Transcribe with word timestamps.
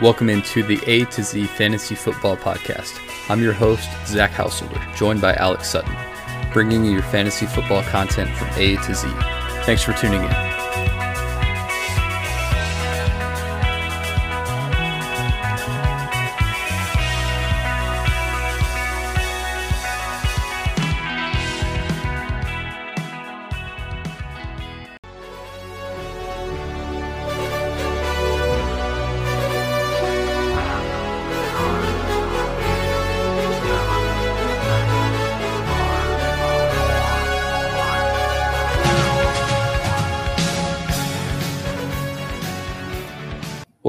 Welcome 0.00 0.30
into 0.30 0.62
the 0.62 0.80
A 0.86 1.06
to 1.06 1.24
Z 1.24 1.46
Fantasy 1.46 1.96
Football 1.96 2.36
Podcast. 2.36 3.00
I'm 3.28 3.42
your 3.42 3.52
host, 3.52 3.88
Zach 4.06 4.30
Householder, 4.30 4.80
joined 4.94 5.20
by 5.20 5.34
Alex 5.34 5.70
Sutton, 5.70 5.92
bringing 6.52 6.84
you 6.84 6.92
your 6.92 7.02
fantasy 7.02 7.46
football 7.46 7.82
content 7.82 8.30
from 8.36 8.46
A 8.50 8.76
to 8.76 8.94
Z. 8.94 9.08
Thanks 9.64 9.82
for 9.82 9.92
tuning 9.94 10.22
in. 10.22 10.47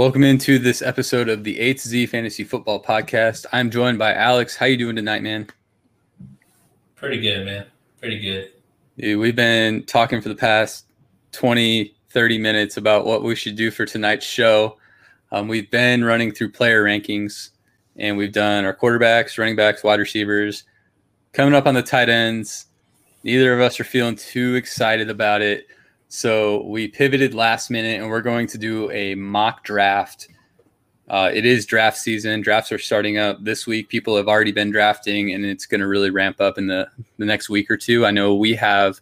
Welcome 0.10 0.24
into 0.24 0.58
this 0.58 0.82
episode 0.82 1.30
of 1.30 1.44
the 1.44 1.60
A 1.60 1.76
to 1.76 1.88
Z 1.88 2.08
Fantasy 2.08 2.44
Football 2.44 2.82
Podcast. 2.82 3.46
I'm 3.52 3.70
joined 3.70 4.00
by 4.00 4.12
Alex. 4.16 4.56
How 4.56 4.66
you 4.66 4.76
doing 4.76 4.96
tonight, 4.96 5.22
man? 5.22 5.48
Pretty 6.96 7.22
good, 7.22 7.46
man. 7.46 7.68
Pretty 8.00 8.20
good. 8.20 8.50
Dude, 8.98 9.20
we've 9.20 9.36
been 9.36 9.84
talking 9.84 10.20
for 10.20 10.30
the 10.30 10.36
past 10.36 10.88
20, 11.34 11.94
30 12.10 12.38
minutes 12.40 12.78
about 12.78 13.06
what 13.06 13.22
we 13.22 13.36
should 13.36 13.56
do 13.56 13.70
for 13.70 13.86
tonight's 13.86 14.26
show. 14.26 14.80
Um, 15.32 15.48
we've 15.48 15.70
been 15.70 16.04
running 16.04 16.32
through 16.32 16.54
player 16.54 16.84
rankings, 16.84 17.52
and 17.96 18.18
we've 18.18 18.34
done 18.34 18.66
our 18.66 18.76
quarterbacks, 18.76 19.38
running 19.38 19.56
backs, 19.56 19.84
wide 19.84 20.00
receivers. 20.00 20.64
Coming 21.34 21.54
up 21.54 21.68
on 21.68 21.76
the 21.76 21.84
tight 21.84 22.10
ends, 22.10 22.66
neither 23.24 23.54
of 23.54 23.60
us 23.60 23.80
are 23.80 23.84
feeling 23.84 24.16
too 24.16 24.56
excited 24.56 25.12
about 25.12 25.44
it. 25.44 25.68
So 26.12 26.64
we 26.64 26.88
pivoted 26.88 27.36
last 27.36 27.70
minute 27.70 28.02
and 28.02 28.10
we're 28.10 28.22
going 28.22 28.48
to 28.48 28.58
do 28.58 28.90
a 28.90 29.14
mock 29.14 29.64
draft. 29.64 30.28
Uh, 31.08 31.30
it 31.32 31.46
is 31.46 31.68
draft 31.68 31.98
season. 31.98 32.42
Drafts 32.42 32.72
are 32.72 32.80
starting 32.80 33.20
up 33.20 33.44
this 33.44 33.68
week. 33.68 33.90
People 33.90 34.18
have 34.18 34.28
already 34.28 34.52
been 34.52 34.72
drafting 34.72 35.34
and 35.34 35.46
it's 35.46 35.68
going 35.68 35.82
to 35.82 35.88
really 35.88 36.10
ramp 36.10 36.42
up 36.42 36.58
in 36.58 36.66
the, 36.66 36.90
the 37.18 37.26
next 37.26 37.48
week 37.48 37.70
or 37.70 37.78
two. 37.78 38.08
I 38.08 38.12
know 38.12 38.34
we 38.34 38.56
have 38.56 39.00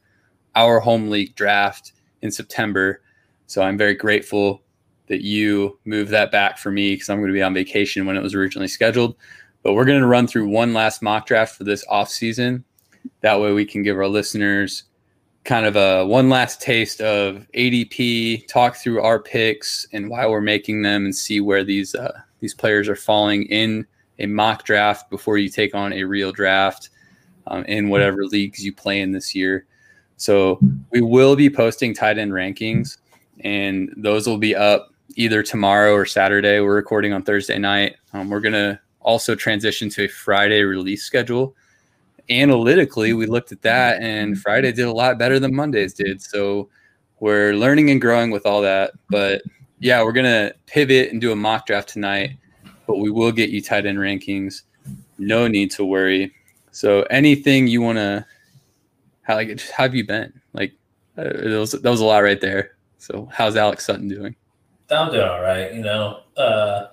our 0.55 0.81
home 0.81 1.09
league 1.09 1.33
draft 1.36 1.94
in 2.23 2.30
September. 2.30 3.02
So 3.45 3.61
I'm 3.61 3.77
very 3.77 3.95
grateful 3.95 4.61
that 5.08 5.21
you 5.21 5.80
moved 5.86 6.11
that 6.11 6.30
back 6.30 6.58
for 6.58 6.71
me 6.71 6.94
because 6.94 7.09
I'm 7.09 7.19
going 7.19 7.30
to 7.30 7.33
be 7.33 7.42
on 7.42 7.53
vacation 7.53 8.05
when 8.05 8.17
it 8.17 8.23
was 8.23 8.36
originally 8.36 8.67
scheduled. 8.67 9.16
But 9.64 9.75
we're 9.75 9.86
going 9.86 10.02
to 10.02 10.08
run 10.08 10.27
through 10.27 10.49
one 10.49 10.73
last 10.73 11.02
mock 11.02 11.25
draft 11.25 11.55
for 11.55 11.64
this 11.64 11.86
off 11.88 12.09
season. 12.09 12.66
That 13.21 13.39
way 13.39 13.53
we 13.53 13.64
can 13.64 13.81
give 13.81 13.95
our 13.95 14.09
listeners 14.09 14.83
kind 15.47 15.65
of 15.65 15.77
a 15.77 16.05
one 16.05 16.29
last 16.29 16.61
taste 16.61 16.99
of 16.99 17.47
ADP, 17.55 18.47
talk 18.47 18.75
through 18.75 19.01
our 19.01 19.17
picks 19.17 19.87
and 19.93 20.09
why 20.09 20.27
we're 20.27 20.41
making 20.41 20.81
them, 20.81 21.05
and 21.05 21.15
see 21.15 21.39
where 21.39 21.63
these 21.63 21.95
uh, 21.95 22.11
these 22.41 22.53
players 22.53 22.87
are 22.87 22.95
falling 22.95 23.43
in 23.43 23.87
a 24.19 24.25
mock 24.25 24.65
draft 24.65 25.09
before 25.09 25.37
you 25.37 25.49
take 25.49 25.73
on 25.73 25.93
a 25.93 26.03
real 26.03 26.31
draft 26.31 26.89
um, 27.47 27.63
in 27.65 27.89
whatever 27.89 28.25
leagues 28.25 28.63
you 28.63 28.73
play 28.73 28.99
in 28.99 29.11
this 29.11 29.33
year. 29.33 29.65
So 30.17 30.59
we 30.91 31.01
will 31.01 31.35
be 31.35 31.49
posting 31.49 31.93
tight 31.95 32.17
end 32.17 32.33
rankings, 32.33 32.97
and 33.39 33.91
those 33.95 34.27
will 34.27 34.37
be 34.37 34.53
up 34.53 34.93
either 35.15 35.41
tomorrow 35.41 35.93
or 35.93 36.05
Saturday. 36.05 36.59
We're 36.59 36.75
recording 36.75 37.13
on 37.13 37.23
Thursday 37.23 37.57
night. 37.57 37.95
Um, 38.11 38.29
we're 38.29 38.41
gonna 38.41 38.81
also 38.99 39.33
transition 39.33 39.87
to 39.91 40.03
a 40.03 40.09
Friday 40.09 40.63
release 40.63 41.03
schedule 41.03 41.55
analytically, 42.30 43.14
we 43.14 43.26
looked 43.26 43.52
at 43.52 43.61
that, 43.61 44.02
and 44.02 44.39
Friday 44.39 44.71
did 44.71 44.86
a 44.86 44.92
lot 44.92 45.17
better 45.17 45.39
than 45.39 45.55
Mondays 45.55 45.93
did. 45.93 46.21
So 46.21 46.70
we're 47.20 47.54
learning 47.54 47.89
and 47.89 48.02
growing 48.02 48.32
with 48.32 48.45
all 48.45 48.61
that. 48.61 48.92
But 49.10 49.42
yeah, 49.80 50.04
we're 50.04 50.11
gonna 50.11 50.54
pivot 50.66 51.11
and 51.11 51.21
do 51.21 51.32
a 51.32 51.36
mock 51.36 51.66
draft 51.66 51.89
tonight, 51.89 52.37
but 52.86 52.98
we 52.98 53.10
will 53.10 53.32
get 53.32 53.49
you 53.49 53.61
tight 53.61 53.86
end 53.86 53.98
rankings. 53.98 54.64
No 55.17 55.48
need 55.48 55.71
to 55.71 55.86
worry. 55.86 56.33
So 56.71 57.04
anything 57.04 57.67
you 57.67 57.82
want 57.82 57.98
to, 57.98 58.26
how 59.23 59.36
like 59.36 59.60
how 59.61 59.83
have 59.83 59.95
you 59.95 60.05
been? 60.05 60.33
Like 60.54 60.73
uh, 61.17 61.23
that 61.23 61.58
was 61.60 61.71
that 61.71 61.89
was 61.89 62.02
a 62.02 62.05
lot 62.05 62.20
right 62.20 62.39
there. 62.39 62.77
So 62.98 63.27
how's 63.32 63.55
Alex 63.55 63.86
Sutton 63.86 64.08
doing? 64.08 64.36
I'm 64.89 65.11
doing 65.11 65.27
all 65.27 65.42
right. 65.42 65.73
You 65.73 65.82
know, 65.82 66.21
uh, 66.37 66.87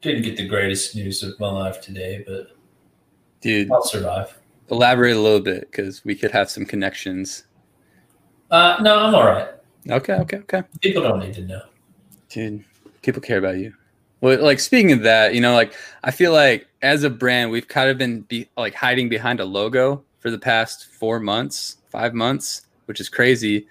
didn't 0.00 0.22
get 0.22 0.36
the 0.36 0.48
greatest 0.48 0.96
news 0.96 1.22
of 1.22 1.38
my 1.38 1.50
life 1.50 1.80
today, 1.80 2.24
but 2.26 2.56
dude, 3.40 3.70
I'll 3.70 3.84
survive 3.84 4.36
elaborate 4.70 5.16
a 5.16 5.20
little 5.20 5.40
bit 5.40 5.70
because 5.70 6.04
we 6.04 6.14
could 6.14 6.30
have 6.30 6.50
some 6.50 6.64
connections. 6.64 7.44
Uh, 8.50 8.76
no, 8.80 8.98
I'm 8.98 9.14
all 9.14 9.26
right. 9.26 9.48
Okay, 9.88 10.14
okay, 10.14 10.38
okay. 10.38 10.62
People 10.80 11.02
don't 11.02 11.20
need 11.20 11.34
to 11.34 11.42
know. 11.42 11.62
Dude, 12.28 12.64
people 13.02 13.22
care 13.22 13.38
about 13.38 13.58
you. 13.58 13.72
Well, 14.20 14.42
like 14.42 14.60
speaking 14.60 14.92
of 14.92 15.02
that, 15.02 15.34
you 15.34 15.40
know, 15.40 15.54
like 15.54 15.74
I 16.02 16.10
feel 16.10 16.32
like 16.32 16.66
as 16.82 17.04
a 17.04 17.10
brand, 17.10 17.50
we've 17.50 17.68
kind 17.68 17.90
of 17.90 17.98
been 17.98 18.22
be, 18.22 18.48
like 18.56 18.74
hiding 18.74 19.08
behind 19.08 19.40
a 19.40 19.44
logo 19.44 20.02
for 20.18 20.30
the 20.30 20.38
past 20.38 20.86
four 20.86 21.20
months, 21.20 21.76
five 21.90 22.14
months, 22.14 22.62
which 22.86 23.00
is 23.00 23.08
crazy. 23.08 23.68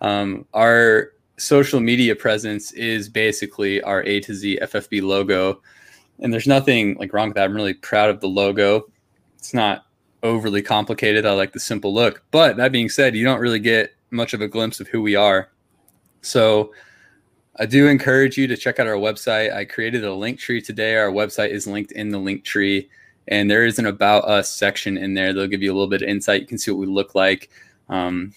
Um, 0.00 0.46
our 0.54 1.12
social 1.36 1.80
media 1.80 2.14
presence 2.14 2.72
is 2.72 3.08
basically 3.08 3.82
our 3.82 4.02
A 4.04 4.20
to 4.20 4.34
Z 4.34 4.60
FFB 4.62 5.02
logo, 5.02 5.60
and 6.20 6.32
there's 6.32 6.46
nothing 6.46 6.96
like 6.98 7.12
wrong 7.12 7.28
with 7.28 7.34
that. 7.34 7.44
I'm 7.44 7.54
really 7.54 7.74
proud 7.74 8.08
of 8.08 8.20
the 8.20 8.28
logo. 8.28 8.88
It's 9.36 9.52
not 9.52 9.86
overly 10.22 10.62
complicated. 10.62 11.26
I 11.26 11.32
like 11.32 11.52
the 11.52 11.60
simple 11.60 11.92
look. 11.94 12.22
But 12.30 12.56
that 12.56 12.72
being 12.72 12.88
said, 12.88 13.14
you 13.14 13.24
don't 13.24 13.40
really 13.40 13.58
get 13.58 13.94
much 14.10 14.34
of 14.34 14.40
a 14.40 14.48
glimpse 14.48 14.80
of 14.80 14.88
who 14.88 15.02
we 15.02 15.14
are. 15.14 15.50
So 16.22 16.72
I 17.58 17.66
do 17.66 17.88
encourage 17.88 18.36
you 18.36 18.46
to 18.46 18.56
check 18.56 18.78
out 18.78 18.86
our 18.86 18.94
website. 18.94 19.52
I 19.54 19.64
created 19.64 20.04
a 20.04 20.14
link 20.14 20.38
tree 20.38 20.60
today. 20.60 20.96
Our 20.96 21.10
website 21.10 21.50
is 21.50 21.66
linked 21.66 21.92
in 21.92 22.10
the 22.10 22.18
link 22.18 22.44
tree, 22.44 22.88
and 23.28 23.50
there 23.50 23.64
is 23.64 23.78
an 23.78 23.86
about 23.86 24.24
us 24.24 24.48
section 24.48 24.96
in 24.96 25.14
there. 25.14 25.32
They'll 25.32 25.46
give 25.46 25.62
you 25.62 25.72
a 25.72 25.74
little 25.74 25.88
bit 25.88 26.02
of 26.02 26.08
insight. 26.08 26.40
You 26.40 26.46
can 26.46 26.58
see 26.58 26.70
what 26.70 26.80
we 26.80 26.86
look 26.86 27.14
like. 27.14 27.50
Um, 27.88 28.34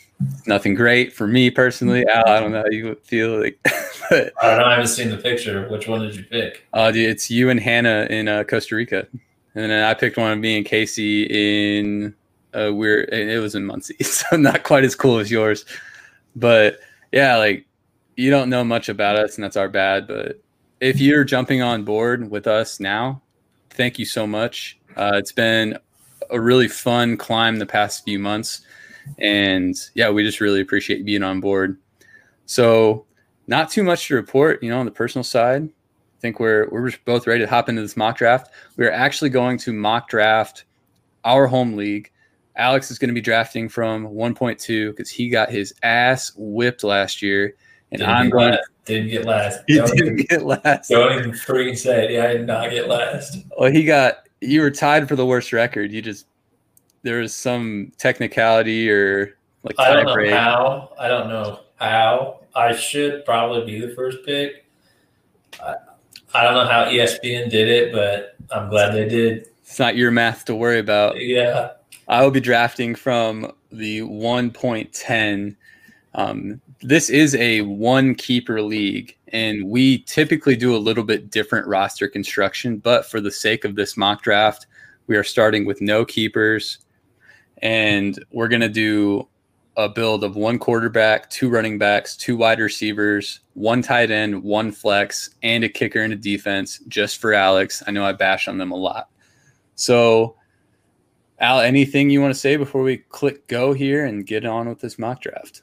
nothing 0.48 0.76
great 0.76 1.12
for 1.14 1.28
me 1.28 1.50
personally. 1.50 2.06
Al, 2.08 2.28
I 2.28 2.40
don't 2.40 2.52
know 2.52 2.64
how 2.64 2.70
you 2.70 2.96
feel 3.04 3.42
like. 3.42 3.60
but, 4.10 4.34
I 4.42 4.48
don't 4.48 4.60
know. 4.60 4.66
I 4.66 4.72
haven't 4.72 4.88
seen 4.88 5.10
the 5.10 5.18
picture. 5.18 5.68
Which 5.70 5.88
one 5.88 6.02
did 6.02 6.16
you 6.16 6.24
pick? 6.24 6.66
Uh, 6.74 6.92
dude, 6.92 7.10
it's 7.10 7.30
you 7.30 7.50
and 7.50 7.60
Hannah 7.60 8.08
in 8.10 8.28
uh, 8.28 8.44
Costa 8.44 8.76
Rica 8.76 9.08
and 9.56 9.72
then 9.72 9.84
I 9.84 9.94
picked 9.94 10.18
one 10.18 10.32
of 10.32 10.40
me 10.40 10.58
and 10.58 10.66
Casey 10.66 11.24
in 11.24 12.14
uh 12.54 12.72
we're 12.74 13.04
it 13.04 13.42
was 13.42 13.56
in 13.56 13.66
Muncie, 13.66 13.96
so 14.04 14.38
not 14.38 14.64
quite 14.64 14.84
as 14.84 14.96
cool 14.96 15.20
as 15.20 15.32
yours. 15.32 15.66
But 16.36 16.80
yeah, 17.12 17.38
like 17.38 17.66
you 18.16 18.30
don't 18.30 18.50
know 18.50 18.64
much 18.64 18.90
about 18.90 19.16
us 19.16 19.36
and 19.36 19.44
that's 19.44 19.58
our 19.58 19.70
bad, 19.70 20.08
but 20.08 20.42
if 20.80 21.00
you're 21.00 21.24
jumping 21.24 21.62
on 21.62 21.84
board 21.84 22.30
with 22.30 22.48
us 22.48 22.80
now, 22.80 23.22
thank 23.70 24.00
you 24.00 24.06
so 24.06 24.26
much. 24.26 24.80
Uh, 24.98 25.12
it's 25.16 25.32
been 25.32 25.78
a 26.30 26.40
really 26.40 26.68
fun 26.68 27.18
climb 27.18 27.58
the 27.58 27.66
past 27.66 28.04
few 28.04 28.20
months. 28.20 28.62
And 29.20 29.76
yeah, 29.94 30.10
we 30.10 30.24
just 30.24 30.42
really 30.42 30.62
appreciate 30.62 31.00
you 31.00 31.06
being 31.06 31.24
on 31.24 31.40
board. 31.40 31.78
So, 32.46 33.06
not 33.48 33.70
too 33.70 33.84
much 33.84 34.08
to 34.08 34.16
report, 34.16 34.62
you 34.64 34.70
know, 34.70 34.80
on 34.80 34.86
the 34.86 34.92
personal 34.92 35.24
side 35.24 35.70
think 36.22 36.40
we're 36.40 36.70
we're 36.70 36.92
both 37.04 37.28
ready 37.28 37.44
to 37.44 37.50
hop 37.50 37.68
into 37.68 37.82
this 37.82 37.98
mock 37.98 38.18
draft. 38.18 38.52
We're 38.78 38.92
actually 38.92 39.32
going 39.32 39.58
to 39.60 39.74
mock 39.74 40.08
draft 40.08 40.66
our 41.26 41.48
home 41.48 41.76
league. 41.76 42.12
Alex 42.56 42.92
is 42.92 43.00
going 43.00 43.10
to 43.10 43.14
be 43.14 43.22
drafting 43.22 43.68
from 43.70 44.08
1.2 44.08 44.92
because 44.92 45.10
he 45.10 45.30
got 45.30 45.50
his 45.50 45.74
ass 45.84 46.32
whipped 46.38 46.84
last 46.84 47.22
year, 47.22 47.56
and 47.92 48.00
didn't 48.00 48.14
I'm 48.14 48.30
going. 48.30 48.52
Last. 48.52 48.68
Didn't 48.86 49.10
get 49.10 49.26
last. 49.26 49.60
He 49.68 49.76
don't 49.76 49.96
didn't 49.96 50.20
even, 50.20 50.26
get 50.26 50.44
last. 50.44 50.90
Don't 50.90 51.18
even 51.18 51.32
freaking 51.32 51.78
say 51.78 52.06
it. 52.06 52.12
Yeah, 52.12 52.26
I 52.26 52.34
did 52.34 52.48
not 52.48 52.70
get 52.72 52.88
last. 52.88 53.38
Well, 53.58 53.72
he 53.72 53.84
got. 53.84 54.28
You 54.42 54.62
were 54.62 54.72
tied 54.72 55.08
for 55.08 55.16
the 55.16 55.26
worst 55.26 55.54
record. 55.54 55.92
You 55.92 56.02
just 56.02 56.26
there 57.04 57.20
was 57.20 57.34
some 57.34 57.92
technicality 57.98 58.90
or 58.90 59.38
like. 59.64 59.80
I 59.80 59.94
don't 59.94 60.06
know 60.06 60.30
how. 60.32 60.94
I 61.00 61.08
don't 61.08 61.30
know 61.30 61.60
how. 61.78 62.40
I 62.54 62.76
should 62.76 63.24
probably 63.24 63.66
be 63.66 63.80
the 63.86 63.94
first 63.96 64.18
pick. 64.26 64.66
I, 65.64 65.76
I 66.34 66.44
don't 66.44 66.54
know 66.54 66.66
how 66.66 66.86
ESPN 66.86 67.50
did 67.50 67.68
it, 67.68 67.92
but 67.92 68.36
I'm 68.52 68.70
glad 68.70 68.94
they 68.94 69.08
did. 69.08 69.48
It's 69.62 69.80
not 69.80 69.96
your 69.96 70.12
math 70.12 70.46
to 70.46 70.56
worry 70.56 70.80
about. 70.80 71.20
Yeah. 71.20 71.72
I 72.08 72.24
will 72.24 72.32
be 72.32 72.40
drafting 72.40 72.96
from 72.96 73.52
the 73.72 74.02
1.10. 74.02 75.56
Um, 76.14 76.62
this 76.82 77.10
is 77.10 77.36
a 77.36 77.62
one 77.62 78.16
keeper 78.16 78.62
league, 78.62 79.16
and 79.30 79.70
we 79.70 80.00
typically 80.00 80.56
do 80.56 80.76
a 80.76 80.78
little 80.78 81.04
bit 81.04 81.30
different 81.30 81.68
roster 81.68 82.08
construction. 82.08 82.78
But 82.78 83.06
for 83.06 83.22
the 83.22 83.32
sake 83.32 83.64
of 83.64 83.76
this 83.76 83.96
mock 83.96 84.24
draft, 84.24 84.68
we 85.08 85.16
are 85.16 85.24
starting 85.24 85.66
with 85.66 85.80
no 85.80 86.04
keepers, 86.04 86.80
and 87.60 88.24
we're 88.32 88.48
going 88.48 88.62
to 88.62 88.70
do 88.70 89.28
a 89.78 89.88
build 89.88 90.24
of 90.24 90.36
one 90.36 90.60
quarterback, 90.60 91.30
two 91.30 91.50
running 91.50 91.78
backs, 91.78 92.18
two 92.18 92.36
wide 92.36 92.60
receivers, 92.60 93.40
one 93.54 93.82
tight 93.82 94.12
end, 94.12 94.44
one 94.44 94.72
flex, 94.72 95.30
and 95.44 95.64
a 95.64 95.70
kicker 95.70 96.02
and 96.02 96.14
a 96.14 96.16
defense 96.16 96.80
just 96.88 97.20
for 97.20 97.34
Alex. 97.34 97.82
I 97.88 97.92
know 97.92 98.04
I 98.04 98.14
bash 98.14 98.48
on 98.48 98.58
them 98.58 98.72
a 98.72 98.76
lot. 98.76 99.10
So, 99.76 100.36
Al, 101.40 101.62
anything 101.62 102.10
you 102.10 102.22
want 102.22 102.34
to 102.34 102.40
say 102.40 102.56
before 102.58 102.84
we 102.84 102.98
click 102.98 103.48
go 103.48 103.74
here 103.74 104.06
and 104.06 104.26
get 104.26 104.46
on 104.46 104.68
with 104.68 104.82
this 104.82 105.00
mock 105.00 105.22
draft? 105.22 105.62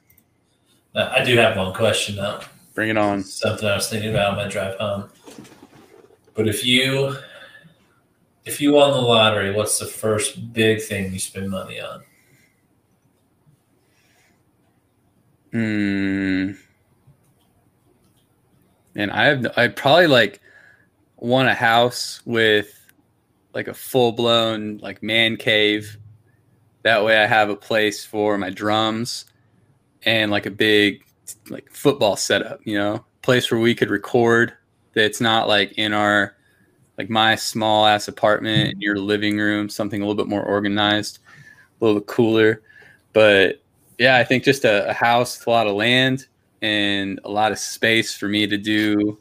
Uh, 0.94 1.12
I 1.12 1.22
do 1.22 1.36
have 1.36 1.56
one 1.56 1.74
question 1.74 2.16
though. 2.16 2.40
Bring 2.74 2.88
it 2.88 2.96
on. 2.96 3.22
Something 3.22 3.68
I 3.68 3.74
was 3.74 3.88
thinking 3.88 4.10
about 4.10 4.32
on 4.32 4.36
my 4.36 4.48
drive 4.48 4.78
home. 4.78 5.10
But 6.34 6.48
if 6.48 6.64
you 6.64 7.16
if 8.44 8.60
you 8.60 8.72
won 8.72 8.92
the 8.92 9.00
lottery, 9.00 9.52
what's 9.52 9.78
the 9.78 9.86
first 9.86 10.52
big 10.54 10.80
thing 10.80 11.12
you 11.12 11.18
spend 11.18 11.50
money 11.50 11.80
on? 11.80 12.02
Hmm. 15.52 16.52
And 18.94 19.10
I 19.10 19.24
have 19.24 19.46
I 19.56 19.68
probably 19.68 20.08
like 20.08 20.40
want 21.16 21.48
a 21.48 21.54
house 21.54 22.20
with 22.24 22.74
like 23.54 23.68
a 23.68 23.74
full 23.74 24.12
blown 24.12 24.78
like 24.78 25.02
man 25.02 25.36
cave. 25.36 25.98
That 26.82 27.04
way 27.04 27.18
I 27.18 27.26
have 27.26 27.50
a 27.50 27.56
place 27.56 28.04
for 28.04 28.38
my 28.38 28.50
drums 28.50 29.26
and 30.04 30.30
like 30.30 30.46
a 30.46 30.50
big 30.50 31.04
like 31.48 31.70
football 31.70 32.16
setup, 32.16 32.60
you 32.64 32.76
know, 32.76 33.04
place 33.22 33.50
where 33.50 33.60
we 33.60 33.74
could 33.74 33.90
record 33.90 34.54
that's 34.94 35.20
not 35.20 35.48
like 35.48 35.72
in 35.78 35.92
our 35.92 36.36
like 36.96 37.08
my 37.08 37.36
small 37.36 37.86
ass 37.86 38.08
apartment 38.08 38.72
in 38.72 38.80
your 38.80 38.96
living 38.96 39.38
room, 39.38 39.68
something 39.68 40.02
a 40.02 40.04
little 40.04 40.22
bit 40.22 40.28
more 40.28 40.42
organized, 40.42 41.20
a 41.80 41.84
little 41.84 42.00
bit 42.00 42.08
cooler. 42.08 42.62
But 43.12 43.62
yeah, 43.98 44.16
I 44.16 44.24
think 44.24 44.44
just 44.44 44.64
a, 44.64 44.88
a 44.88 44.92
house 44.92 45.38
with 45.38 45.46
a 45.46 45.50
lot 45.50 45.66
of 45.66 45.74
land 45.74 46.26
and 46.62 47.20
a 47.24 47.30
lot 47.30 47.52
of 47.52 47.58
space 47.58 48.14
for 48.14 48.28
me 48.28 48.46
to 48.46 48.56
do 48.56 49.18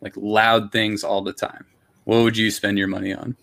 like 0.00 0.14
loud 0.16 0.70
things 0.70 1.02
all 1.02 1.22
the 1.22 1.32
time. 1.32 1.64
What 2.04 2.22
would 2.22 2.36
you 2.36 2.50
spend 2.50 2.78
your 2.78 2.88
money 2.88 3.12
on? 3.14 3.36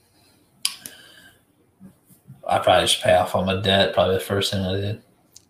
I 2.48 2.60
probably 2.60 2.86
just 2.86 3.02
pay 3.02 3.16
off 3.16 3.36
all 3.36 3.44
my 3.44 3.60
debt. 3.60 3.94
Probably 3.94 4.16
the 4.16 4.22
first 4.22 4.52
thing 4.52 4.64
I 4.64 4.74
did. 4.74 5.02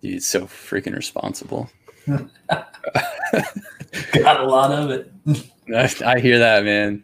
You're 0.02 0.20
so 0.22 0.42
freaking 0.42 0.96
responsible. 0.96 1.70
Got 2.08 2.30
a 4.40 4.46
lot 4.46 4.72
of 4.72 4.92
it. 4.92 5.12
I, 5.76 5.94
I 6.16 6.20
hear 6.20 6.40
that, 6.40 6.64
man. 6.64 7.04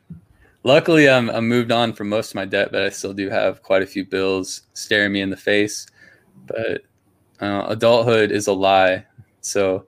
Luckily, 0.64 1.10
I'm, 1.10 1.30
I'm 1.30 1.48
moved 1.48 1.72
on 1.72 1.94
from 1.94 2.10
most 2.10 2.32
of 2.32 2.36
my 2.36 2.46
debt, 2.46 2.72
but 2.72 2.84
I 2.84 2.90
still 2.90 3.14
do 3.14 3.30
have 3.30 3.64
quite 3.64 3.82
a 3.82 3.88
few 3.88 4.06
bills 4.06 4.62
staring 4.74 5.12
me 5.12 5.22
in 5.22 5.30
the 5.30 5.38
face. 5.38 5.88
But 6.46 6.84
uh, 7.42 7.66
adulthood 7.68 8.32
is 8.32 8.48
a 8.48 8.54
lie. 8.54 9.06
So, 9.42 9.86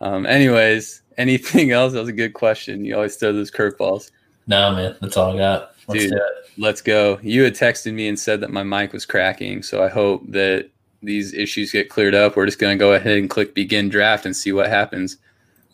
um, 0.00 0.26
anyways, 0.26 1.02
anything 1.18 1.70
else? 1.70 1.92
That 1.92 2.00
was 2.00 2.08
a 2.08 2.12
good 2.14 2.34
question. 2.34 2.84
You 2.84 2.96
always 2.96 3.16
throw 3.16 3.32
those 3.32 3.50
curveballs. 3.50 4.10
No, 4.46 4.74
man, 4.74 4.96
that's 5.00 5.16
all 5.16 5.34
I 5.34 5.38
got. 5.38 5.74
Let's 5.86 6.04
Dude, 6.04 6.20
let's 6.58 6.80
go. 6.82 7.18
You 7.22 7.44
had 7.44 7.54
texted 7.54 7.94
me 7.94 8.08
and 8.08 8.18
said 8.18 8.40
that 8.40 8.50
my 8.50 8.62
mic 8.62 8.92
was 8.92 9.06
cracking, 9.06 9.62
so 9.62 9.82
I 9.82 9.88
hope 9.88 10.22
that 10.28 10.70
these 11.02 11.32
issues 11.34 11.72
get 11.72 11.88
cleared 11.88 12.14
up. 12.14 12.36
We're 12.36 12.46
just 12.46 12.58
going 12.58 12.76
to 12.76 12.78
go 12.78 12.92
ahead 12.92 13.18
and 13.18 13.30
click 13.30 13.54
begin 13.54 13.88
draft 13.88 14.26
and 14.26 14.36
see 14.36 14.52
what 14.52 14.68
happens. 14.68 15.16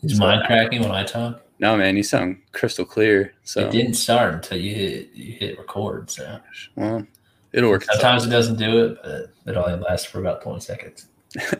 Is 0.03 0.19
mine 0.19 0.43
cracking 0.45 0.81
when 0.81 0.91
I 0.91 1.03
talk? 1.03 1.41
No, 1.59 1.75
man, 1.75 1.97
you 1.97 2.03
sound 2.03 2.37
crystal 2.51 2.85
clear. 2.85 3.33
So, 3.43 3.61
It 3.61 3.71
didn't 3.71 3.95
start 3.95 4.35
until 4.35 4.59
you 4.59 4.75
hit 4.75 5.09
you 5.13 5.33
hit 5.33 5.57
record. 5.57 6.09
So 6.11 6.39
well, 6.75 7.05
it'll 7.57 7.69
work. 7.69 7.83
sometimes 7.83 8.25
it 8.25 8.29
doesn't 8.29 8.57
do 8.57 8.85
it, 8.85 8.97
but 9.03 9.51
it 9.51 9.57
only 9.57 9.79
lasts 9.79 10.05
for 10.05 10.19
about 10.19 10.41
twenty 10.41 10.61
seconds. 10.61 11.07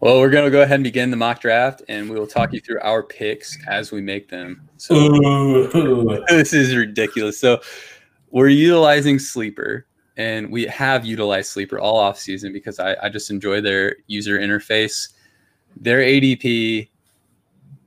Well, 0.00 0.18
we're 0.18 0.30
going 0.30 0.46
to 0.46 0.50
go 0.50 0.62
ahead 0.62 0.76
and 0.76 0.84
begin 0.84 1.10
the 1.10 1.18
mock 1.18 1.42
draft, 1.42 1.82
and 1.86 2.08
we 2.08 2.18
will 2.18 2.26
talk 2.26 2.54
you 2.54 2.60
through 2.60 2.80
our 2.80 3.02
picks 3.02 3.58
as 3.68 3.92
we 3.92 4.00
make 4.00 4.30
them. 4.30 4.66
So 4.78 4.94
Ooh. 4.94 6.24
this 6.30 6.54
is 6.54 6.74
ridiculous. 6.74 7.38
So 7.38 7.60
we're 8.30 8.48
utilizing 8.48 9.18
Sleeper, 9.18 9.86
and 10.16 10.50
we 10.50 10.64
have 10.64 11.04
utilized 11.04 11.50
Sleeper 11.50 11.78
all 11.78 11.98
off 11.98 12.18
season 12.18 12.50
because 12.50 12.78
I, 12.78 12.96
I 13.02 13.08
just 13.10 13.30
enjoy 13.30 13.60
their 13.60 13.96
user 14.06 14.38
interface. 14.38 15.10
Their 15.76 15.98
ADP, 15.98 16.88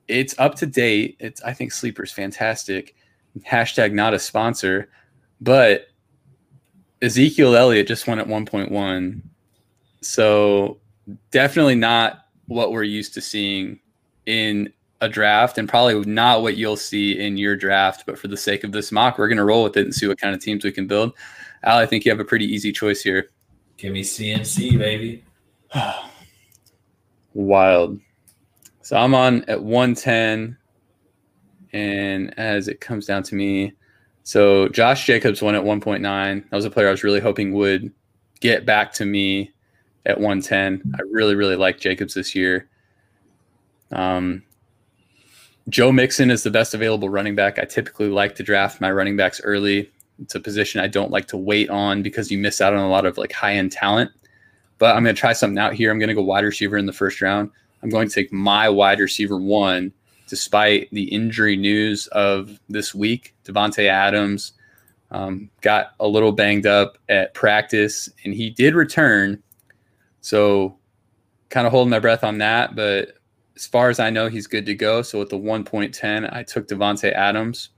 it's 0.07 0.35
up 0.37 0.53
to 0.55 0.67
date. 0.67 1.17
It's 1.19 1.41
I 1.41 1.53
think 1.53 1.71
Sleeper's 1.71 2.11
fantastic. 2.11 2.95
Hashtag 3.39 3.91
not 3.91 4.13
a 4.13 4.19
sponsor, 4.19 4.87
but 5.41 5.87
Ezekiel 7.03 7.55
Elliott 7.55 7.85
just 7.85 8.07
went 8.07 8.21
at 8.21 8.27
1.1. 8.27 9.21
So 10.01 10.79
definitely 11.31 11.75
not 11.75 12.27
what 12.47 12.71
we're 12.71 12.83
used 12.83 13.13
to 13.15 13.21
seeing 13.21 13.79
in 14.25 14.71
a 15.01 15.09
draft 15.09 15.57
and 15.57 15.67
probably 15.67 15.99
not 16.09 16.41
what 16.41 16.55
you'll 16.55 16.77
see 16.77 17.19
in 17.19 17.35
your 17.35 17.57
draft. 17.57 18.05
But 18.05 18.17
for 18.17 18.29
the 18.29 18.37
sake 18.37 18.63
of 18.63 18.71
this 18.71 18.89
mock, 18.89 19.17
we're 19.17 19.27
going 19.27 19.37
to 19.37 19.43
roll 19.43 19.63
with 19.63 19.75
it 19.75 19.83
and 19.83 19.93
see 19.93 20.07
what 20.07 20.17
kind 20.17 20.33
of 20.33 20.41
teams 20.41 20.63
we 20.63 20.71
can 20.71 20.87
build. 20.87 21.11
Al, 21.63 21.77
I 21.77 21.85
think 21.85 22.05
you 22.05 22.11
have 22.11 22.21
a 22.21 22.25
pretty 22.25 22.45
easy 22.45 22.71
choice 22.71 23.01
here. 23.01 23.31
Give 23.75 23.91
me 23.91 24.01
CMC, 24.01 24.77
baby. 24.77 25.25
Wild. 27.33 27.99
So 28.81 28.95
I'm 28.95 29.13
on 29.13 29.43
at 29.49 29.61
110. 29.61 30.57
And 31.73 32.39
as 32.39 32.69
it 32.69 32.79
comes 32.79 33.07
down 33.07 33.23
to 33.23 33.35
me, 33.35 33.73
so 34.23 34.69
Josh 34.69 35.05
Jacobs 35.05 35.41
won 35.41 35.55
at 35.55 35.63
1.9. 35.63 36.01
That 36.01 36.55
was 36.55 36.65
a 36.65 36.69
player 36.69 36.87
I 36.87 36.91
was 36.91 37.03
really 37.03 37.19
hoping 37.19 37.53
would 37.53 37.91
get 38.39 38.65
back 38.65 38.93
to 38.93 39.05
me 39.05 39.51
at 40.05 40.19
110. 40.19 40.93
I 40.95 41.01
really, 41.11 41.35
really 41.35 41.55
like 41.55 41.79
Jacobs 41.79 42.13
this 42.13 42.33
year. 42.35 42.69
Um, 43.91 44.43
Joe 45.69 45.91
Mixon 45.91 46.29
is 46.29 46.43
the 46.43 46.51
best 46.51 46.73
available 46.73 47.09
running 47.09 47.35
back. 47.35 47.57
I 47.57 47.63
typically 47.63 48.09
like 48.09 48.35
to 48.35 48.43
draft 48.43 48.81
my 48.81 48.91
running 48.91 49.15
backs 49.15 49.39
early. 49.43 49.89
It's 50.21 50.35
a 50.35 50.39
position 50.39 50.81
I 50.81 50.87
don't 50.87 51.11
like 51.11 51.27
to 51.29 51.37
wait 51.37 51.69
on 51.69 52.01
because 52.01 52.31
you 52.31 52.37
miss 52.37 52.61
out 52.61 52.73
on 52.73 52.79
a 52.79 52.89
lot 52.89 53.05
of 53.05 53.17
like 53.17 53.31
high 53.31 53.53
end 53.53 53.71
talent. 53.71 54.11
But 54.77 54.95
I'm 54.95 55.03
going 55.03 55.15
to 55.15 55.19
try 55.19 55.33
something 55.33 55.57
out 55.57 55.73
here. 55.73 55.91
I'm 55.91 55.99
going 55.99 56.09
to 56.09 56.15
go 56.15 56.21
wide 56.21 56.43
receiver 56.43 56.77
in 56.77 56.85
the 56.85 56.93
first 56.93 57.21
round. 57.21 57.49
I'm 57.81 57.89
going 57.89 58.07
to 58.07 58.13
take 58.13 58.31
my 58.31 58.67
wide 58.69 58.99
receiver 58.99 59.37
one, 59.37 59.93
despite 60.27 60.89
the 60.91 61.03
injury 61.03 61.55
news 61.55 62.07
of 62.07 62.59
this 62.69 62.95
week. 62.95 63.35
Davante 63.45 63.87
Adams 63.87 64.53
um, 65.11 65.49
got 65.61 65.93
a 65.99 66.07
little 66.07 66.31
banged 66.31 66.65
up 66.65 66.97
at 67.09 67.33
practice, 67.33 68.09
and 68.23 68.33
he 68.33 68.49
did 68.49 68.75
return. 68.75 69.41
So, 70.21 70.77
kind 71.49 71.67
of 71.67 71.71
holding 71.71 71.91
my 71.91 71.99
breath 71.99 72.23
on 72.23 72.39
that. 72.39 72.75
But 72.75 73.17
as 73.55 73.67
far 73.67 73.89
as 73.89 73.99
I 73.99 74.09
know, 74.09 74.27
he's 74.27 74.47
good 74.47 74.65
to 74.65 74.75
go. 74.75 75.01
So, 75.01 75.19
with 75.19 75.29
the 75.29 75.37
1.10, 75.37 76.33
I 76.33 76.43
took 76.43 76.67
Davante 76.67 77.11
Adams. 77.13 77.69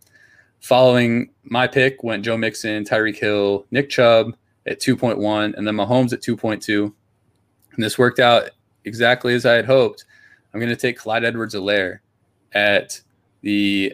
Following 0.61 1.29
my 1.43 1.67
pick 1.67 2.03
went 2.03 2.23
Joe 2.25 2.37
Mixon, 2.37 2.85
Tyreek 2.85 3.17
Hill, 3.17 3.65
Nick 3.71 3.89
Chubb 3.89 4.35
at 4.65 4.79
2.1, 4.79 5.53
and 5.55 5.67
then 5.67 5.75
Mahomes 5.75 6.13
at 6.13 6.21
2.2. 6.21 6.93
And 7.73 7.83
this 7.83 7.97
worked 7.97 8.19
out 8.19 8.49
exactly 8.85 9.33
as 9.33 9.45
I 9.45 9.53
had 9.53 9.65
hoped. 9.65 10.05
I'm 10.53 10.59
going 10.59 10.69
to 10.69 10.75
take 10.75 10.97
Clyde 10.97 11.25
Edwards 11.25 11.53
Helaire 11.53 11.99
at 12.55 12.99
the 13.41 13.93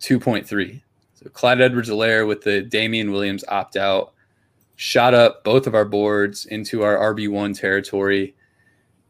2.3. 0.00 0.80
So 1.14 1.28
Clyde 1.30 1.60
Edwards 1.60 1.88
Helaire 1.88 2.26
with 2.28 2.42
the 2.42 2.62
Damien 2.62 3.10
Williams 3.10 3.44
opt 3.48 3.76
out 3.76 4.12
shot 4.76 5.14
up 5.14 5.42
both 5.42 5.66
of 5.66 5.74
our 5.74 5.86
boards 5.86 6.44
into 6.46 6.82
our 6.82 7.14
RB1 7.14 7.58
territory. 7.58 8.34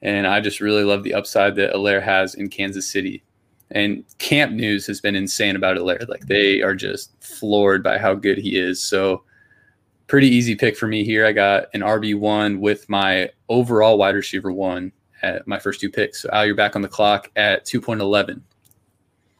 And 0.00 0.26
I 0.26 0.40
just 0.40 0.60
really 0.60 0.84
love 0.84 1.02
the 1.02 1.14
upside 1.14 1.56
that 1.56 1.74
Helaire 1.74 2.02
has 2.02 2.34
in 2.34 2.48
Kansas 2.48 2.90
City. 2.90 3.24
And 3.72 4.04
camp 4.18 4.52
news 4.52 4.86
has 4.86 5.00
been 5.00 5.16
insane 5.16 5.56
about 5.56 5.76
Helaire. 5.76 6.08
Like 6.08 6.26
they 6.26 6.62
are 6.62 6.74
just 6.74 7.12
floored 7.20 7.82
by 7.82 7.98
how 7.98 8.14
good 8.14 8.38
he 8.38 8.56
is. 8.56 8.80
So 8.80 9.24
pretty 10.06 10.28
easy 10.28 10.54
pick 10.54 10.76
for 10.76 10.86
me 10.86 11.04
here. 11.04 11.26
I 11.26 11.32
got 11.32 11.66
an 11.74 11.80
RB1 11.80 12.60
with 12.60 12.88
my 12.88 13.30
overall 13.48 13.98
wide 13.98 14.14
receiver 14.14 14.52
one 14.52 14.92
at 15.22 15.48
my 15.48 15.58
first 15.58 15.80
two 15.80 15.90
picks. 15.90 16.22
So 16.22 16.28
Al, 16.32 16.46
you're 16.46 16.54
back 16.54 16.76
on 16.76 16.82
the 16.82 16.88
clock 16.88 17.30
at 17.34 17.66
2.11. 17.66 18.40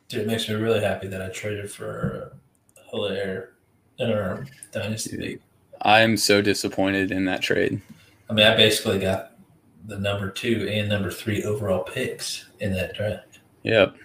Dude, 0.09 0.23
it 0.23 0.27
makes 0.27 0.49
me 0.49 0.55
really 0.55 0.81
happy 0.81 1.09
that 1.09 1.21
I 1.21 1.29
traded 1.29 1.71
for 1.71 2.37
Helaire 2.93 3.49
in 3.99 4.11
our 4.11 4.47
dynasty 4.73 5.17
league. 5.17 5.41
I'm 5.83 6.17
so 6.17 6.41
disappointed 6.41 7.11
in 7.11 7.25
that 7.27 7.43
trade. 7.43 7.81
I 8.31 8.33
mean, 8.33 8.47
I 8.47 8.57
basically 8.57 8.99
got 8.99 9.33
the 9.87 9.99
number 9.99 10.31
two 10.31 10.69
and 10.71 10.89
number 10.89 11.11
three 11.11 11.45
overall 11.45 11.85
picks 11.85 12.47
in 12.61 12.73
that 12.75 12.95
draft. 12.95 13.41
Yep. 13.63 13.97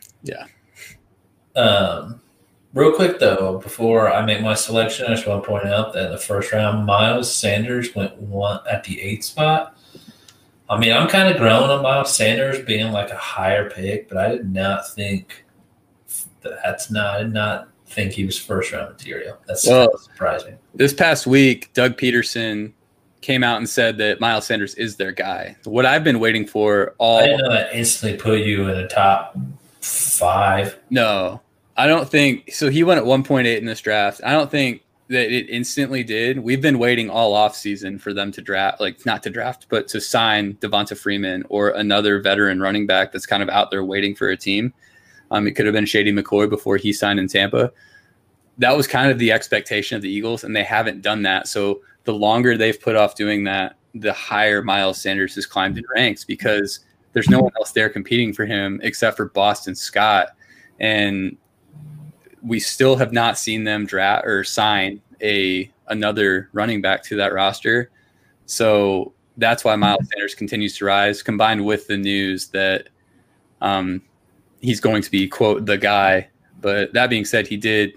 Um, 1.55 2.21
real 2.73 2.93
quick 2.93 3.19
though, 3.19 3.59
before 3.59 4.11
I 4.11 4.25
make 4.25 4.41
my 4.41 4.53
selection, 4.53 5.05
I 5.05 5.15
just 5.15 5.27
want 5.27 5.43
to 5.43 5.49
point 5.49 5.65
out 5.65 5.93
that 5.93 6.05
in 6.05 6.11
the 6.11 6.17
first 6.17 6.51
round, 6.51 6.85
Miles 6.85 7.33
Sanders 7.33 7.93
went 7.95 8.15
one 8.17 8.59
at 8.69 8.83
the 8.83 9.01
eighth 9.01 9.25
spot. 9.25 9.77
I 10.69 10.79
mean, 10.79 10.93
I'm 10.93 11.09
kind 11.09 11.29
of 11.29 11.37
growing 11.37 11.69
on 11.69 11.83
Miles 11.83 12.15
Sanders 12.15 12.63
being 12.65 12.91
like 12.91 13.09
a 13.09 13.17
higher 13.17 13.69
pick, 13.69 14.07
but 14.07 14.17
I 14.17 14.29
did 14.29 14.53
not 14.53 14.89
think 14.89 15.43
that's 16.41 16.91
not. 16.91 17.19
I 17.19 17.23
did 17.23 17.33
not 17.33 17.69
think 17.87 18.13
he 18.13 18.25
was 18.25 18.37
first 18.37 18.71
round 18.71 18.91
material. 18.91 19.37
That's 19.47 19.67
Well, 19.67 19.97
surprising. 19.97 20.57
This 20.73 20.93
past 20.93 21.27
week, 21.27 21.71
Doug 21.73 21.97
Pederson 21.97 22.73
came 23.21 23.43
out 23.43 23.57
and 23.57 23.69
said 23.69 23.97
that 23.99 24.19
Miles 24.19 24.45
Sanders 24.45 24.75
is 24.75 24.95
their 24.95 25.11
guy. 25.11 25.55
What 25.65 25.85
I've 25.85 26.03
been 26.03 26.19
waiting 26.19 26.45
for 26.47 26.95
all. 26.97 27.19
I 27.19 27.27
know 27.27 27.51
that 27.51 27.73
instantly 27.73 28.17
put 28.17 28.39
you 28.41 28.67
in 28.67 28.75
the 28.75 28.87
top 28.87 29.37
five. 29.81 30.79
No, 30.89 31.41
I 31.77 31.87
don't 31.87 32.09
think 32.09 32.53
so. 32.53 32.69
He 32.69 32.83
went 32.83 32.99
at 32.99 33.05
1.8 33.05 33.57
in 33.57 33.65
this 33.65 33.81
draft. 33.81 34.21
I 34.23 34.31
don't 34.31 34.49
think 34.49 34.83
that 35.09 35.29
it 35.31 35.49
instantly 35.49 36.03
did. 36.03 36.39
We've 36.39 36.61
been 36.61 36.79
waiting 36.79 37.09
all 37.09 37.33
off 37.33 37.55
season 37.55 37.99
for 37.99 38.13
them 38.13 38.31
to 38.31 38.41
draft, 38.41 38.79
like 38.79 39.05
not 39.05 39.21
to 39.23 39.29
draft, 39.29 39.67
but 39.69 39.87
to 39.89 39.99
sign 39.99 40.53
Devonta 40.55 40.97
Freeman 40.97 41.43
or 41.49 41.69
another 41.69 42.21
veteran 42.21 42.61
running 42.61 42.87
back 42.87 43.11
that's 43.11 43.25
kind 43.25 43.43
of 43.43 43.49
out 43.49 43.71
there 43.71 43.83
waiting 43.83 44.15
for 44.15 44.29
a 44.29 44.37
team. 44.37 44.73
Um, 45.31 45.47
it 45.47 45.51
could 45.51 45.65
have 45.65 45.73
been 45.73 45.85
Shady 45.85 46.11
McCoy 46.11 46.49
before 46.49 46.77
he 46.77 46.93
signed 46.93 47.19
in 47.19 47.27
Tampa. 47.27 47.71
That 48.57 48.75
was 48.75 48.85
kind 48.85 49.09
of 49.09 49.17
the 49.17 49.31
expectation 49.31 49.95
of 49.95 50.01
the 50.01 50.09
Eagles, 50.09 50.43
and 50.43 50.55
they 50.55 50.63
haven't 50.63 51.01
done 51.01 51.23
that. 51.23 51.47
So 51.47 51.81
the 52.03 52.13
longer 52.13 52.57
they've 52.57 52.79
put 52.79 52.95
off 52.95 53.15
doing 53.15 53.45
that, 53.45 53.75
the 53.95 54.13
higher 54.13 54.61
Miles 54.61 55.01
Sanders 55.01 55.35
has 55.35 55.45
climbed 55.45 55.77
in 55.77 55.83
ranks 55.95 56.23
because 56.23 56.81
there's 57.13 57.29
no 57.29 57.39
one 57.39 57.51
else 57.57 57.71
there 57.71 57.89
competing 57.89 58.33
for 58.33 58.45
him 58.45 58.79
except 58.83 59.17
for 59.17 59.25
Boston 59.29 59.75
Scott. 59.75 60.29
And 60.79 61.37
we 62.41 62.59
still 62.59 62.95
have 62.95 63.13
not 63.13 63.37
seen 63.37 63.63
them 63.63 63.85
draft 63.85 64.25
or 64.25 64.43
sign 64.43 65.01
a 65.21 65.71
another 65.87 66.49
running 66.53 66.81
back 66.81 67.03
to 67.03 67.15
that 67.17 67.33
roster. 67.33 67.91
So 68.45 69.13
that's 69.37 69.63
why 69.63 69.75
Miles 69.75 70.07
Sanders 70.11 70.35
continues 70.35 70.77
to 70.77 70.85
rise, 70.85 71.21
combined 71.21 71.63
with 71.65 71.87
the 71.87 71.97
news 71.97 72.47
that 72.47 72.89
um, 73.61 74.01
he's 74.61 74.79
going 74.79 75.01
to 75.01 75.11
be 75.11 75.27
quote 75.27 75.65
the 75.65 75.77
guy. 75.77 76.29
But 76.61 76.93
that 76.93 77.09
being 77.09 77.25
said, 77.25 77.47
he 77.47 77.57
did 77.57 77.93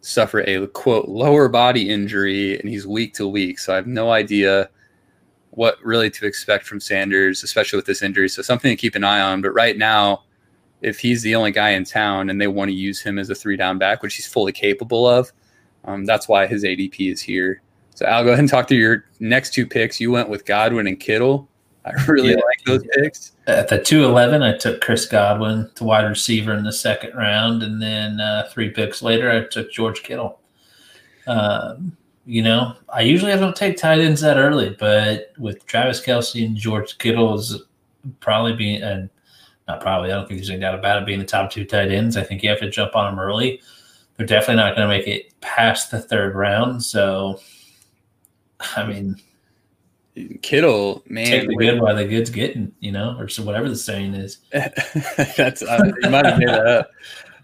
suffer 0.00 0.40
a 0.40 0.66
quote 0.68 1.08
lower 1.08 1.48
body 1.48 1.90
injury 1.90 2.58
and 2.58 2.68
he's 2.68 2.86
week 2.86 3.14
to 3.14 3.26
week. 3.26 3.58
So 3.58 3.72
I 3.72 3.76
have 3.76 3.86
no 3.86 4.12
idea 4.12 4.70
what 5.50 5.78
really 5.82 6.10
to 6.10 6.26
expect 6.26 6.66
from 6.66 6.80
Sanders, 6.80 7.42
especially 7.42 7.76
with 7.76 7.86
this 7.86 8.02
injury. 8.02 8.28
So 8.28 8.42
something 8.42 8.70
to 8.70 8.76
keep 8.76 8.94
an 8.94 9.04
eye 9.04 9.20
on. 9.20 9.42
But 9.42 9.50
right 9.50 9.76
now, 9.76 10.24
if 10.82 10.98
he's 10.98 11.22
the 11.22 11.34
only 11.34 11.50
guy 11.50 11.70
in 11.70 11.84
town 11.84 12.30
and 12.30 12.40
they 12.40 12.46
want 12.46 12.68
to 12.68 12.74
use 12.74 13.00
him 13.00 13.18
as 13.18 13.30
a 13.30 13.34
three 13.34 13.56
down 13.56 13.78
back, 13.78 14.02
which 14.02 14.14
he's 14.14 14.26
fully 14.26 14.52
capable 14.52 15.08
of, 15.08 15.32
um, 15.84 16.04
that's 16.04 16.28
why 16.28 16.46
his 16.46 16.64
ADP 16.64 17.10
is 17.10 17.20
here. 17.20 17.62
So 17.94 18.04
I'll 18.04 18.24
go 18.24 18.30
ahead 18.30 18.40
and 18.40 18.48
talk 18.48 18.68
to 18.68 18.76
your 18.76 19.04
next 19.20 19.54
two 19.54 19.66
picks. 19.66 19.98
You 19.98 20.10
went 20.10 20.28
with 20.28 20.44
Godwin 20.44 20.86
and 20.86 21.00
Kittle. 21.00 21.48
I 21.86 21.92
really 22.08 22.30
yeah, 22.30 22.36
like 22.36 22.64
those 22.66 22.84
picks. 22.96 23.32
At 23.46 23.68
the 23.68 23.80
211, 23.80 24.42
I 24.42 24.56
took 24.56 24.80
Chris 24.80 25.06
Godwin 25.06 25.70
to 25.76 25.84
wide 25.84 26.08
receiver 26.08 26.52
in 26.52 26.64
the 26.64 26.72
second 26.72 27.14
round. 27.14 27.62
And 27.62 27.80
then 27.80 28.20
uh, 28.20 28.48
three 28.50 28.70
picks 28.70 29.02
later, 29.02 29.30
I 29.30 29.46
took 29.48 29.70
George 29.70 30.02
Kittle. 30.02 30.40
Um, 31.28 31.96
you 32.24 32.42
know, 32.42 32.74
I 32.88 33.02
usually 33.02 33.32
don't 33.32 33.54
take 33.54 33.76
tight 33.76 34.00
ends 34.00 34.20
that 34.22 34.36
early, 34.36 34.76
but 34.78 35.32
with 35.38 35.64
Travis 35.66 36.04
Kelce 36.04 36.44
and 36.44 36.56
George 36.56 36.98
Kittle 36.98 37.34
is 37.34 37.62
probably 38.18 38.54
being, 38.54 38.82
and 38.82 39.08
not 39.68 39.80
probably, 39.80 40.10
I 40.10 40.16
don't 40.16 40.26
think 40.26 40.40
there's 40.40 40.50
any 40.50 40.60
doubt 40.60 40.76
about 40.76 41.00
it 41.00 41.06
being 41.06 41.20
the 41.20 41.24
top 41.24 41.52
two 41.52 41.64
tight 41.64 41.92
ends. 41.92 42.16
I 42.16 42.24
think 42.24 42.42
you 42.42 42.50
have 42.50 42.60
to 42.60 42.70
jump 42.70 42.96
on 42.96 43.12
them 43.12 43.20
early. 43.24 43.60
They're 44.16 44.26
definitely 44.26 44.56
not 44.56 44.74
going 44.74 44.88
to 44.88 44.96
make 44.96 45.06
it 45.06 45.40
past 45.40 45.92
the 45.92 46.00
third 46.00 46.34
round. 46.34 46.82
So, 46.82 47.38
I 48.76 48.84
mean, 48.84 49.20
Kittle, 50.42 51.02
man, 51.08 51.26
take 51.26 51.48
the 51.48 51.56
good 51.56 51.80
while 51.80 51.94
the 51.94 52.06
good's 52.06 52.30
getting, 52.30 52.72
you 52.80 52.90
know, 52.90 53.16
or 53.18 53.28
so 53.28 53.42
whatever 53.42 53.68
the 53.68 53.76
saying 53.76 54.14
is. 54.14 54.38
That's 54.50 55.62
uh, 55.62 55.92
you 56.02 56.10
might 56.10 56.24
have 56.24 56.38
made 56.38 56.48
that 56.48 56.66
up. 56.66 56.90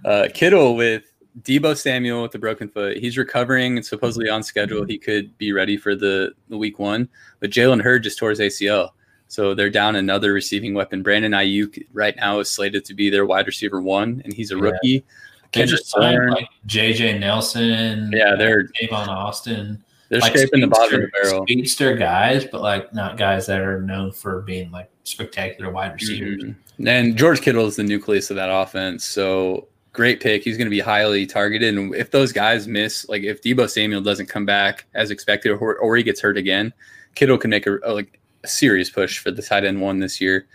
Uh, 0.05 0.29
Kittle 0.33 0.75
with 0.75 1.05
Deebo 1.43 1.77
Samuel 1.77 2.23
with 2.23 2.33
the 2.33 2.39
broken 2.39 2.69
foot. 2.69 2.97
He's 2.97 3.19
recovering 3.19 3.77
and 3.77 3.85
supposedly 3.85 4.29
on 4.29 4.43
schedule. 4.43 4.85
He 4.85 4.99
could 4.99 5.37
be 5.39 5.53
ready 5.53 5.77
for 5.77 5.95
the, 5.95 6.33
the 6.49 6.57
week 6.57 6.79
one. 6.79 7.09
But 7.41 7.51
Jalen 7.51 7.83
Hurd 7.83 8.03
just 8.03 8.19
tore 8.19 8.31
his 8.31 8.41
ACL. 8.41 8.91
So 9.29 9.55
they're 9.55 9.71
down 9.71 9.97
another 9.97 10.33
receiving 10.33 10.75
weapon. 10.75 11.03
Brandon 11.03 11.33
Aiyuk 11.33 11.87
right 11.93 12.15
now 12.17 12.41
is 12.41 12.51
slated 12.51 12.85
to 12.87 12.95
be 12.95 13.09
their 13.09 13.25
wide 13.25 13.47
receiver 13.47 13.81
one, 13.81 14.21
and 14.25 14.35
he's 14.35 14.51
a 14.51 14.57
yeah. 14.57 14.63
rookie. 14.63 15.05
They 15.53 15.65
just 15.65 15.89
signed 15.89 16.31
like 16.31 16.49
JJ 16.67 17.21
Nelson. 17.21 18.11
Yeah, 18.13 18.35
they're 18.37 18.69
Tavon 18.69 19.09
Austin. 19.09 19.83
They're 20.13 20.21
like 20.21 20.37
scraping 20.37 20.61
the 20.61 20.67
bottom 20.67 20.95
of 20.95 21.01
the 21.01 21.23
barrel. 21.23 21.47
Speedster 21.47 21.95
guys, 21.97 22.45
but 22.45 22.61
like 22.61 22.93
not 22.93 23.17
guys 23.17 23.47
that 23.47 23.63
are 23.63 23.81
known 23.81 24.13
for 24.13 24.43
being 24.43 24.71
like 24.71 24.91
spectacular 25.05 25.73
wide 25.73 25.95
receivers. 25.95 26.45
Mm-hmm. 26.45 26.87
And 26.87 27.17
George 27.17 27.41
Kittle 27.41 27.67
is 27.67 27.77
the 27.77 27.83
nucleus 27.83 28.29
of 28.29 28.37
that 28.37 28.51
offense. 28.53 29.07
So 29.07 29.69
great 29.95 30.21
pick. 30.21 30.43
He's 30.43 30.59
going 30.59 30.67
to 30.67 30.71
be 30.71 30.81
highly 30.81 31.25
targeted. 31.25 31.79
And 31.79 31.95
if 31.95 32.11
those 32.11 32.31
guys 32.31 32.69
miss, 32.69 33.09
like 33.09 33.23
if 33.23 33.41
Deebo 33.41 33.71
Samuel 33.71 34.03
doesn't 34.03 34.27
come 34.27 34.45
back 34.45 34.85
as 34.93 35.11
expected, 35.11 35.53
or, 35.53 35.77
or 35.79 35.97
he 35.97 36.03
gets 36.03 36.21
hurt 36.21 36.37
again, 36.37 36.75
Kittle 37.15 37.39
can 37.39 37.49
make 37.49 37.67
a, 37.67 37.79
a, 37.83 37.95
like 37.95 38.21
a 38.45 38.49
serious 38.49 38.91
push 38.91 39.19
for 39.19 39.31
the 39.31 39.41
tight 39.41 39.65
end 39.65 39.81
one 39.81 39.99
this 39.99 40.21
year. 40.21 40.47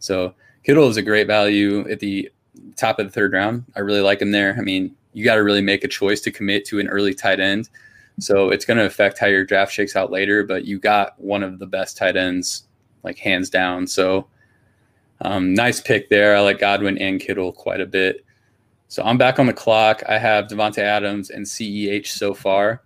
So 0.00 0.34
Kittle 0.64 0.88
is 0.88 0.96
a 0.96 1.02
great 1.02 1.28
value 1.28 1.88
at 1.88 2.00
the 2.00 2.32
top 2.74 2.98
of 2.98 3.06
the 3.06 3.12
third 3.12 3.32
round. 3.32 3.64
I 3.76 3.80
really 3.80 4.00
like 4.00 4.20
him 4.20 4.32
there. 4.32 4.56
I 4.58 4.62
mean, 4.62 4.96
you 5.12 5.24
got 5.24 5.36
to 5.36 5.44
really 5.44 5.62
make 5.62 5.84
a 5.84 5.88
choice 5.88 6.20
to 6.22 6.32
commit 6.32 6.64
to 6.64 6.80
an 6.80 6.88
early 6.88 7.14
tight 7.14 7.38
end. 7.38 7.68
So 8.20 8.50
it's 8.50 8.64
going 8.64 8.78
to 8.78 8.86
affect 8.86 9.18
how 9.18 9.26
your 9.26 9.44
draft 9.44 9.72
shakes 9.72 9.96
out 9.96 10.10
later, 10.10 10.44
but 10.44 10.64
you 10.64 10.78
got 10.78 11.20
one 11.20 11.42
of 11.42 11.58
the 11.58 11.66
best 11.66 11.96
tight 11.96 12.16
ends, 12.16 12.64
like 13.02 13.18
hands 13.18 13.50
down. 13.50 13.86
So 13.86 14.28
um, 15.20 15.54
nice 15.54 15.80
pick 15.80 16.08
there. 16.08 16.36
I 16.36 16.40
like 16.40 16.58
Godwin 16.58 16.98
and 16.98 17.20
Kittle 17.20 17.52
quite 17.52 17.80
a 17.80 17.86
bit. 17.86 18.24
So 18.88 19.02
I'm 19.02 19.18
back 19.18 19.38
on 19.38 19.46
the 19.46 19.52
clock. 19.52 20.02
I 20.08 20.18
have 20.18 20.46
Davante 20.46 20.78
Adams 20.78 21.30
and 21.30 21.44
CEH 21.44 22.06
so 22.06 22.34
far. 22.34 22.82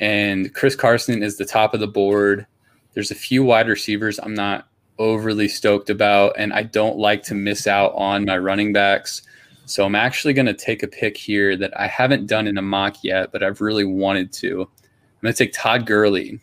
And 0.00 0.54
Chris 0.54 0.74
Carson 0.74 1.22
is 1.22 1.36
the 1.36 1.44
top 1.44 1.74
of 1.74 1.80
the 1.80 1.86
board. 1.86 2.46
There's 2.94 3.10
a 3.10 3.16
few 3.16 3.44
wide 3.44 3.68
receivers 3.68 4.18
I'm 4.18 4.34
not 4.34 4.68
overly 4.98 5.48
stoked 5.48 5.90
about, 5.90 6.34
and 6.38 6.52
I 6.52 6.62
don't 6.62 6.96
like 6.96 7.22
to 7.24 7.34
miss 7.34 7.66
out 7.66 7.92
on 7.94 8.24
my 8.24 8.38
running 8.38 8.72
backs. 8.72 9.22
So 9.66 9.84
I'm 9.84 9.94
actually 9.94 10.34
going 10.34 10.46
to 10.46 10.54
take 10.54 10.82
a 10.82 10.88
pick 10.88 11.16
here 11.16 11.56
that 11.56 11.78
I 11.78 11.86
haven't 11.86 12.26
done 12.26 12.46
in 12.46 12.58
a 12.58 12.62
mock 12.62 13.02
yet, 13.02 13.32
but 13.32 13.42
I've 13.42 13.60
really 13.60 13.84
wanted 13.84 14.32
to. 14.34 14.62
I'm 14.62 15.20
going 15.22 15.32
to 15.32 15.38
take 15.44 15.54
Todd 15.54 15.86
Gurley 15.86 16.38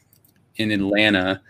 in 0.55 0.71
Atlanta. 0.71 1.41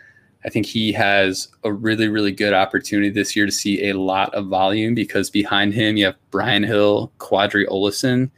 I 0.43 0.49
think 0.49 0.65
he 0.65 0.91
has 0.91 1.47
a 1.63 1.71
really, 1.71 2.09
really 2.09 2.33
good 2.33 2.53
opportunity 2.53 3.09
this 3.09 3.35
year 3.35 3.45
to 3.45 3.51
see 3.51 3.89
a 3.89 3.93
lot 3.93 4.33
of 4.33 4.47
volume 4.47 4.95
because 4.95 5.29
behind 5.29 5.73
him 5.73 5.95
you 5.95 6.07
have 6.07 6.17
Brian 6.29 6.63
Hill, 6.63 7.11
Qadree 7.19 7.67
Ollison, 7.67 8.29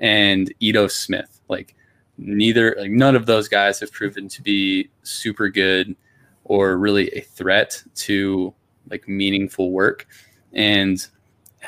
and 0.00 0.52
Ito 0.60 0.86
Smith. 0.88 1.40
Like 1.48 1.74
neither, 2.16 2.74
like 2.78 2.90
none 2.90 3.16
of 3.16 3.26
those 3.26 3.48
guys 3.48 3.80
have 3.80 3.92
proven 3.92 4.28
to 4.28 4.42
be 4.42 4.88
super 5.02 5.50
good 5.50 5.94
or 6.44 6.78
really 6.78 7.08
a 7.10 7.20
threat 7.20 7.82
to 7.96 8.54
like 8.88 9.06
meaningful 9.06 9.72
work. 9.72 10.06
And 10.54 11.06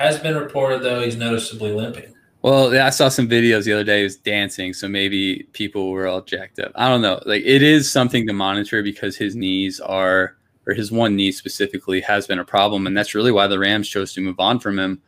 has 0.00 0.19
been 0.19 0.37
reported 0.37 0.83
though 0.83 1.02
he's 1.02 1.16
noticeably 1.16 1.73
limping. 1.73 2.14
Well, 2.42 2.75
I 2.75 2.88
saw 2.88 3.11
some 3.11 3.28
videos 3.28 3.64
the 3.64 3.75
other 3.75 3.85
day. 3.85 3.99
He 3.99 4.04
was 4.04 4.16
dancing, 4.16 4.73
so 4.73 4.88
maybe 4.88 5.47
people 5.52 5.90
were 5.90 6.07
all 6.07 6.23
jacked 6.23 6.59
up. 6.59 6.73
I 6.75 6.88
don't 6.88 7.02
know. 7.02 7.23
Like 7.26 7.42
it 7.45 7.62
is 7.62 7.92
something 7.92 8.26
to 8.26 8.33
monitor 8.33 8.83
because 8.83 9.14
his 9.14 9.37
knees 9.37 9.78
are, 9.78 10.37
or 10.66 10.73
his 10.73 10.90
one 10.90 11.16
knee 11.16 11.33
specifically, 11.33 12.00
has 12.00 12.26
been 12.26 12.38
a 12.38 12.45
problem, 12.45 12.87
and 12.87 12.97
that's 12.97 13.14
really 13.14 13.30
why 13.30 13.47
the 13.47 13.59
Rams 13.59 13.88
chose 13.88 14.14
to 14.14 14.23
move 14.23 14.40
on 14.40 14.59
from 14.59 14.78
him. 14.78 15.02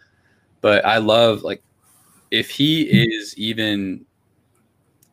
But 0.60 0.84
I 0.84 0.98
love 0.98 1.42
like 1.42 1.62
if 2.30 2.50
he 2.50 2.82
is 2.82 3.34
even 3.38 4.04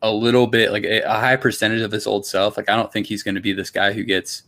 a 0.02 0.12
little 0.12 0.46
bit 0.46 0.72
like 0.72 0.84
a, 0.84 1.02
high 1.08 1.36
percentage 1.36 1.82
of 1.82 1.92
his 1.92 2.06
old 2.06 2.26
self. 2.26 2.56
Like 2.56 2.68
I 2.68 2.76
don't 2.76 2.92
think 2.92 3.06
he's 3.06 3.22
going 3.22 3.34
to 3.34 3.40
be 3.40 3.52
this 3.52 3.70
guy 3.70 3.92
who 3.92 4.04
gets 4.04 4.42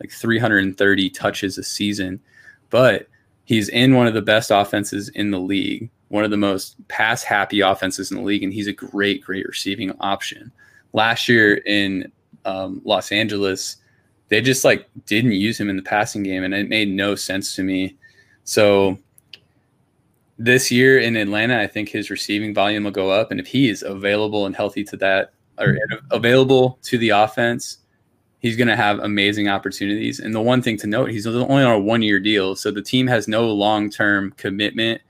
like 0.00 0.10
330 0.10 1.10
touches 1.10 1.58
a 1.58 1.64
season, 1.64 2.20
but 2.70 3.08
he's 3.48 3.68
in 3.70 3.96
one 3.96 4.06
of 4.06 4.14
the 4.14 4.22
best 4.22 4.50
offenses 4.52 5.08
in 5.08 5.30
the 5.32 5.40
league 5.40 5.90
one 6.08 6.24
of 6.24 6.30
the 6.30 6.36
most 6.36 6.76
pass 6.88 7.22
happy 7.22 7.60
offenses 7.60 8.10
in 8.10 8.16
the 8.16 8.22
league, 8.22 8.42
and 8.42 8.52
he's 8.52 8.66
a 8.66 8.72
great, 8.72 9.22
great 9.22 9.46
receiving 9.46 9.92
option. 10.00 10.50
Last 10.92 11.28
year 11.28 11.56
in 11.66 12.10
um, 12.44 12.80
Los 12.84 13.12
Angeles, 13.12 13.76
they 14.28 14.40
just 14.40 14.64
like 14.64 14.88
didn't 15.06 15.32
use 15.32 15.60
him 15.60 15.68
in 15.68 15.76
the 15.76 15.82
passing 15.82 16.22
game, 16.22 16.44
and 16.44 16.54
it 16.54 16.68
made 16.68 16.88
no 16.88 17.14
sense 17.14 17.54
to 17.56 17.62
me. 17.62 17.96
So 18.44 18.98
this 20.38 20.70
year 20.70 20.98
in 20.98 21.16
Atlanta, 21.16 21.60
I 21.60 21.66
think 21.66 21.90
his 21.90 22.10
receiving 22.10 22.54
volume 22.54 22.84
will 22.84 22.90
go 22.90 23.10
up, 23.10 23.30
and 23.30 23.38
if 23.38 23.46
he 23.46 23.68
is 23.68 23.82
available 23.82 24.46
and 24.46 24.56
healthy 24.56 24.84
to 24.84 24.96
that, 24.98 25.32
or 25.58 25.76
available 26.10 26.78
to 26.84 26.96
the 26.96 27.10
offense, 27.10 27.78
he's 28.40 28.56
going 28.56 28.68
to 28.68 28.76
have 28.76 28.98
amazing 29.00 29.48
opportunities. 29.48 30.20
And 30.20 30.34
the 30.34 30.40
one 30.40 30.62
thing 30.62 30.76
to 30.78 30.86
note, 30.86 31.10
he's 31.10 31.26
only 31.26 31.62
on 31.62 31.72
a 31.72 31.78
one-year 31.78 32.20
deal, 32.20 32.56
so 32.56 32.70
the 32.70 32.82
team 32.82 33.06
has 33.06 33.28
no 33.28 33.48
long-term 33.48 34.32
commitment 34.32 35.00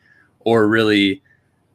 or 0.40 0.66
really 0.66 1.23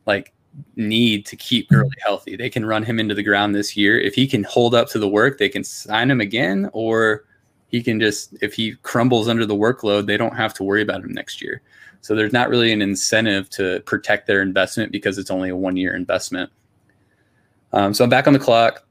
like 0.06 0.34
need 0.76 1.26
to 1.26 1.36
keep 1.36 1.70
Gurley 1.70 1.96
healthy. 2.04 2.36
They 2.36 2.50
can 2.50 2.66
run 2.66 2.84
him 2.84 3.00
into 3.00 3.16
the 3.16 3.24
ground 3.24 3.56
this 3.56 3.76
year. 3.76 4.00
If 4.00 4.16
he 4.16 4.28
can 4.28 4.44
hold 4.44 4.76
up 4.76 4.88
to 4.90 5.00
the 5.00 5.08
work, 5.08 5.38
they 5.38 5.50
can 5.50 5.64
sign 5.64 6.10
him 6.12 6.22
again, 6.22 6.70
or 6.74 7.26
he 7.68 7.82
can 7.82 8.00
just, 8.00 8.36
if 8.42 8.54
he 8.54 8.76
crumbles 8.84 9.28
under 9.28 9.46
the 9.46 9.56
workload, 9.56 10.06
they 10.06 10.18
don't 10.18 10.36
have 10.36 10.54
to 10.56 10.64
worry 10.64 10.82
about 10.82 11.04
him 11.04 11.12
next 11.12 11.42
year. 11.42 11.62
So 12.02 12.16
there's 12.16 12.34
not 12.34 12.50
really 12.50 12.72
an 12.72 12.82
incentive 12.82 13.50
to 13.52 13.80
protect 13.82 14.28
their 14.28 14.42
investment 14.42 14.92
because 14.92 15.18
it's 15.18 15.32
only 15.32 15.50
a 15.50 15.56
one 15.56 15.78
year 15.78 15.96
investment. 15.96 16.52
Um, 17.72 17.94
so 17.94 18.04
I'm 18.04 18.10
back 18.10 18.28
on 18.28 18.34
the 18.34 18.40
clock. 18.40 18.86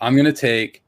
I'm 0.00 0.14
going 0.14 0.26
to 0.26 0.32
take 0.32 0.82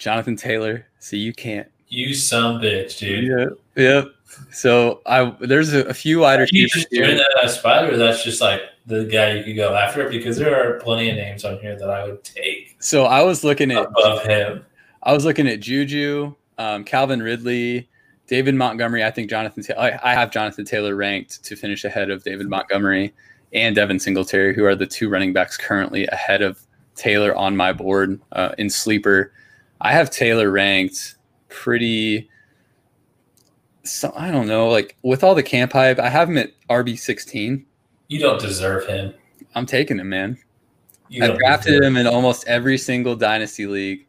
Jonathan 0.00 0.34
Taylor. 0.34 0.86
See, 0.98 1.18
you 1.18 1.32
can't. 1.32 1.68
You 1.88 2.14
some 2.14 2.60
bitch, 2.60 2.98
dude. 2.98 3.24
Yep. 3.24 3.58
Yep. 3.76 4.14
So 4.50 5.02
I 5.06 5.36
there's 5.40 5.72
a, 5.74 5.84
a 5.86 5.94
few 5.94 6.20
wide 6.20 6.40
Are 6.40 6.46
you 6.50 6.64
receivers 6.64 6.72
just 6.72 6.90
doing 6.90 7.16
that 7.16 7.40
as 7.44 7.58
spider? 7.58 7.96
That's 7.96 8.24
just 8.24 8.40
like 8.40 8.62
the 8.86 9.04
guy 9.04 9.34
you 9.34 9.44
could 9.44 9.56
go 9.56 9.74
after 9.74 10.08
because 10.08 10.38
there 10.38 10.54
are 10.56 10.80
plenty 10.80 11.10
of 11.10 11.16
names 11.16 11.44
on 11.44 11.58
here 11.58 11.78
that 11.78 11.90
I 11.90 12.04
would 12.04 12.24
take 12.24 12.76
So 12.78 13.04
I 13.04 13.22
was 13.22 13.44
looking 13.44 13.70
at 13.70 13.84
above 13.84 14.24
him. 14.24 14.64
I 15.02 15.12
was 15.12 15.24
looking 15.24 15.46
at 15.46 15.60
Juju, 15.60 16.34
um, 16.58 16.84
Calvin 16.84 17.22
Ridley, 17.22 17.88
David 18.26 18.54
Montgomery. 18.54 19.04
I 19.04 19.10
think 19.10 19.28
Jonathan. 19.28 19.64
I, 19.76 19.98
I 20.02 20.14
have 20.14 20.30
Jonathan 20.30 20.64
Taylor 20.64 20.96
ranked 20.96 21.44
to 21.44 21.56
finish 21.56 21.84
ahead 21.84 22.10
of 22.10 22.22
David 22.24 22.48
Montgomery 22.48 23.12
and 23.52 23.74
Devin 23.74 23.98
Singletary, 23.98 24.54
who 24.54 24.64
are 24.64 24.76
the 24.76 24.86
two 24.86 25.10
running 25.10 25.32
backs 25.34 25.56
currently 25.58 26.06
ahead 26.06 26.40
of 26.40 26.60
Taylor 26.94 27.34
on 27.34 27.56
my 27.56 27.72
board 27.72 28.18
uh, 28.32 28.52
in 28.56 28.70
sleeper. 28.70 29.32
I 29.80 29.92
have 29.92 30.10
Taylor 30.10 30.50
ranked 30.50 31.16
pretty. 31.48 32.28
So 33.84 34.12
I 34.14 34.30
don't 34.30 34.46
know, 34.46 34.68
like 34.68 34.96
with 35.02 35.24
all 35.24 35.34
the 35.34 35.42
camp 35.42 35.72
hype, 35.72 35.98
I 35.98 36.08
have 36.08 36.28
him 36.28 36.38
at 36.38 36.52
RB 36.68 36.98
sixteen. 36.98 37.64
You 38.08 38.18
don't 38.20 38.40
deserve 38.40 38.86
him. 38.86 39.14
I'm 39.54 39.66
taking 39.66 39.98
him, 39.98 40.08
man. 40.08 40.38
You 41.08 41.24
I 41.24 41.28
don't 41.28 41.38
drafted 41.38 41.82
him 41.82 41.96
in 41.96 42.06
almost 42.06 42.46
every 42.46 42.78
single 42.78 43.16
dynasty 43.16 43.66
league. 43.66 44.06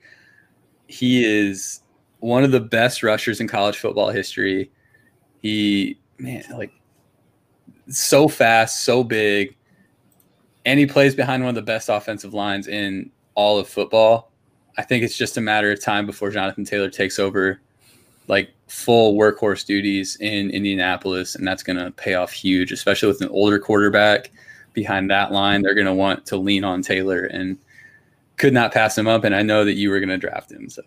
He 0.88 1.24
is 1.24 1.82
one 2.20 2.44
of 2.44 2.52
the 2.52 2.60
best 2.60 3.02
rushers 3.02 3.40
in 3.40 3.48
college 3.48 3.78
football 3.78 4.10
history. 4.10 4.72
He 5.42 5.98
man, 6.18 6.44
like 6.52 6.72
so 7.88 8.28
fast, 8.28 8.84
so 8.84 9.04
big, 9.04 9.56
and 10.66 10.80
he 10.80 10.86
plays 10.86 11.16
behind 11.16 11.44
one 11.44 11.50
of 11.50 11.56
the 11.56 11.62
best 11.62 11.90
offensive 11.90 12.34
lines 12.34 12.68
in 12.68 13.10
all 13.36 13.58
of 13.58 13.68
football. 13.68 14.31
I 14.78 14.84
think 14.84 15.04
it's 15.04 15.18
just 15.18 15.38
a 15.38 15.42
matter 15.42 15.72
of 15.72 15.82
time 15.82 16.06
before 16.06 16.30
Jonathan 16.32 16.66
Taylor 16.66 16.90
takes 16.90 17.20
over 17.20 17.60
like 18.28 18.50
full 18.68 19.18
workhorse 19.18 19.66
duties 19.66 20.16
in 20.22 20.50
Indianapolis, 20.50 21.36
and 21.36 21.46
that's 21.46 21.64
going 21.64 21.78
to 21.78 21.92
pay 21.92 22.14
off 22.14 22.32
huge, 22.32 22.72
especially 22.72 23.08
with 23.08 23.22
an 23.22 23.30
older 23.30 23.60
quarterback 23.60 24.32
behind 24.74 25.10
that 25.10 25.32
line. 25.32 25.62
They're 25.62 25.76
going 25.76 25.88
to 25.88 25.94
want 25.94 26.26
to 26.28 26.38
lean 26.38 26.64
on 26.64 26.82
Taylor 26.82 27.26
and 27.26 27.58
could 28.38 28.54
not 28.54 28.72
pass 28.72 28.98
him 28.98 29.08
up. 29.08 29.24
And 29.24 29.36
I 29.36 29.42
know 29.42 29.66
that 29.66 29.74
you 29.74 29.90
were 29.90 30.00
going 30.00 30.10
to 30.10 30.18
draft 30.18 30.52
him. 30.52 30.70
So 30.70 30.82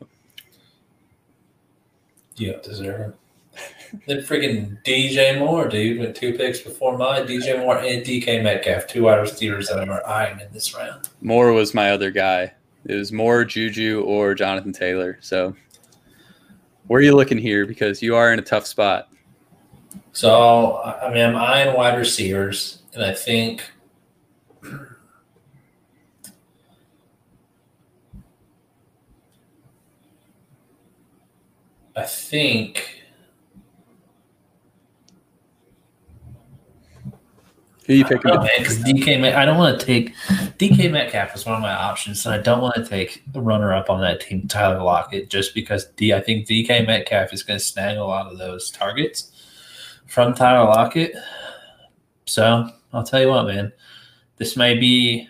You 2.36 2.58
deserve 2.62 3.00
him. 3.00 3.14
then 4.06 4.18
freaking 4.18 4.82
DJ 4.82 5.38
Moore, 5.38 5.68
dude, 5.68 6.00
went 6.00 6.16
two 6.16 6.32
picks 6.32 6.60
before 6.60 6.96
mine. 6.96 7.26
DJ 7.26 7.58
Moore 7.58 7.78
and 7.78 8.02
DK 8.04 8.42
Metcalf, 8.42 8.86
two 8.86 9.04
wide 9.04 9.20
receivers 9.20 9.68
that 9.68 9.78
I'm 9.78 9.90
eyeing 10.06 10.40
in 10.40 10.52
this 10.52 10.74
round. 10.74 11.10
Moore 11.20 11.52
was 11.52 11.74
my 11.74 11.90
other 11.90 12.10
guy. 12.10 12.52
It 12.86 12.94
was 12.94 13.12
Moore, 13.12 13.44
Juju, 13.44 14.02
or 14.02 14.34
Jonathan 14.34 14.72
Taylor. 14.72 15.18
So 15.20 15.54
where 16.86 17.00
are 17.00 17.02
you 17.02 17.16
looking 17.16 17.38
here? 17.38 17.66
Because 17.66 18.02
you 18.02 18.14
are 18.14 18.32
in 18.32 18.38
a 18.38 18.42
tough 18.42 18.66
spot. 18.66 19.08
So 20.12 20.78
I 20.82 21.12
mean, 21.12 21.24
I'm 21.24 21.36
eyeing 21.36 21.74
wide 21.76 21.98
receivers, 21.98 22.82
and 22.94 23.04
I 23.04 23.14
think 23.14 23.64
I 31.96 32.02
think 32.02 33.03
Who 37.86 37.92
are 37.92 37.96
you 37.96 38.04
picking? 38.04 38.30
Oh, 38.30 38.48
because 38.58 38.78
DK, 38.78 39.20
Met- 39.20 39.36
I 39.36 39.44
don't 39.44 39.58
want 39.58 39.78
to 39.78 39.84
take 39.84 40.14
DK 40.58 40.90
Metcalf 40.90 41.34
is 41.34 41.44
one 41.44 41.54
of 41.54 41.60
my 41.60 41.74
options, 41.74 42.24
and 42.24 42.34
I 42.34 42.38
don't 42.38 42.62
want 42.62 42.76
to 42.76 42.84
take 42.86 43.22
the 43.32 43.42
runner-up 43.42 43.90
on 43.90 44.00
that 44.00 44.20
team, 44.20 44.48
Tyler 44.48 44.82
Lockett, 44.82 45.28
just 45.28 45.54
because 45.54 45.86
D. 45.96 46.14
I 46.14 46.20
think 46.20 46.46
DK 46.46 46.86
Metcalf 46.86 47.32
is 47.34 47.42
going 47.42 47.58
to 47.58 47.64
snag 47.64 47.98
a 47.98 48.04
lot 48.04 48.30
of 48.30 48.38
those 48.38 48.70
targets 48.70 49.32
from 50.06 50.34
Tyler 50.34 50.64
Lockett. 50.64 51.14
So 52.24 52.70
I'll 52.92 53.04
tell 53.04 53.20
you 53.20 53.28
what, 53.28 53.46
man, 53.46 53.72
this 54.38 54.56
may 54.56 54.78
be 54.78 55.28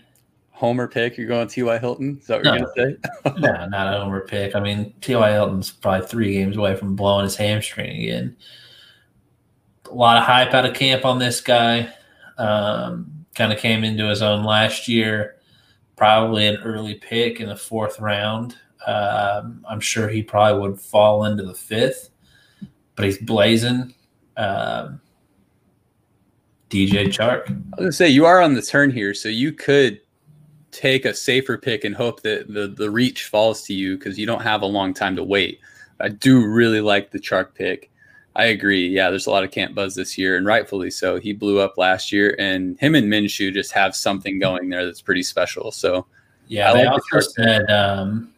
Homer 0.50 0.86
pick. 0.86 1.18
You're 1.18 1.26
going 1.26 1.48
T.Y. 1.48 1.78
Hilton. 1.78 2.18
Is 2.20 2.28
that 2.28 2.44
what 2.44 2.44
you're 2.44 2.58
going 2.58 2.96
to 2.96 3.00
say? 3.24 3.34
no, 3.40 3.66
not 3.66 3.88
an 3.88 4.02
over 4.02 4.20
pick. 4.20 4.54
I 4.54 4.60
mean, 4.60 4.94
T.Y. 5.00 5.32
Hilton's 5.32 5.72
probably 5.72 6.06
three 6.06 6.32
games 6.34 6.56
away 6.56 6.76
from 6.76 6.94
blowing 6.94 7.24
his 7.24 7.34
hamstring 7.34 7.90
again. 8.02 8.36
A 9.90 9.94
lot 9.94 10.16
of 10.16 10.22
hype 10.22 10.54
out 10.54 10.64
of 10.64 10.74
camp 10.74 11.04
on 11.04 11.18
this 11.18 11.40
guy. 11.40 11.92
Um, 12.38 13.26
kind 13.34 13.52
of 13.52 13.58
came 13.58 13.84
into 13.84 14.08
his 14.08 14.22
own 14.22 14.44
last 14.44 14.88
year. 14.88 15.36
Probably 15.96 16.46
an 16.46 16.56
early 16.64 16.94
pick 16.94 17.40
in 17.40 17.48
the 17.48 17.56
fourth 17.56 18.00
round. 18.00 18.56
Um, 18.86 19.64
I'm 19.68 19.80
sure 19.80 20.08
he 20.08 20.22
probably 20.22 20.60
would 20.60 20.80
fall 20.80 21.24
into 21.24 21.44
the 21.44 21.54
fifth, 21.54 22.10
but 22.96 23.04
he's 23.04 23.18
blazing. 23.18 23.94
Um, 24.36 25.00
DJ 26.68 27.06
Chark. 27.06 27.48
I 27.78 27.82
was 27.82 27.86
to 27.86 27.92
say 27.92 28.08
you 28.08 28.26
are 28.26 28.40
on 28.40 28.54
the 28.54 28.62
turn 28.62 28.90
here, 28.90 29.14
so 29.14 29.28
you 29.28 29.52
could 29.52 30.00
take 30.72 31.04
a 31.04 31.14
safer 31.14 31.56
pick 31.56 31.84
and 31.84 31.94
hope 31.94 32.22
that 32.22 32.52
the, 32.52 32.66
the 32.66 32.90
reach 32.90 33.26
falls 33.26 33.62
to 33.62 33.72
you 33.72 33.96
because 33.96 34.18
you 34.18 34.26
don't 34.26 34.42
have 34.42 34.62
a 34.62 34.66
long 34.66 34.92
time 34.92 35.14
to 35.16 35.22
wait. 35.22 35.60
I 36.00 36.08
do 36.08 36.44
really 36.44 36.80
like 36.80 37.12
the 37.12 37.20
Chark 37.20 37.54
pick. 37.54 37.92
I 38.36 38.46
agree. 38.46 38.88
Yeah, 38.88 39.10
there's 39.10 39.26
a 39.26 39.30
lot 39.30 39.44
of 39.44 39.50
camp 39.52 39.74
buzz 39.74 39.94
this 39.94 40.18
year, 40.18 40.36
and 40.36 40.44
rightfully 40.44 40.90
so. 40.90 41.20
He 41.20 41.32
blew 41.32 41.60
up 41.60 41.78
last 41.78 42.10
year, 42.10 42.34
and 42.38 42.78
him 42.80 42.94
and 42.94 43.10
Minshew 43.12 43.52
just 43.52 43.72
have 43.72 43.94
something 43.94 44.38
going 44.38 44.68
there 44.68 44.84
that's 44.84 45.02
pretty 45.02 45.22
special. 45.22 45.70
So 45.70 46.06
Yeah, 46.48 46.70
I 46.70 46.74
they 46.74 46.84
like 46.84 46.92
also 46.92 47.20
said 47.20 47.70
um, 47.70 48.32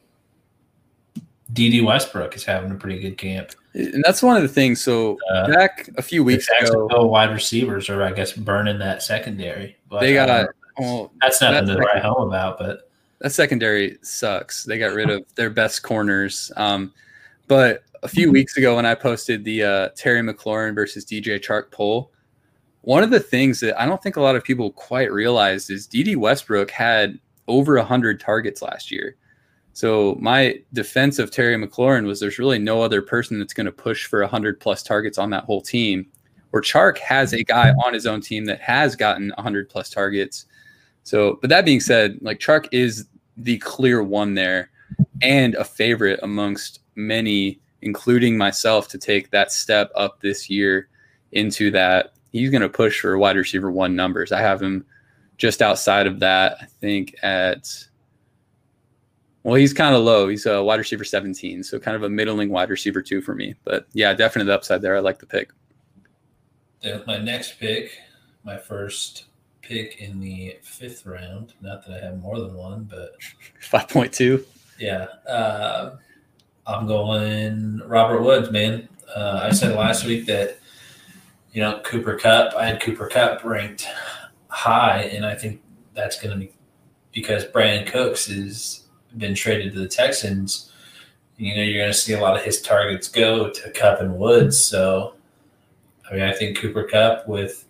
Dede 1.52 1.84
Westbrook 1.84 2.36
is 2.36 2.44
having 2.44 2.70
a 2.70 2.74
pretty 2.74 3.00
good 3.00 3.16
camp. 3.16 3.52
And 3.72 4.02
that's 4.04 4.22
one 4.22 4.36
of 4.36 4.42
the 4.42 4.48
things. 4.48 4.82
So 4.82 5.18
Uh, 5.30 5.48
back 5.48 5.88
a 5.96 6.02
few 6.02 6.22
weeks 6.22 6.46
ago, 6.60 7.06
wide 7.06 7.32
receivers 7.32 7.88
are, 7.88 8.02
I 8.02 8.12
guess, 8.12 8.32
burning 8.32 8.78
that 8.78 9.02
secondary. 9.02 9.76
But 9.88 10.00
they 10.00 10.12
got 10.12 10.48
well, 10.78 11.10
that's 11.22 11.40
nothing 11.40 11.66
that's 11.66 11.78
to 11.78 11.82
write 11.82 12.02
home 12.02 12.28
about. 12.28 12.58
But 12.58 12.90
that 13.20 13.30
secondary 13.30 13.98
sucks. 14.02 14.64
They 14.64 14.78
got 14.78 14.92
rid 14.92 15.08
of 15.08 15.24
their 15.36 15.50
best 15.50 15.82
corners. 15.82 16.52
Um, 16.56 16.92
but 17.48 17.82
a 18.06 18.08
few 18.08 18.30
weeks 18.30 18.56
ago, 18.56 18.76
when 18.76 18.86
I 18.86 18.94
posted 18.94 19.42
the 19.42 19.64
uh, 19.64 19.88
Terry 19.96 20.22
McLaurin 20.22 20.76
versus 20.76 21.04
DJ 21.04 21.40
Chark 21.40 21.72
poll, 21.72 22.12
one 22.82 23.02
of 23.02 23.10
the 23.10 23.18
things 23.18 23.58
that 23.60 23.78
I 23.80 23.84
don't 23.84 24.00
think 24.00 24.14
a 24.14 24.20
lot 24.20 24.36
of 24.36 24.44
people 24.44 24.70
quite 24.70 25.10
realized 25.10 25.70
is 25.70 25.88
Dede 25.88 26.16
Westbrook 26.16 26.70
had 26.70 27.18
over 27.48 27.74
100 27.74 28.20
targets 28.20 28.62
last 28.62 28.92
year. 28.92 29.16
So 29.72 30.16
my 30.20 30.60
defense 30.72 31.18
of 31.18 31.32
Terry 31.32 31.56
McLaurin 31.56 32.06
was 32.06 32.20
there's 32.20 32.38
really 32.38 32.60
no 32.60 32.80
other 32.80 33.02
person 33.02 33.40
that's 33.40 33.52
going 33.52 33.66
to 33.66 33.72
push 33.72 34.06
for 34.06 34.20
100 34.20 34.60
plus 34.60 34.84
targets 34.84 35.18
on 35.18 35.30
that 35.30 35.44
whole 35.44 35.60
team. 35.60 36.06
Where 36.50 36.62
Chark 36.62 36.98
has 36.98 37.32
a 37.32 37.42
guy 37.42 37.72
on 37.84 37.92
his 37.92 38.06
own 38.06 38.20
team 38.20 38.44
that 38.44 38.60
has 38.60 38.94
gotten 38.94 39.32
100 39.36 39.68
plus 39.68 39.90
targets. 39.90 40.46
So, 41.02 41.38
but 41.40 41.50
that 41.50 41.64
being 41.64 41.80
said, 41.80 42.18
like 42.20 42.38
Chark 42.38 42.68
is 42.70 43.08
the 43.36 43.58
clear 43.58 44.04
one 44.04 44.34
there 44.34 44.70
and 45.22 45.56
a 45.56 45.64
favorite 45.64 46.20
amongst 46.22 46.80
many, 46.94 47.60
including 47.86 48.36
myself, 48.36 48.88
to 48.88 48.98
take 48.98 49.30
that 49.30 49.50
step 49.52 49.90
up 49.94 50.20
this 50.20 50.50
year 50.50 50.88
into 51.32 51.70
that. 51.70 52.12
He's 52.32 52.50
going 52.50 52.60
to 52.62 52.68
push 52.68 53.00
for 53.00 53.16
wide 53.16 53.36
receiver 53.36 53.70
one 53.70 53.96
numbers. 53.96 54.32
I 54.32 54.40
have 54.42 54.60
him 54.60 54.84
just 55.38 55.62
outside 55.62 56.06
of 56.06 56.18
that, 56.20 56.58
I 56.60 56.66
think 56.80 57.14
at, 57.22 57.72
well, 59.44 59.54
he's 59.54 59.72
kind 59.72 59.94
of 59.94 60.02
low. 60.02 60.28
He's 60.28 60.44
a 60.44 60.62
wide 60.62 60.78
receiver 60.80 61.04
17, 61.04 61.62
so 61.62 61.78
kind 61.78 61.94
of 61.94 62.02
a 62.02 62.10
middling 62.10 62.50
wide 62.50 62.68
receiver 62.68 63.00
two 63.00 63.22
for 63.22 63.34
me. 63.34 63.54
But 63.64 63.86
yeah, 63.92 64.12
definitely 64.12 64.48
the 64.48 64.54
upside 64.56 64.82
there. 64.82 64.96
I 64.96 65.00
like 65.00 65.18
the 65.20 65.26
pick. 65.26 65.50
my 67.06 67.18
next 67.18 67.58
pick, 67.60 67.98
my 68.44 68.58
first 68.58 69.26
pick 69.62 70.00
in 70.00 70.20
the 70.20 70.58
fifth 70.62 71.06
round. 71.06 71.54
Not 71.60 71.86
that 71.86 72.02
I 72.02 72.04
have 72.04 72.18
more 72.18 72.40
than 72.40 72.54
one, 72.54 72.84
but 72.84 73.14
5.2. 73.62 74.44
yeah, 74.78 75.06
uh, 75.28 75.96
I'm 76.66 76.86
going 76.86 77.80
Robert 77.86 78.22
Woods, 78.22 78.50
man. 78.50 78.88
Uh, 79.14 79.40
I 79.44 79.52
said 79.52 79.76
last 79.76 80.04
week 80.04 80.26
that 80.26 80.58
you 81.52 81.62
know 81.62 81.80
Cooper 81.84 82.16
Kupp. 82.16 82.54
I 82.54 82.66
had 82.66 82.80
Cooper 82.80 83.06
Kupp 83.06 83.44
ranked 83.44 83.86
high, 84.48 85.02
and 85.12 85.24
I 85.24 85.34
think 85.34 85.62
that's 85.94 86.20
going 86.20 86.32
to 86.32 86.46
be 86.46 86.52
because 87.12 87.44
Brandin 87.44 87.86
Cooks 87.86 88.26
has 88.26 88.84
been 89.16 89.34
traded 89.34 89.74
to 89.74 89.78
the 89.78 89.88
Texans. 89.88 90.72
You 91.36 91.54
know, 91.54 91.62
you're 91.62 91.82
going 91.82 91.92
to 91.92 91.98
see 91.98 92.14
a 92.14 92.20
lot 92.20 92.36
of 92.36 92.42
his 92.42 92.60
targets 92.62 93.08
go 93.08 93.50
to 93.50 93.70
Cup 93.70 94.00
and 94.00 94.16
Woods. 94.16 94.58
So, 94.58 95.14
I 96.10 96.14
mean, 96.14 96.22
I 96.22 96.32
think 96.32 96.58
Cooper 96.58 96.84
Kupp 96.84 97.28
with. 97.28 97.64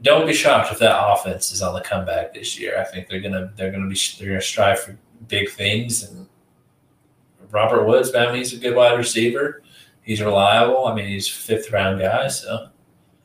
Don't 0.00 0.26
be 0.26 0.32
shocked 0.32 0.72
if 0.72 0.80
that 0.80 1.00
offense 1.00 1.52
is 1.52 1.62
on 1.62 1.74
the 1.74 1.80
comeback 1.80 2.34
this 2.34 2.58
year. 2.58 2.80
I 2.80 2.82
think 2.82 3.08
they're 3.08 3.20
gonna 3.20 3.52
they're 3.56 3.70
gonna 3.70 3.88
be 3.88 3.98
they're 4.18 4.30
gonna 4.30 4.40
strive 4.40 4.80
for 4.80 4.98
big 5.28 5.48
things 5.50 6.02
and 6.02 6.21
Robert 7.52 7.84
Woods, 7.86 8.12
man, 8.12 8.34
he's 8.34 8.52
a 8.52 8.56
good 8.56 8.74
wide 8.74 8.96
receiver. 8.98 9.62
He's 10.02 10.20
reliable. 10.20 10.86
I 10.86 10.94
mean, 10.94 11.06
he's 11.06 11.28
fifth 11.28 11.70
round 11.70 12.00
guy. 12.00 12.26
So 12.28 12.68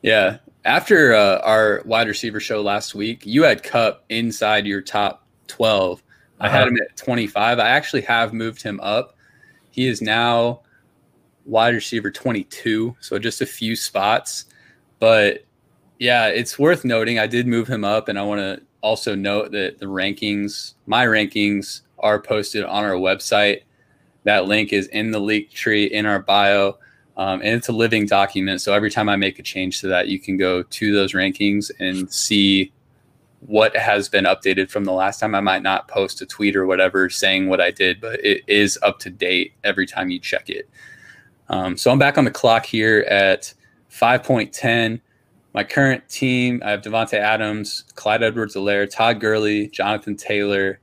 Yeah. 0.03 0.37
After 0.65 1.13
uh, 1.15 1.39
our 1.39 1.81
wide 1.85 2.07
receiver 2.07 2.39
show 2.41 2.61
last 2.61 2.93
week, 2.93 3.25
you 3.25 3.43
had 3.43 3.63
Kupp 3.63 4.03
inside 4.09 4.67
your 4.67 4.81
top 4.81 5.25
12. 5.47 6.03
I 6.39 6.49
had 6.49 6.61
Uh-huh. 6.63 6.67
him 6.71 6.77
at 6.81 6.97
25. 6.97 7.57
I 7.59 7.69
actually 7.69 8.01
have 8.01 8.33
moved 8.33 8.61
him 8.61 8.79
up 8.81 9.15
He 9.71 9.87
is 9.87 10.01
now 10.01 10.61
wide 11.45 11.73
receiver 11.73 12.11
22, 12.11 12.95
so 12.99 13.17
just 13.17 13.41
a 13.41 13.45
few 13.45 13.75
spots. 13.75 14.45
But 14.99 15.45
yeah, 15.99 16.27
it's 16.27 16.59
worth 16.59 16.83
noting. 16.83 17.17
I 17.19 17.27
did 17.27 17.47
move 17.47 17.67
him 17.67 17.85
up, 17.85 18.07
and 18.09 18.19
I 18.19 18.23
want 18.23 18.39
to 18.41 18.61
also 18.81 19.15
note 19.15 19.51
that 19.51 19.79
the 19.79 19.85
rankings, 19.85 20.73
my 20.85 21.05
rankings, 21.05 21.81
are 21.99 22.21
posted 22.21 22.63
on 22.63 22.83
our 22.83 22.91
website. 22.93 23.61
That 24.27 24.45
link 24.45 24.73
is 24.73 24.87
in 24.87 25.11
the 25.11 25.21
leak 25.21 25.51
tree 25.51 25.85
in 25.85 26.05
our 26.05 26.19
bio. 26.19 26.77
Um, 27.15 27.39
and 27.39 27.55
it's 27.55 27.69
a 27.69 27.71
living 27.71 28.05
document. 28.05 28.59
So 28.59 28.73
every 28.73 28.91
time 28.91 29.07
I 29.07 29.15
make 29.15 29.39
a 29.39 29.41
change 29.41 29.79
to 29.79 29.87
that, 29.87 30.09
you 30.09 30.19
can 30.19 30.35
go 30.35 30.63
to 30.63 30.93
those 30.93 31.13
rankings 31.13 31.71
and 31.79 32.11
see 32.11 32.73
what 33.39 33.73
has 33.77 34.09
been 34.09 34.25
updated 34.25 34.69
from 34.69 34.83
the 34.83 34.91
last 34.91 35.21
time. 35.21 35.33
I 35.33 35.39
might 35.39 35.63
not 35.63 35.87
post 35.87 36.21
a 36.21 36.25
tweet 36.25 36.57
or 36.57 36.65
whatever 36.65 37.09
saying 37.09 37.47
what 37.47 37.61
I 37.61 37.71
did, 37.71 38.01
but 38.01 38.19
it 38.19 38.43
is 38.47 38.77
up 38.83 38.99
to 38.99 39.09
date 39.09 39.53
every 39.63 39.87
time 39.87 40.09
you 40.09 40.19
check 40.19 40.49
it. 40.49 40.69
Um, 41.47 41.77
so 41.77 41.89
I'm 41.89 41.97
back 41.97 42.17
on 42.17 42.25
the 42.25 42.29
clock 42.29 42.65
here 42.65 43.05
at 43.09 43.53
5.10. 43.89 44.99
My 45.53 45.63
current 45.63 46.07
team, 46.09 46.61
I 46.65 46.71
have 46.71 46.81
Davante 46.81 47.13
Adams, 47.13 47.85
Clyde 47.95 48.23
Edwards-Helaire, 48.23 48.93
Todd 48.93 49.21
Gurley, 49.21 49.69
Jonathan 49.69 50.17
Taylor. 50.17 50.81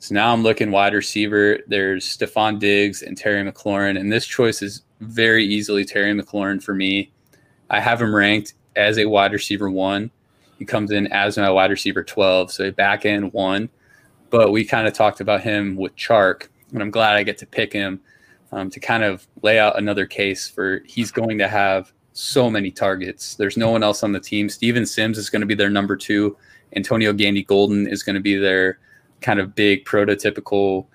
So 0.00 0.14
now 0.14 0.32
I'm 0.32 0.42
looking 0.42 0.70
wide 0.70 0.94
receiver. 0.94 1.58
There's 1.66 2.04
Stefon 2.04 2.58
Diggs 2.58 3.02
and 3.02 3.16
Terry 3.16 3.42
McLaurin. 3.50 3.98
And 3.98 4.12
this 4.12 4.26
choice 4.26 4.62
is 4.62 4.82
very 5.00 5.44
easily 5.44 5.84
Terry 5.84 6.14
McLaurin 6.14 6.62
for 6.62 6.74
me. 6.74 7.10
I 7.70 7.80
have 7.80 8.00
him 8.00 8.14
ranked 8.14 8.54
as 8.76 8.98
a 8.98 9.06
wide 9.06 9.32
receiver 9.32 9.70
one. 9.70 10.10
He 10.58 10.64
comes 10.64 10.90
in 10.90 11.06
as 11.08 11.36
my 11.36 11.50
wide 11.50 11.70
receiver 11.70 12.02
12, 12.02 12.50
so 12.52 12.64
a 12.64 12.72
back 12.72 13.06
end 13.06 13.32
one. 13.32 13.68
But 14.30 14.52
we 14.52 14.64
kind 14.64 14.86
of 14.86 14.94
talked 14.94 15.20
about 15.20 15.40
him 15.40 15.76
with 15.76 15.94
Chark, 15.96 16.48
and 16.72 16.82
I'm 16.82 16.90
glad 16.90 17.16
I 17.16 17.22
get 17.22 17.38
to 17.38 17.46
pick 17.46 17.72
him 17.72 18.00
um, 18.52 18.70
to 18.70 18.80
kind 18.80 19.04
of 19.04 19.26
lay 19.42 19.58
out 19.58 19.78
another 19.78 20.06
case 20.06 20.48
for 20.48 20.82
he's 20.84 21.10
going 21.10 21.38
to 21.38 21.48
have 21.48 21.92
so 22.12 22.50
many 22.50 22.70
targets. 22.70 23.34
There's 23.36 23.56
no 23.56 23.70
one 23.70 23.82
else 23.82 24.02
on 24.02 24.12
the 24.12 24.20
team. 24.20 24.48
Steven 24.48 24.84
Sims 24.84 25.18
is 25.18 25.30
going 25.30 25.40
to 25.40 25.46
be 25.46 25.54
their 25.54 25.70
number 25.70 25.96
two. 25.96 26.36
Antonio 26.74 27.12
Gandy 27.12 27.44
Golden 27.44 27.86
is 27.86 28.02
going 28.02 28.14
to 28.14 28.20
be 28.20 28.36
their 28.36 28.78
kind 29.20 29.40
of 29.40 29.54
big 29.54 29.84
prototypical 29.84 30.86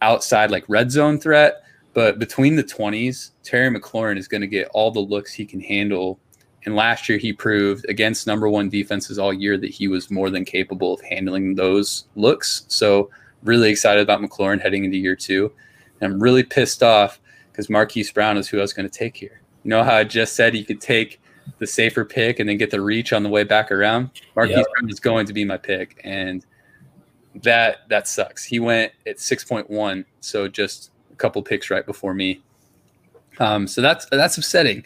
outside 0.00 0.50
like 0.50 0.64
red 0.68 0.90
zone 0.90 1.18
threat. 1.18 1.62
But 1.94 2.18
between 2.18 2.56
the 2.56 2.64
20s, 2.64 3.30
Terry 3.42 3.68
McLaurin 3.68 4.18
is 4.18 4.28
going 4.28 4.40
to 4.40 4.46
get 4.46 4.68
all 4.72 4.90
the 4.90 5.00
looks 5.00 5.32
he 5.32 5.44
can 5.44 5.60
handle. 5.60 6.18
And 6.64 6.74
last 6.76 7.08
year, 7.08 7.18
he 7.18 7.32
proved 7.32 7.84
against 7.88 8.26
number 8.26 8.48
one 8.48 8.68
defenses 8.68 9.18
all 9.18 9.32
year 9.32 9.58
that 9.58 9.70
he 9.70 9.88
was 9.88 10.10
more 10.10 10.30
than 10.30 10.44
capable 10.44 10.94
of 10.94 11.00
handling 11.02 11.54
those 11.54 12.06
looks. 12.14 12.64
So, 12.68 13.10
really 13.42 13.70
excited 13.70 14.00
about 14.00 14.20
McLaurin 14.20 14.60
heading 14.60 14.84
into 14.84 14.96
year 14.96 15.16
two. 15.16 15.52
And 16.00 16.12
I'm 16.12 16.22
really 16.22 16.44
pissed 16.44 16.82
off 16.82 17.20
because 17.50 17.68
Marquise 17.68 18.12
Brown 18.12 18.38
is 18.38 18.48
who 18.48 18.58
I 18.58 18.62
was 18.62 18.72
going 18.72 18.88
to 18.88 18.98
take 18.98 19.16
here. 19.16 19.40
You 19.64 19.70
know 19.70 19.82
how 19.82 19.96
I 19.96 20.04
just 20.04 20.34
said 20.34 20.56
you 20.56 20.64
could 20.64 20.80
take 20.80 21.20
the 21.58 21.66
safer 21.66 22.04
pick 22.04 22.38
and 22.38 22.48
then 22.48 22.56
get 22.56 22.70
the 22.70 22.80
reach 22.80 23.12
on 23.12 23.22
the 23.22 23.28
way 23.28 23.44
back 23.44 23.70
around? 23.70 24.10
Marquise 24.36 24.58
yep. 24.58 24.66
Brown 24.78 24.88
is 24.88 25.00
going 25.00 25.26
to 25.26 25.32
be 25.32 25.44
my 25.44 25.56
pick. 25.56 26.00
And 26.04 26.46
that 27.36 27.88
that 27.88 28.08
sucks. 28.08 28.44
He 28.44 28.60
went 28.60 28.92
at 29.06 29.16
6.1. 29.16 30.04
So 30.20 30.48
just 30.48 30.90
a 31.12 31.16
couple 31.16 31.42
picks 31.42 31.70
right 31.70 31.86
before 31.86 32.14
me. 32.14 32.40
Um, 33.38 33.66
so 33.66 33.80
that's 33.80 34.06
that's 34.06 34.36
upsetting, 34.36 34.84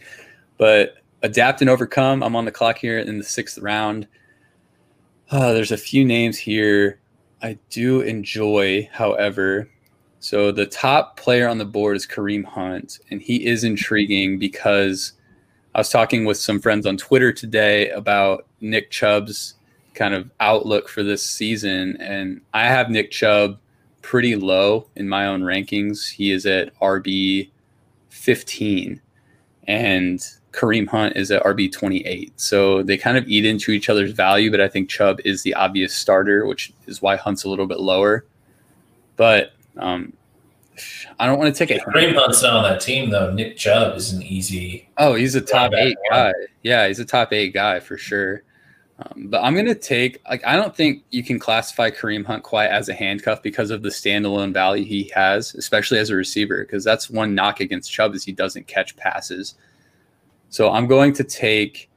but 0.56 0.96
adapt 1.22 1.60
and 1.60 1.68
overcome. 1.70 2.22
I'm 2.22 2.36
on 2.36 2.44
the 2.44 2.52
clock 2.52 2.78
here 2.78 2.98
in 2.98 3.18
the 3.18 3.24
sixth 3.24 3.58
round. 3.58 4.06
Uh, 5.30 5.52
there's 5.52 5.72
a 5.72 5.76
few 5.76 6.04
names 6.04 6.38
here 6.38 7.00
I 7.42 7.58
do 7.70 8.00
enjoy, 8.00 8.88
however. 8.92 9.68
So 10.20 10.50
the 10.50 10.66
top 10.66 11.18
player 11.18 11.48
on 11.48 11.58
the 11.58 11.64
board 11.64 11.96
is 11.96 12.06
Kareem 12.06 12.44
Hunt, 12.44 12.98
and 13.10 13.20
he 13.20 13.46
is 13.46 13.64
intriguing 13.64 14.38
because 14.38 15.12
I 15.74 15.78
was 15.78 15.90
talking 15.90 16.24
with 16.24 16.38
some 16.38 16.60
friends 16.60 16.86
on 16.86 16.96
Twitter 16.96 17.32
today 17.32 17.90
about 17.90 18.46
Nick 18.60 18.90
Chubb's 18.90 19.54
kind 19.96 20.14
of 20.14 20.30
outlook 20.38 20.88
for 20.88 21.02
this 21.02 21.22
season, 21.22 21.96
and 21.98 22.40
I 22.54 22.68
have 22.68 22.90
Nick 22.90 23.10
Chubb 23.10 23.58
pretty 24.02 24.36
low 24.36 24.86
in 24.94 25.08
my 25.08 25.26
own 25.26 25.42
rankings. 25.42 26.08
He 26.08 26.30
is 26.30 26.46
at 26.46 26.78
RB 26.78 27.50
15 28.10 29.00
and 29.66 30.20
Kareem 30.52 30.88
Hunt 30.88 31.16
is 31.16 31.30
at 31.30 31.42
RB 31.42 31.70
28. 31.70 32.32
So 32.40 32.82
they 32.82 32.96
kind 32.96 33.18
of 33.18 33.28
eat 33.28 33.44
into 33.44 33.72
each 33.72 33.88
other's 33.88 34.12
value, 34.12 34.50
but 34.50 34.60
I 34.60 34.68
think 34.68 34.88
Chubb 34.88 35.20
is 35.24 35.42
the 35.42 35.54
obvious 35.54 35.94
starter, 35.94 36.46
which 36.46 36.72
is 36.86 37.02
why 37.02 37.16
Hunt's 37.16 37.44
a 37.44 37.48
little 37.48 37.66
bit 37.66 37.80
lower. 37.80 38.24
But 39.16 39.52
um, 39.76 40.12
I 41.18 41.26
don't 41.26 41.38
want 41.38 41.54
to 41.54 41.58
take 41.58 41.76
it. 41.76 41.82
Kareem 41.82 42.14
Hunt's 42.14 42.42
not 42.42 42.54
on 42.54 42.62
that 42.62 42.80
team 42.80 43.10
though. 43.10 43.32
Nick 43.32 43.56
Chubb 43.56 43.96
is 43.96 44.12
an 44.12 44.22
easy. 44.22 44.88
Oh, 44.98 45.14
he's 45.14 45.34
a 45.34 45.40
top 45.40 45.72
eight 45.74 45.96
guy. 46.10 46.32
Yeah, 46.62 46.86
he's 46.86 47.00
a 47.00 47.04
top 47.04 47.32
eight 47.32 47.52
guy 47.52 47.80
for 47.80 47.98
sure. 47.98 48.42
Um, 48.98 49.26
but 49.28 49.42
I'm 49.42 49.52
going 49.52 49.66
to 49.66 49.74
take, 49.74 50.22
like, 50.28 50.42
I 50.46 50.56
don't 50.56 50.74
think 50.74 51.04
you 51.10 51.22
can 51.22 51.38
classify 51.38 51.90
Kareem 51.90 52.24
Hunt 52.24 52.42
quite 52.42 52.68
as 52.68 52.88
a 52.88 52.94
handcuff 52.94 53.42
because 53.42 53.70
of 53.70 53.82
the 53.82 53.90
standalone 53.90 54.54
value 54.54 54.84
he 54.84 55.10
has, 55.14 55.54
especially 55.54 55.98
as 55.98 56.08
a 56.08 56.16
receiver, 56.16 56.64
because 56.64 56.82
that's 56.82 57.10
one 57.10 57.34
knock 57.34 57.60
against 57.60 57.92
Chubb 57.92 58.14
is 58.14 58.24
he 58.24 58.32
doesn't 58.32 58.66
catch 58.66 58.96
passes. 58.96 59.54
So 60.48 60.70
I'm 60.70 60.86
going 60.86 61.12
to 61.14 61.24
take 61.24 61.90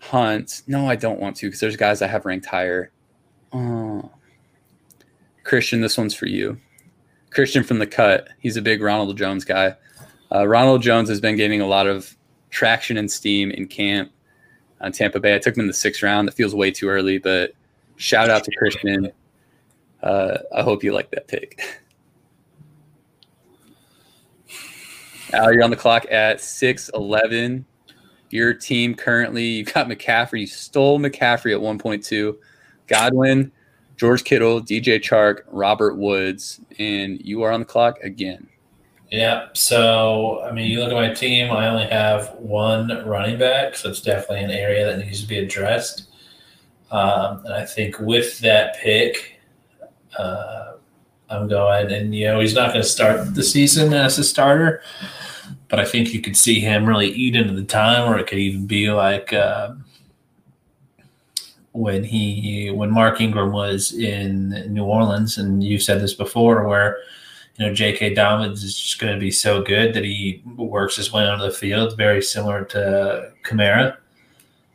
Hunt. 0.00 0.62
No, 0.66 0.88
I 0.88 0.96
don't 0.96 1.20
want 1.20 1.36
to 1.36 1.46
because 1.46 1.60
there's 1.60 1.76
guys 1.76 2.02
I 2.02 2.08
have 2.08 2.24
ranked 2.24 2.46
higher. 2.46 2.90
Oh. 3.52 4.10
Christian, 5.44 5.80
this 5.80 5.98
one's 5.98 6.14
for 6.14 6.26
you. 6.26 6.58
Christian 7.30 7.62
from 7.62 7.78
the 7.78 7.86
cut. 7.86 8.28
He's 8.40 8.56
a 8.56 8.62
big 8.62 8.82
Ronald 8.82 9.16
Jones 9.16 9.44
guy. 9.44 9.76
Uh, 10.32 10.48
Ronald 10.48 10.82
Jones 10.82 11.08
has 11.08 11.20
been 11.20 11.36
gaining 11.36 11.60
a 11.60 11.66
lot 11.66 11.86
of 11.86 12.16
traction 12.50 12.96
and 12.96 13.10
steam 13.10 13.50
in 13.50 13.68
camp 13.68 14.10
on 14.80 14.92
Tampa 14.92 15.20
Bay. 15.20 15.34
I 15.34 15.38
took 15.38 15.56
him 15.56 15.62
in 15.62 15.66
the 15.66 15.72
sixth 15.72 16.02
round. 16.02 16.28
That 16.28 16.34
feels 16.34 16.54
way 16.54 16.70
too 16.70 16.88
early, 16.88 17.18
but 17.18 17.52
shout 17.96 18.30
out 18.30 18.44
to 18.44 18.50
Christian. 18.56 19.12
Uh, 20.02 20.38
I 20.54 20.62
hope 20.62 20.82
you 20.82 20.92
like 20.92 21.10
that 21.10 21.28
pick. 21.28 21.60
Al, 25.32 25.52
you're 25.52 25.62
on 25.62 25.70
the 25.70 25.76
clock 25.76 26.06
at 26.10 26.38
6'11. 26.38 27.64
Your 28.30 28.54
team 28.54 28.94
currently, 28.94 29.44
you've 29.44 29.72
got 29.72 29.88
McCaffrey. 29.88 30.40
You 30.40 30.46
stole 30.46 30.98
McCaffrey 30.98 31.54
at 31.54 31.60
1.2. 31.60 32.36
Godwin, 32.86 33.52
George 33.96 34.24
Kittle, 34.24 34.60
DJ 34.60 35.00
Chark, 35.00 35.42
Robert 35.48 35.96
Woods, 35.96 36.60
and 36.78 37.20
you 37.20 37.42
are 37.42 37.52
on 37.52 37.60
the 37.60 37.66
clock 37.66 38.00
again. 38.02 38.48
Yeah. 39.10 39.48
So, 39.54 40.42
I 40.44 40.52
mean, 40.52 40.70
you 40.70 40.78
look 40.78 40.92
at 40.92 40.94
my 40.94 41.12
team, 41.12 41.50
I 41.50 41.68
only 41.68 41.86
have 41.86 42.32
one 42.34 42.88
running 43.06 43.38
back. 43.38 43.74
So 43.74 43.88
it's 43.88 44.00
definitely 44.00 44.44
an 44.44 44.50
area 44.50 44.86
that 44.86 45.04
needs 45.04 45.20
to 45.22 45.26
be 45.26 45.38
addressed. 45.38 46.08
Um, 46.92 47.44
and 47.44 47.54
I 47.54 47.64
think 47.64 47.98
with 47.98 48.38
that 48.40 48.76
pick, 48.76 49.40
uh, 50.16 50.74
I'm 51.28 51.48
going, 51.48 51.92
and, 51.92 52.14
you 52.14 52.26
know, 52.26 52.40
he's 52.40 52.54
not 52.54 52.70
going 52.70 52.82
to 52.82 52.88
start 52.88 53.34
the 53.34 53.42
season 53.42 53.92
as 53.92 54.18
a 54.18 54.24
starter, 54.24 54.82
but 55.68 55.78
I 55.78 55.84
think 55.84 56.12
you 56.12 56.20
could 56.20 56.36
see 56.36 56.58
him 56.60 56.86
really 56.86 57.08
eat 57.08 57.36
into 57.36 57.54
the 57.54 57.64
time, 57.64 58.08
or 58.08 58.18
it 58.18 58.26
could 58.26 58.38
even 58.38 58.66
be 58.66 58.90
like, 58.90 59.32
uh, 59.32 59.74
when 61.72 62.02
he 62.02 62.70
when 62.72 62.90
Mark 62.90 63.20
Ingram 63.20 63.52
was 63.52 63.92
in 63.92 64.72
New 64.72 64.82
Orleans, 64.82 65.38
and 65.38 65.62
you've 65.62 65.84
said 65.84 66.00
this 66.00 66.14
before, 66.14 66.66
where 66.66 66.98
you 67.60 67.66
know, 67.66 67.74
J.K. 67.74 68.14
Dobbins 68.14 68.64
is 68.64 68.74
just 68.74 68.98
going 68.98 69.12
to 69.12 69.20
be 69.20 69.30
so 69.30 69.60
good 69.60 69.92
that 69.92 70.02
he 70.02 70.42
works 70.56 70.96
his 70.96 71.12
way 71.12 71.26
onto 71.26 71.44
the 71.44 71.50
field, 71.50 71.94
very 71.94 72.22
similar 72.22 72.64
to 72.64 73.32
Kamara. 73.44 73.98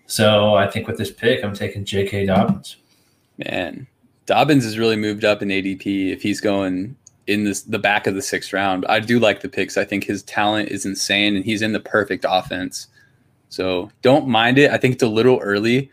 So 0.05 0.53
I 0.53 0.69
think 0.69 0.87
with 0.87 0.99
this 0.99 1.11
pick, 1.11 1.43
I'm 1.43 1.55
taking 1.55 1.83
J.K. 1.83 2.27
Dobbins. 2.27 2.75
Man, 3.39 3.87
Dobbins 4.27 4.63
has 4.65 4.77
really 4.77 4.97
moved 4.97 5.25
up 5.25 5.41
in 5.41 5.49
ADP. 5.49 6.13
If 6.13 6.21
he's 6.21 6.39
going 6.39 6.95
in 7.25 7.43
this 7.43 7.63
the 7.63 7.79
back 7.79 8.05
of 8.05 8.13
the 8.13 8.21
sixth 8.21 8.53
round, 8.53 8.85
I 8.85 8.99
do 8.99 9.17
like 9.17 9.41
the 9.41 9.49
picks. 9.49 9.77
I 9.77 9.83
think 9.83 10.03
his 10.03 10.21
talent 10.21 10.69
is 10.69 10.85
insane, 10.85 11.35
and 11.35 11.43
he's 11.43 11.63
in 11.63 11.73
the 11.73 11.79
perfect 11.79 12.23
offense. 12.29 12.89
So 13.49 13.89
don't 14.03 14.27
mind 14.27 14.59
it. 14.59 14.69
I 14.69 14.77
think 14.77 14.93
it's 14.93 15.03
a 15.03 15.07
little 15.07 15.39
early, 15.39 15.89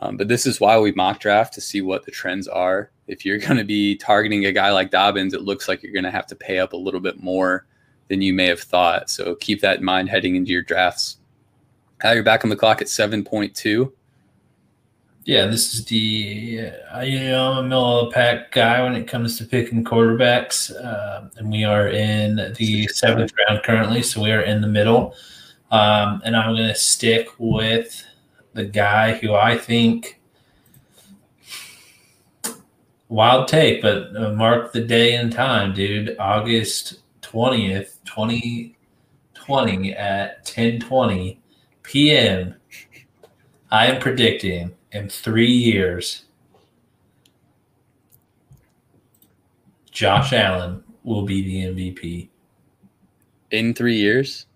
um, 0.00 0.16
but 0.16 0.28
this 0.28 0.46
is 0.46 0.60
why 0.60 0.78
we 0.78 0.92
mock 0.92 1.18
draft 1.18 1.54
to 1.54 1.60
see 1.60 1.80
what 1.80 2.04
the 2.04 2.12
trends 2.12 2.46
are 2.46 2.92
if 3.10 3.24
you're 3.24 3.38
going 3.38 3.56
to 3.56 3.64
be 3.64 3.96
targeting 3.96 4.46
a 4.46 4.52
guy 4.52 4.70
like 4.70 4.90
Dobbins, 4.90 5.34
it 5.34 5.42
looks 5.42 5.68
like 5.68 5.82
you're 5.82 5.92
going 5.92 6.04
to 6.04 6.10
have 6.10 6.26
to 6.28 6.36
pay 6.36 6.60
up 6.60 6.72
a 6.72 6.76
little 6.76 7.00
bit 7.00 7.20
more 7.20 7.66
than 8.08 8.22
you 8.22 8.32
may 8.32 8.46
have 8.46 8.60
thought. 8.60 9.10
So 9.10 9.34
keep 9.34 9.60
that 9.60 9.78
in 9.78 9.84
mind 9.84 10.08
heading 10.08 10.36
into 10.36 10.52
your 10.52 10.62
drafts. 10.62 11.18
Now 12.02 12.12
you're 12.12 12.22
back 12.22 12.44
on 12.44 12.50
the 12.50 12.56
clock 12.56 12.80
at 12.80 12.86
7.2. 12.86 13.92
Yeah, 15.24 15.46
this 15.46 15.74
is 15.74 15.84
the 15.84 16.70
uh, 16.94 17.00
you 17.00 17.20
know 17.20 17.52
I'm 17.52 17.58
a 17.58 17.62
middle 17.62 18.00
of 18.00 18.06
the 18.06 18.14
pack 18.14 18.52
guy 18.52 18.82
when 18.82 18.96
it 18.96 19.06
comes 19.06 19.36
to 19.36 19.44
picking 19.44 19.84
quarterbacks, 19.84 20.74
uh, 20.74 21.28
and 21.36 21.52
we 21.52 21.62
are 21.62 21.88
in 21.88 22.54
the 22.56 22.88
seventh 22.88 23.30
round 23.46 23.62
currently, 23.62 24.02
so 24.02 24.22
we 24.22 24.32
are 24.32 24.40
in 24.40 24.62
the 24.62 24.66
middle. 24.66 25.14
Um, 25.70 26.22
and 26.24 26.34
I'm 26.34 26.56
going 26.56 26.68
to 26.68 26.74
stick 26.74 27.28
with 27.38 28.02
the 28.54 28.64
guy 28.64 29.18
who 29.18 29.34
I 29.34 29.58
think 29.58 30.19
wild 33.10 33.48
take, 33.48 33.82
but 33.82 34.16
uh, 34.16 34.32
mark 34.32 34.72
the 34.72 34.80
day 34.80 35.16
and 35.16 35.30
time, 35.30 35.74
dude. 35.74 36.16
August 36.18 37.00
20th, 37.20 37.96
2020 38.06 39.92
at 39.94 40.46
10:20 40.46 41.36
p.m. 41.82 42.54
I 43.70 43.86
am 43.86 44.00
predicting 44.00 44.72
in 44.92 45.08
3 45.08 45.46
years 45.46 46.24
Josh 49.92 50.32
Allen 50.32 50.82
will 51.04 51.22
be 51.22 51.42
the 51.42 51.64
MVP 51.74 52.28
In 53.50 53.74
three 53.74 53.96
years? 53.96 54.46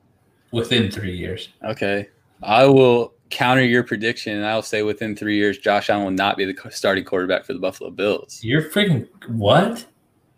within 0.50 0.90
3 0.90 1.16
years. 1.16 1.48
Okay. 1.64 2.08
I 2.42 2.64
will 2.66 3.13
counter 3.34 3.64
your 3.64 3.82
prediction 3.82 4.36
and 4.36 4.46
I'll 4.46 4.62
say 4.62 4.82
within 4.82 5.16
three 5.16 5.36
years, 5.36 5.58
Josh 5.58 5.90
Allen 5.90 6.04
will 6.04 6.12
not 6.12 6.36
be 6.36 6.44
the 6.44 6.70
starting 6.70 7.04
quarterback 7.04 7.44
for 7.44 7.52
the 7.52 7.58
Buffalo 7.58 7.90
Bills. 7.90 8.38
You're 8.42 8.62
freaking 8.62 9.08
what? 9.28 9.84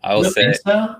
I 0.03 0.15
will 0.15 0.25
say, 0.25 0.53
so? 0.65 0.95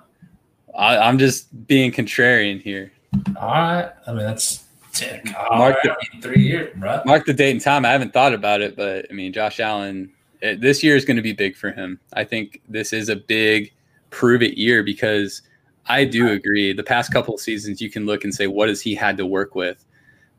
I, 0.78 0.98
I'm 0.98 1.18
just 1.18 1.68
being 1.68 1.92
contrarian 1.92 2.62
here. 2.62 2.92
All 3.36 3.50
right. 3.50 3.92
I 4.06 4.12
mean, 4.12 4.26
that's 4.26 4.64
Mark 5.02 5.50
Mark 5.52 5.84
right, 5.84 5.98
three 6.22 6.44
years, 6.44 6.74
bro. 6.78 7.02
Mark 7.06 7.26
the 7.26 7.34
date 7.34 7.52
and 7.52 7.62
time. 7.62 7.84
I 7.84 7.92
haven't 7.92 8.14
thought 8.14 8.34
about 8.34 8.62
it, 8.62 8.76
but 8.76 9.08
I 9.10 9.14
mean, 9.14 9.34
Josh 9.34 9.60
Allen, 9.60 10.12
it, 10.42 10.62
this 10.62 10.84
year 10.84 10.96
is 10.96 11.04
going 11.04 11.18
to 11.18 11.24
be 11.24 11.34
big 11.34 11.56
for 11.56 11.72
him. 11.72 12.00
I 12.14 12.24
think 12.24 12.62
this 12.70 12.94
is 12.94 13.10
a 13.10 13.16
big 13.16 13.74
prove 14.12 14.44
it 14.44 14.58
year 14.58 14.84
because 14.84 15.42
I 15.88 16.06
do 16.06 16.30
agree. 16.30 16.74
The 16.74 16.84
past 16.84 17.12
couple 17.12 17.34
of 17.34 17.40
seasons, 17.40 17.82
you 17.82 17.90
can 17.90 18.06
look 18.06 18.24
and 18.24 18.34
say, 18.34 18.46
what 18.46 18.70
has 18.70 18.82
he 18.82 18.94
had 18.94 19.18
to 19.18 19.26
work 19.26 19.56
with? 19.56 19.84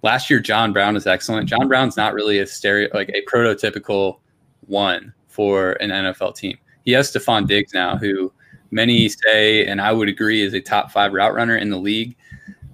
Last 0.02 0.30
year, 0.30 0.38
John 0.38 0.72
Brown 0.72 0.96
is 0.96 1.06
excellent. 1.06 1.48
John 1.48 1.66
Brown's 1.68 1.96
not 1.96 2.14
really 2.14 2.38
a 2.38 2.46
stereo, 2.46 2.88
like 2.94 3.08
a 3.10 3.22
prototypical 3.24 4.18
one 4.66 5.12
for 5.26 5.72
an 5.72 5.90
NFL 5.90 6.36
team. 6.36 6.56
He 6.84 6.92
has 6.92 7.10
Stefon 7.10 7.46
Diggs 7.46 7.74
now, 7.74 7.96
who 7.96 8.32
many 8.70 9.08
say, 9.08 9.66
and 9.66 9.80
I 9.80 9.92
would 9.92 10.08
agree, 10.08 10.42
is 10.42 10.54
a 10.54 10.60
top 10.60 10.90
five 10.90 11.12
route 11.12 11.34
runner 11.34 11.56
in 11.56 11.70
the 11.70 11.78
league. 11.78 12.16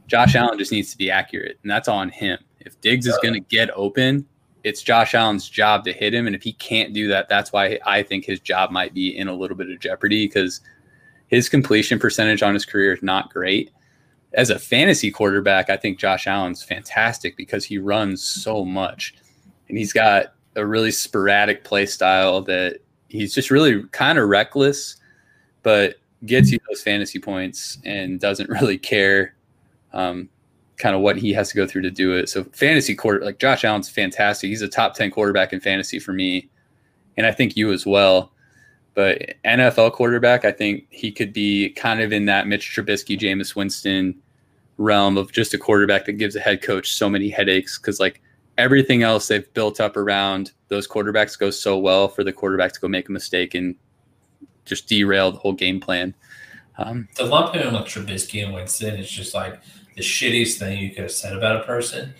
Josh 0.06 0.34
Allen 0.34 0.58
just 0.58 0.72
needs 0.72 0.90
to 0.92 0.98
be 0.98 1.10
accurate, 1.10 1.58
and 1.62 1.70
that's 1.70 1.88
on 1.88 2.10
him. 2.10 2.38
If 2.60 2.80
Diggs 2.80 3.06
is 3.06 3.18
going 3.22 3.34
to 3.34 3.40
get 3.40 3.70
open, 3.74 4.26
it's 4.64 4.82
Josh 4.82 5.14
Allen's 5.14 5.48
job 5.48 5.84
to 5.84 5.92
hit 5.92 6.14
him. 6.14 6.26
And 6.26 6.34
if 6.34 6.42
he 6.42 6.52
can't 6.54 6.94
do 6.94 7.08
that, 7.08 7.28
that's 7.28 7.52
why 7.52 7.78
I 7.84 8.02
think 8.02 8.24
his 8.24 8.40
job 8.40 8.70
might 8.70 8.94
be 8.94 9.16
in 9.16 9.28
a 9.28 9.34
little 9.34 9.56
bit 9.56 9.70
of 9.70 9.78
jeopardy 9.78 10.26
because 10.26 10.60
his 11.28 11.48
completion 11.48 11.98
percentage 11.98 12.42
on 12.42 12.54
his 12.54 12.64
career 12.64 12.94
is 12.94 13.02
not 13.02 13.32
great. 13.32 13.70
As 14.34 14.50
a 14.50 14.58
fantasy 14.58 15.10
quarterback, 15.10 15.70
I 15.70 15.76
think 15.76 15.98
Josh 15.98 16.26
Allen's 16.26 16.62
fantastic 16.62 17.36
because 17.36 17.64
he 17.64 17.78
runs 17.78 18.22
so 18.22 18.64
much 18.64 19.14
and 19.68 19.78
he's 19.78 19.92
got 19.92 20.34
a 20.56 20.66
really 20.66 20.90
sporadic 20.90 21.64
play 21.64 21.86
style 21.86 22.42
that 22.42 22.80
he's 23.08 23.34
just 23.34 23.50
really 23.50 23.84
kind 23.92 24.18
of 24.18 24.28
reckless, 24.28 24.96
but 25.62 25.96
gets 26.26 26.50
you 26.50 26.58
those 26.68 26.82
fantasy 26.82 27.18
points 27.18 27.78
and 27.84 28.20
doesn't 28.20 28.50
really 28.60 28.78
care 28.78 29.34
um, 29.92 30.28
kind 30.76 30.94
of 30.94 31.02
what 31.02 31.16
he 31.16 31.32
has 31.32 31.48
to 31.50 31.56
go 31.56 31.66
through 31.66 31.82
to 31.82 31.90
do 31.90 32.12
it. 32.14 32.28
So 32.28 32.44
fantasy 32.44 32.94
quarter 32.94 33.24
like 33.24 33.38
Josh 33.38 33.64
Allen's 33.64 33.88
fantastic. 33.88 34.48
He's 34.48 34.62
a 34.62 34.68
top 34.68 34.94
10 34.94 35.10
quarterback 35.10 35.52
in 35.52 35.60
fantasy 35.60 35.98
for 35.98 36.12
me. 36.12 36.48
And 37.16 37.26
I 37.26 37.32
think 37.32 37.56
you 37.56 37.72
as 37.72 37.86
well. 37.86 38.32
But 38.94 39.34
NFL 39.44 39.92
quarterback, 39.92 40.44
I 40.44 40.52
think 40.52 40.86
he 40.90 41.10
could 41.10 41.32
be 41.32 41.70
kind 41.70 42.00
of 42.00 42.12
in 42.12 42.26
that 42.26 42.46
Mitch 42.46 42.74
Trubisky, 42.74 43.18
Jameis 43.18 43.56
Winston 43.56 44.14
realm 44.76 45.16
of 45.16 45.32
just 45.32 45.54
a 45.54 45.58
quarterback 45.58 46.06
that 46.06 46.14
gives 46.14 46.36
a 46.36 46.40
head 46.40 46.62
coach 46.62 46.94
so 46.94 47.08
many 47.08 47.28
headaches 47.28 47.78
because 47.78 48.00
like 48.00 48.20
everything 48.58 49.02
else 49.02 49.28
they've 49.28 49.52
built 49.54 49.80
up 49.80 49.96
around 49.96 50.52
those 50.68 50.88
quarterbacks 50.88 51.38
goes 51.38 51.60
so 51.60 51.78
well 51.78 52.08
for 52.08 52.24
the 52.24 52.32
quarterback 52.32 52.72
to 52.72 52.80
go 52.80 52.88
make 52.88 53.08
a 53.08 53.12
mistake 53.12 53.54
and 53.54 53.74
just 54.64 54.88
derail 54.88 55.30
the 55.32 55.38
whole 55.38 55.52
game 55.52 55.80
plan. 55.80 56.14
Um, 56.78 57.08
The 57.16 57.24
lump 57.24 57.54
him 57.54 57.74
with 57.74 57.84
Trubisky 57.84 58.44
and 58.44 58.54
Winston 58.54 58.96
is 58.96 59.10
just 59.10 59.34
like 59.34 59.60
the 59.94 60.02
shittiest 60.02 60.58
thing 60.58 60.78
you 60.78 60.90
could 60.90 61.04
have 61.04 61.12
said 61.12 61.36
about 61.36 61.56
a 61.56 61.64
person. 61.64 62.14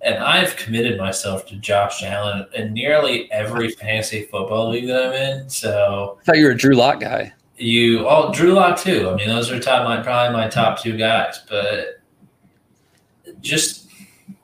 And 0.00 0.18
I've 0.18 0.54
committed 0.54 0.96
myself 0.96 1.46
to 1.46 1.56
Josh 1.56 2.04
Allen 2.04 2.46
in 2.54 2.72
nearly 2.72 3.30
every 3.32 3.70
fantasy 3.70 4.22
football 4.22 4.70
league 4.70 4.86
that 4.86 5.06
I'm 5.06 5.12
in. 5.12 5.48
So 5.48 6.18
I 6.20 6.24
thought 6.24 6.38
you 6.38 6.44
were 6.44 6.52
a 6.52 6.56
Drew 6.56 6.74
Lock 6.74 7.00
guy. 7.00 7.32
You, 7.58 8.08
oh, 8.08 8.32
Drew 8.32 8.52
Lock 8.52 8.78
too. 8.78 9.08
I 9.10 9.14
mean, 9.16 9.28
those 9.28 9.50
are 9.50 9.58
top, 9.58 9.84
my 9.84 10.02
probably 10.02 10.36
my 10.36 10.48
top 10.48 10.80
two 10.80 10.96
guys. 10.96 11.42
But 11.48 12.00
just 13.40 13.88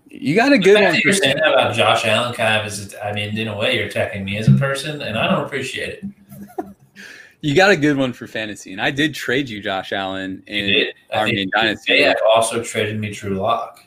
You 0.08 0.34
got 0.34 0.52
a 0.52 0.58
good 0.58 0.82
one. 0.82 1.00
you're 1.04 1.12
saying 1.12 1.36
that 1.36 1.52
about 1.52 1.74
Josh 1.74 2.04
Allen 2.04 2.34
kind 2.34 2.60
of 2.60 2.66
is, 2.66 2.94
I 3.02 3.12
mean, 3.12 3.36
in 3.36 3.48
a 3.48 3.56
way, 3.56 3.76
you're 3.76 3.86
attacking 3.86 4.24
me 4.24 4.36
as 4.38 4.48
a 4.48 4.52
person, 4.52 5.02
and 5.02 5.18
I 5.18 5.28
don't 5.28 5.44
appreciate 5.44 6.00
it. 6.02 6.04
you 7.40 7.54
got 7.54 7.70
a 7.70 7.76
good 7.76 7.96
one 7.96 8.12
for 8.12 8.26
fantasy, 8.26 8.72
and 8.72 8.80
I 8.80 8.90
did 8.90 9.14
trade 9.14 9.48
you 9.48 9.60
Josh 9.60 9.92
Allen 9.92 10.42
in. 10.46 10.86
Our 11.12 11.26
main 11.26 11.50
dynasty. 11.54 11.94
They 11.98 12.02
have 12.02 12.16
also 12.34 12.62
traded 12.62 12.98
me 13.00 13.10
Drew 13.10 13.38
Lock. 13.38 13.80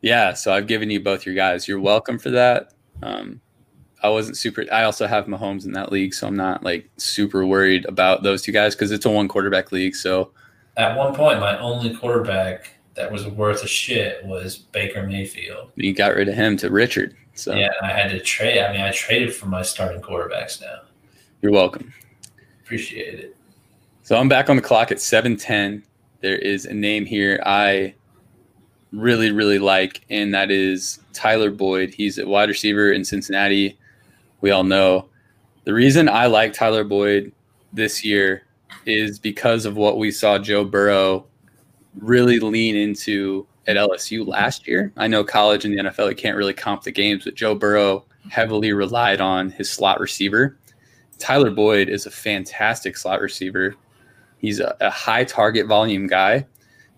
Yeah, 0.00 0.34
so 0.34 0.52
I've 0.52 0.66
given 0.66 0.90
you 0.90 1.00
both 1.00 1.24
your 1.24 1.34
guys. 1.34 1.66
You're 1.66 1.80
welcome 1.80 2.18
for 2.18 2.30
that. 2.30 2.72
Um, 3.02 3.40
I 4.04 4.10
wasn't 4.10 4.36
super. 4.36 4.66
I 4.70 4.84
also 4.84 5.06
have 5.06 5.24
Mahomes 5.24 5.64
in 5.64 5.72
that 5.72 5.90
league, 5.90 6.12
so 6.12 6.26
I'm 6.26 6.36
not 6.36 6.62
like 6.62 6.90
super 6.98 7.46
worried 7.46 7.86
about 7.86 8.22
those 8.22 8.42
two 8.42 8.52
guys 8.52 8.74
because 8.74 8.92
it's 8.92 9.06
a 9.06 9.10
one 9.10 9.28
quarterback 9.28 9.72
league. 9.72 9.96
So 9.96 10.30
At 10.76 10.94
one 10.94 11.14
point, 11.14 11.40
my 11.40 11.58
only 11.58 11.96
quarterback 11.96 12.70
that 12.96 13.10
was 13.10 13.26
worth 13.26 13.64
a 13.64 13.66
shit 13.66 14.22
was 14.26 14.58
Baker 14.58 15.06
Mayfield. 15.06 15.70
you 15.76 15.94
got 15.94 16.14
rid 16.14 16.28
of 16.28 16.34
him 16.34 16.58
to 16.58 16.70
Richard. 16.70 17.16
So 17.34 17.54
Yeah, 17.54 17.70
I 17.82 17.88
had 17.88 18.10
to 18.10 18.20
trade. 18.20 18.62
I 18.62 18.70
mean, 18.72 18.82
I 18.82 18.92
traded 18.92 19.34
for 19.34 19.46
my 19.46 19.62
starting 19.62 20.02
quarterbacks 20.02 20.60
now. 20.60 20.82
you're 21.40 21.50
welcome. 21.50 21.90
Appreciate 22.62 23.18
it. 23.18 23.36
So 24.02 24.16
I'm 24.16 24.28
back 24.28 24.50
on 24.50 24.56
the 24.56 24.62
clock 24.62 24.92
at 24.92 24.98
7:10. 24.98 25.82
There 26.20 26.36
is 26.36 26.66
a 26.66 26.74
name 26.74 27.06
here 27.06 27.40
I 27.46 27.94
really 28.92 29.32
really 29.32 29.58
like, 29.58 30.02
and 30.10 30.34
that 30.34 30.50
is 30.50 31.00
Tyler 31.14 31.50
Boyd. 31.50 31.94
He's 31.94 32.18
a 32.18 32.28
wide 32.28 32.50
receiver 32.50 32.92
in 32.92 33.02
Cincinnati. 33.02 33.78
We 34.44 34.50
all 34.50 34.62
know 34.62 35.08
the 35.64 35.72
reason 35.72 36.06
I 36.06 36.26
like 36.26 36.52
Tyler 36.52 36.84
Boyd 36.84 37.32
this 37.72 38.04
year 38.04 38.42
is 38.84 39.18
because 39.18 39.64
of 39.64 39.74
what 39.78 39.96
we 39.96 40.10
saw 40.10 40.38
Joe 40.38 40.66
Burrow 40.66 41.24
really 41.98 42.38
lean 42.38 42.76
into 42.76 43.46
at 43.66 43.76
LSU 43.76 44.26
last 44.26 44.68
year. 44.68 44.92
I 44.98 45.06
know 45.06 45.24
college 45.24 45.64
and 45.64 45.72
the 45.72 45.84
NFL 45.84 46.10
you 46.10 46.14
can't 46.14 46.36
really 46.36 46.52
comp 46.52 46.82
the 46.82 46.90
games, 46.90 47.24
but 47.24 47.36
Joe 47.36 47.54
Burrow 47.54 48.04
heavily 48.28 48.74
relied 48.74 49.18
on 49.18 49.48
his 49.48 49.70
slot 49.70 49.98
receiver. 49.98 50.58
Tyler 51.18 51.50
Boyd 51.50 51.88
is 51.88 52.04
a 52.04 52.10
fantastic 52.10 52.98
slot 52.98 53.22
receiver. 53.22 53.74
He's 54.36 54.60
a, 54.60 54.76
a 54.82 54.90
high 54.90 55.24
target 55.24 55.66
volume 55.66 56.06
guy. 56.06 56.44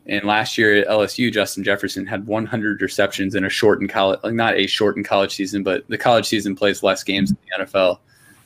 And 0.09 0.25
last 0.25 0.57
year 0.57 0.77
at 0.77 0.87
LSU, 0.87 1.33
Justin 1.33 1.65
Jefferson 1.65 2.07
had 2.07 2.27
100 2.27 2.81
receptions 2.81 3.35
in 3.35 3.45
a 3.45 3.49
shortened 3.49 3.91
college, 3.91 4.21
like 4.23 4.35
not 4.35 4.55
a 4.55 4.67
shortened 4.67 5.05
college 5.05 5.35
season, 5.35 5.65
but 5.65 5.87
the 5.89 5.99
college 5.99 6.27
season 6.27 6.55
plays 6.55 6.83
less 6.83 7.03
games 7.03 7.31
in 7.31 7.37
the 7.59 7.65
NFL. 7.65 7.99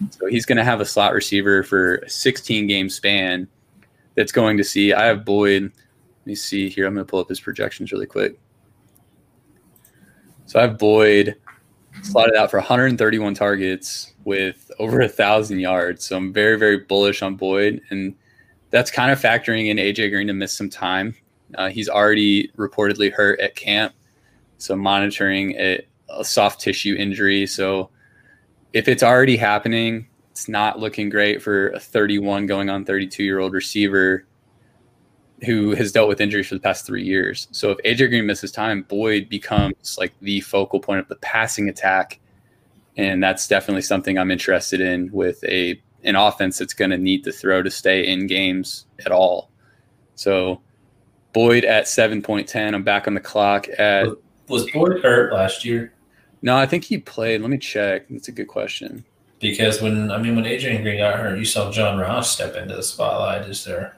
So 0.09 0.27
he's 0.27 0.47
going 0.47 0.57
to 0.57 0.65
have 0.65 0.81
a 0.81 0.87
slot 0.87 1.13
receiver 1.13 1.63
for 1.63 1.97
a 1.97 2.09
16 2.09 2.67
game 2.67 2.89
span 2.89 3.47
that's 4.15 4.33
going 4.33 4.57
to 4.57 4.65
see. 4.65 4.95
I 4.95 5.05
have 5.05 5.27
Boyd. 5.27 5.65
Let 5.65 6.27
me 6.27 6.35
see 6.35 6.71
here. 6.71 6.87
I'm 6.87 6.95
going 6.95 7.07
to 7.07 7.11
pull 7.11 7.21
up 7.21 7.29
his 7.29 7.41
projections 7.41 7.93
really 7.93 8.07
quick. 8.07 8.39
So 10.47 10.59
I 10.59 10.63
have 10.63 10.79
Boyd 10.79 11.37
slotted 12.03 12.37
out 12.37 12.51
for 12.51 12.59
131 12.59 13.35
targets 13.35 14.15
with 14.25 14.71
over 14.79 15.01
a 15.01 15.09
thousand 15.09 15.61
yards. 15.61 16.07
So 16.07 16.17
I'm 16.17 16.33
very, 16.33 16.59
very 16.59 16.79
bullish 16.79 17.23
on 17.23 17.37
Boyd, 17.37 17.83
and 17.91 18.15
that's 18.71 18.91
kind 18.91 19.11
of 19.11 19.21
factoring 19.21 19.69
in 19.69 19.77
AJ 19.77 20.11
Green 20.11 20.27
to 20.29 20.33
miss 20.33 20.53
some 20.53 20.71
time. 20.71 21.15
Uh, 21.57 21.69
he's 21.69 21.89
already 21.89 22.49
reportedly 22.57 23.13
hurt 23.13 23.41
at 23.41 23.55
camp, 23.57 23.95
so 24.59 24.77
monitoring 24.77 25.53
a, 25.53 25.85
a 26.09 26.25
soft 26.25 26.61
tissue 26.61 26.95
injury. 26.99 27.47
So 27.47 27.91
if 28.73 28.89
it's 28.89 29.03
already 29.03 29.37
happening, 29.37 30.09
it's 30.31 30.49
not 30.49 30.79
looking 30.79 31.09
great 31.09 31.43
for 31.43 31.71
a 31.71 31.81
31 31.81 32.47
going 32.47 32.71
on 32.71 32.85
32 32.85 33.23
year 33.25 33.41
old 33.41 33.53
receiver 33.53 34.27
who 35.45 35.75
has 35.75 35.93
dealt 35.93 36.09
with 36.09 36.21
injuries 36.21 36.49
for 36.49 36.55
the 36.55 36.61
past 36.61 36.87
three 36.87 37.03
years. 37.03 37.49
So 37.51 37.71
if 37.71 37.79
AJ 37.79 38.11
Green 38.11 38.27
misses 38.27 38.53
time, 38.53 38.83
Boyd 38.83 39.29
becomes 39.29 39.97
like 39.99 40.13
the 40.21 40.41
focal 40.41 40.81
point 40.81 41.01
of 41.01 41.09
the 41.09 41.17
passing 41.17 41.69
attack. 41.69 42.21
And 42.97 43.23
that's 43.23 43.49
definitely 43.49 43.83
something 43.83 44.19
I'm 44.19 44.31
interested 44.31 44.81
in 44.81 45.11
with 45.13 45.43
a 45.45 45.81
an 46.03 46.17
offense 46.17 46.59
that's 46.59 46.73
going 46.73 46.91
to 46.91 46.99
need 46.99 47.25
to 47.25 47.33
throw 47.33 47.63
to 47.63 47.71
stay 47.71 48.07
in 48.07 48.27
games 48.27 48.87
at 49.05 49.13
all. 49.13 49.51
So 50.15 50.63
Boyd 51.33 51.65
at 51.65 51.85
7.10. 51.85 52.75
I'm 52.75 52.83
back 52.83 53.07
on 53.07 53.15
the 53.15 53.21
clock 53.21 53.69
at 53.79 54.09
Was 54.49 54.71
Boyd 54.71 55.03
hurt 55.03 55.33
last 55.33 55.65
year? 55.65 55.93
no, 56.43 56.57
I 56.57 56.67
think 56.67 56.85
he 56.85 56.99
played. 56.99 57.41
Let 57.41 57.51
me 57.51 57.59
check. 57.59 58.07
That's 58.09 58.29
a 58.29 58.33
good 58.33 58.49
question. 58.49 59.05
Because 59.41 59.81
when 59.81 60.11
I 60.11 60.19
mean 60.19 60.37
when 60.37 60.45
Adrian 60.47 60.83
Green 60.83 60.99
got 60.99 61.19
hurt, 61.19 61.39
you 61.39 61.45
saw 61.47 61.71
John 61.71 61.99
Ross 61.99 62.31
step 62.31 62.57
into 62.57 62.77
the 62.77 62.83
spotlight. 62.83 63.49
Is 63.49 63.65
there? 63.65 63.97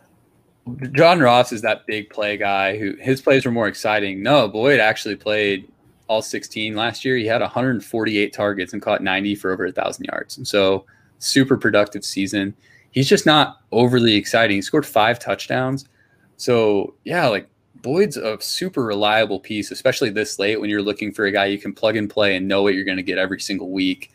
John 0.92 1.18
Ross 1.18 1.52
is 1.52 1.62
that 1.62 1.86
big 1.86 2.08
play 2.10 2.36
guy 2.36 2.78
who 2.78 2.94
his 3.00 3.20
plays 3.20 3.44
were 3.44 3.50
more 3.50 3.66
exciting. 3.66 4.22
No, 4.22 4.46
Boyd 4.48 4.78
actually 4.78 5.16
played 5.16 5.68
all 6.06 6.22
16 6.22 6.76
last 6.76 7.04
year. 7.04 7.16
He 7.16 7.26
had 7.26 7.40
148 7.40 8.32
targets 8.32 8.72
and 8.72 8.80
caught 8.80 9.02
90 9.02 9.34
for 9.34 9.50
over 9.52 9.66
a 9.66 9.72
thousand 9.72 10.04
yards. 10.04 10.36
And 10.36 10.46
so 10.46 10.84
super 11.18 11.56
productive 11.56 12.04
season. 12.04 12.54
He's 12.92 13.08
just 13.08 13.26
not 13.26 13.62
overly 13.72 14.14
exciting. 14.14 14.56
He 14.56 14.62
scored 14.62 14.86
five 14.86 15.18
touchdowns, 15.18 15.88
So 16.36 16.94
yeah, 17.04 17.26
like 17.28 17.48
Boyd's 17.82 18.16
a 18.16 18.40
super 18.40 18.84
reliable 18.84 19.40
piece, 19.40 19.70
especially 19.70 20.10
this 20.10 20.38
late 20.38 20.60
when 20.60 20.70
you're 20.70 20.82
looking 20.82 21.12
for 21.12 21.26
a 21.26 21.32
guy 21.32 21.46
you 21.46 21.58
can 21.58 21.72
plug 21.72 21.96
and 21.96 22.08
play 22.08 22.36
and 22.36 22.46
know 22.46 22.62
what 22.62 22.74
you're 22.74 22.84
going 22.84 22.96
to 22.96 23.02
get 23.02 23.18
every 23.18 23.40
single 23.40 23.70
week. 23.70 24.12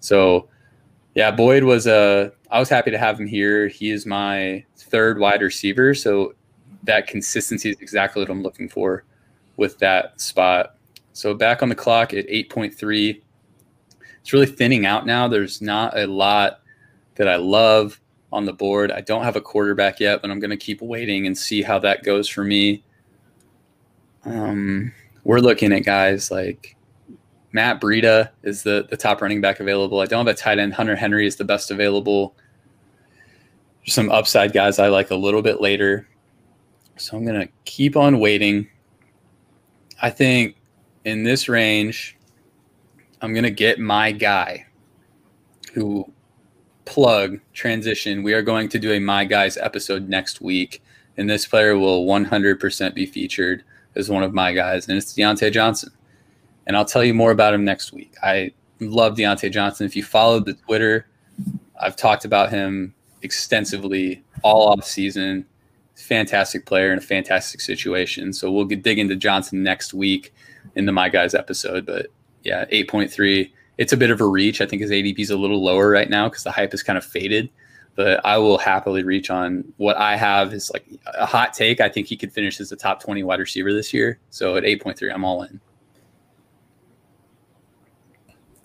So 0.00 0.48
yeah, 1.14 1.30
Boyd 1.30 1.64
was 1.64 1.86
a. 1.86 2.32
Uh, 2.50 2.58
was 2.60 2.68
happy 2.68 2.90
to 2.90 2.98
have 2.98 3.20
him 3.20 3.26
here. 3.26 3.68
He 3.68 3.90
is 3.90 4.06
my 4.06 4.64
third 4.76 5.18
wide 5.18 5.42
receiver, 5.42 5.94
so 5.94 6.34
that 6.84 7.06
consistency 7.06 7.70
is 7.70 7.76
exactly 7.80 8.22
what 8.22 8.30
I'm 8.30 8.42
looking 8.42 8.68
for 8.68 9.04
with 9.56 9.78
that 9.80 10.20
spot. 10.20 10.76
So 11.12 11.34
back 11.34 11.62
on 11.62 11.68
the 11.68 11.74
clock 11.74 12.14
at 12.14 12.26
8.3. 12.28 13.20
It's 14.20 14.32
really 14.32 14.46
thinning 14.46 14.86
out 14.86 15.06
now. 15.06 15.28
There's 15.28 15.60
not 15.60 15.98
a 15.98 16.06
lot 16.06 16.60
that 17.16 17.28
I 17.28 17.36
love 17.36 18.00
on 18.32 18.44
the 18.44 18.52
board. 18.52 18.92
I 18.92 19.00
don't 19.00 19.24
have 19.24 19.36
a 19.36 19.40
quarterback 19.40 20.00
yet, 20.00 20.20
but 20.22 20.30
I'm 20.30 20.40
going 20.40 20.50
to 20.50 20.56
keep 20.56 20.82
waiting 20.82 21.26
and 21.26 21.36
see 21.36 21.62
how 21.62 21.78
that 21.80 22.04
goes 22.04 22.28
for 22.28 22.44
me. 22.44 22.82
Um, 24.24 24.92
we're 25.24 25.40
looking 25.40 25.72
at 25.72 25.84
guys 25.84 26.30
like 26.30 26.76
Matt 27.52 27.80
Breida 27.80 28.30
is 28.42 28.62
the, 28.62 28.86
the 28.90 28.96
top 28.96 29.22
running 29.22 29.40
back 29.40 29.60
available. 29.60 30.00
I 30.00 30.06
don't 30.06 30.26
have 30.26 30.34
a 30.34 30.38
tight 30.38 30.58
end. 30.58 30.74
Hunter 30.74 30.96
Henry 30.96 31.26
is 31.26 31.36
the 31.36 31.44
best 31.44 31.70
available. 31.70 32.34
Some 33.86 34.10
upside 34.10 34.52
guys 34.52 34.78
I 34.78 34.88
like 34.88 35.10
a 35.10 35.16
little 35.16 35.40
bit 35.40 35.60
later. 35.60 36.06
So 36.96 37.16
I'm 37.16 37.24
going 37.24 37.40
to 37.40 37.48
keep 37.64 37.96
on 37.96 38.18
waiting. 38.18 38.68
I 40.02 40.10
think 40.10 40.56
in 41.04 41.24
this 41.24 41.48
range, 41.48 42.16
I'm 43.22 43.32
going 43.32 43.44
to 43.44 43.50
get 43.50 43.78
my 43.78 44.12
guy 44.12 44.66
who 45.72 46.12
plug 46.88 47.38
transition. 47.52 48.22
We 48.22 48.32
are 48.32 48.40
going 48.40 48.70
to 48.70 48.78
do 48.78 48.92
a 48.92 48.98
My 48.98 49.26
Guys 49.26 49.58
episode 49.58 50.08
next 50.08 50.40
week, 50.40 50.82
and 51.18 51.28
this 51.28 51.46
player 51.46 51.76
will 51.76 52.06
100% 52.06 52.94
be 52.94 53.04
featured 53.04 53.62
as 53.94 54.08
one 54.08 54.22
of 54.22 54.32
my 54.32 54.54
guys, 54.54 54.88
and 54.88 54.96
it's 54.96 55.12
Diontae 55.12 55.52
Johnson. 55.52 55.92
And 56.66 56.74
I'll 56.76 56.86
tell 56.86 57.04
you 57.04 57.12
more 57.12 57.30
about 57.30 57.52
him 57.52 57.62
next 57.62 57.92
week. 57.92 58.14
I 58.22 58.52
love 58.80 59.16
Diontae 59.16 59.52
Johnson. 59.52 59.84
If 59.84 59.96
you 59.96 60.02
followed 60.02 60.46
the 60.46 60.54
Twitter, 60.54 61.06
I've 61.78 61.94
talked 61.94 62.24
about 62.24 62.50
him 62.50 62.94
extensively 63.20 64.24
all 64.42 64.72
off 64.72 64.84
season. 64.84 65.44
Fantastic 65.94 66.64
player 66.64 66.90
in 66.90 66.98
a 66.98 67.02
fantastic 67.02 67.60
situation. 67.60 68.32
So 68.32 68.50
we'll 68.50 68.64
get, 68.64 68.82
dig 68.82 68.98
into 68.98 69.14
Johnson 69.14 69.62
next 69.62 69.92
week 69.92 70.32
in 70.74 70.86
the 70.86 70.92
My 70.92 71.10
Guys 71.10 71.34
episode. 71.34 71.84
But 71.84 72.06
yeah, 72.44 72.64
8.3 72.66 73.50
it's 73.78 73.92
a 73.92 73.96
bit 73.96 74.10
of 74.10 74.20
a 74.20 74.26
reach. 74.26 74.60
I 74.60 74.66
think 74.66 74.82
his 74.82 74.90
ADP 74.90 75.18
is 75.20 75.30
a 75.30 75.36
little 75.36 75.62
lower 75.62 75.88
right 75.88 76.10
now 76.10 76.28
because 76.28 76.42
the 76.42 76.50
hype 76.50 76.74
is 76.74 76.82
kind 76.82 76.98
of 76.98 77.04
faded. 77.04 77.48
But 77.94 78.24
I 78.24 78.38
will 78.38 78.58
happily 78.58 79.02
reach 79.02 79.30
on 79.30 79.64
what 79.76 79.96
I 79.96 80.16
have 80.16 80.52
is 80.52 80.70
like 80.70 80.84
a 81.06 81.26
hot 81.26 81.52
take. 81.52 81.80
I 81.80 81.88
think 81.88 82.06
he 82.06 82.16
could 82.16 82.32
finish 82.32 82.60
as 82.60 82.70
a 82.70 82.76
top 82.76 83.02
20 83.02 83.24
wide 83.24 83.40
receiver 83.40 83.72
this 83.72 83.92
year. 83.92 84.20
So 84.30 84.56
at 84.56 84.62
8.3, 84.62 85.12
I'm 85.12 85.24
all 85.24 85.42
in. 85.42 85.60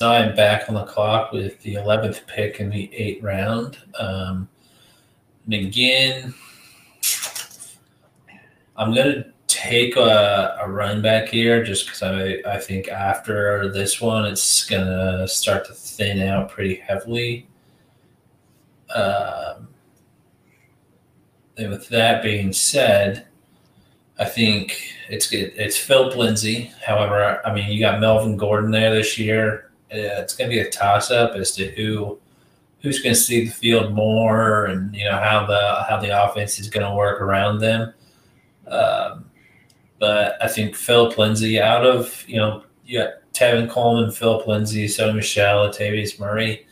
I'm 0.02 0.36
back 0.36 0.68
on 0.68 0.76
the 0.76 0.84
clock 0.84 1.32
with 1.32 1.60
the 1.62 1.76
11th 1.76 2.28
pick 2.28 2.60
in 2.60 2.70
the 2.70 2.94
eighth 2.94 3.24
round. 3.24 3.78
Um, 3.98 4.50
and 5.46 5.54
again, 5.54 6.34
I'm 8.76 8.94
going 8.94 9.14
to 9.14 9.33
take 9.54 9.96
a, 9.96 10.58
a 10.62 10.70
run 10.70 11.02
back 11.02 11.30
here 11.30 11.64
just 11.64 11.86
because 11.86 12.02
I, 12.02 12.42
I 12.50 12.58
think 12.58 12.88
after 12.88 13.72
this 13.72 14.02
one, 14.02 14.26
it's 14.26 14.66
going 14.66 14.86
to 14.86 15.28
start 15.28 15.66
to 15.68 15.74
thin 15.74 16.20
out 16.28 16.50
pretty 16.50 16.76
heavily. 16.76 17.48
Um, 18.96 19.68
and 21.58 21.70
with 21.70 21.88
that 21.90 22.24
being 22.24 22.52
said, 22.52 23.28
I 24.20 24.26
think 24.26 24.76
it's 25.10 25.30
good. 25.30 25.54
It's 25.56 25.78
Philip 25.78 26.16
Lindsay. 26.16 26.72
However, 26.86 27.42
I 27.46 27.54
mean, 27.54 27.72
you 27.72 27.80
got 27.80 28.00
Melvin 28.00 28.38
Gordon 28.38 28.72
there 28.72 28.94
this 28.94 29.18
year. 29.20 29.72
Uh, 29.92 30.22
it's 30.22 30.36
going 30.36 30.50
to 30.50 30.56
be 30.56 30.62
a 30.62 30.70
toss 30.70 31.12
up 31.12 31.36
as 31.36 31.52
to 31.52 31.70
who 31.72 32.20
who's 32.80 33.02
going 33.02 33.16
to 33.16 33.20
see 33.20 33.46
the 33.46 33.52
field 33.52 33.94
more, 33.94 34.66
and 34.66 34.94
you 34.96 35.06
know 35.06 35.18
how 35.18 35.46
the 35.46 35.86
how 35.88 36.00
the 36.00 36.26
offense 36.26 36.60
is 36.60 36.70
going 36.70 36.86
to 36.86 36.96
work 36.96 37.22
around 37.22 37.60
them. 37.60 37.94
Um, 38.68 39.26
but 40.04 40.36
I 40.44 40.50
think 40.50 40.76
Philip 40.76 41.18
Lindsay 41.18 41.62
out 41.62 41.86
of, 41.86 42.26
you 42.28 42.36
know, 42.36 42.66
you 42.86 43.00
got 43.00 43.14
Tevin 43.34 43.70
Coleman, 43.70 44.12
Philip 44.12 44.46
Lindsay, 44.46 44.86
Sony 44.86 45.16
Michel, 45.16 45.66
Latavius 45.66 46.20
Murray, 46.20 46.68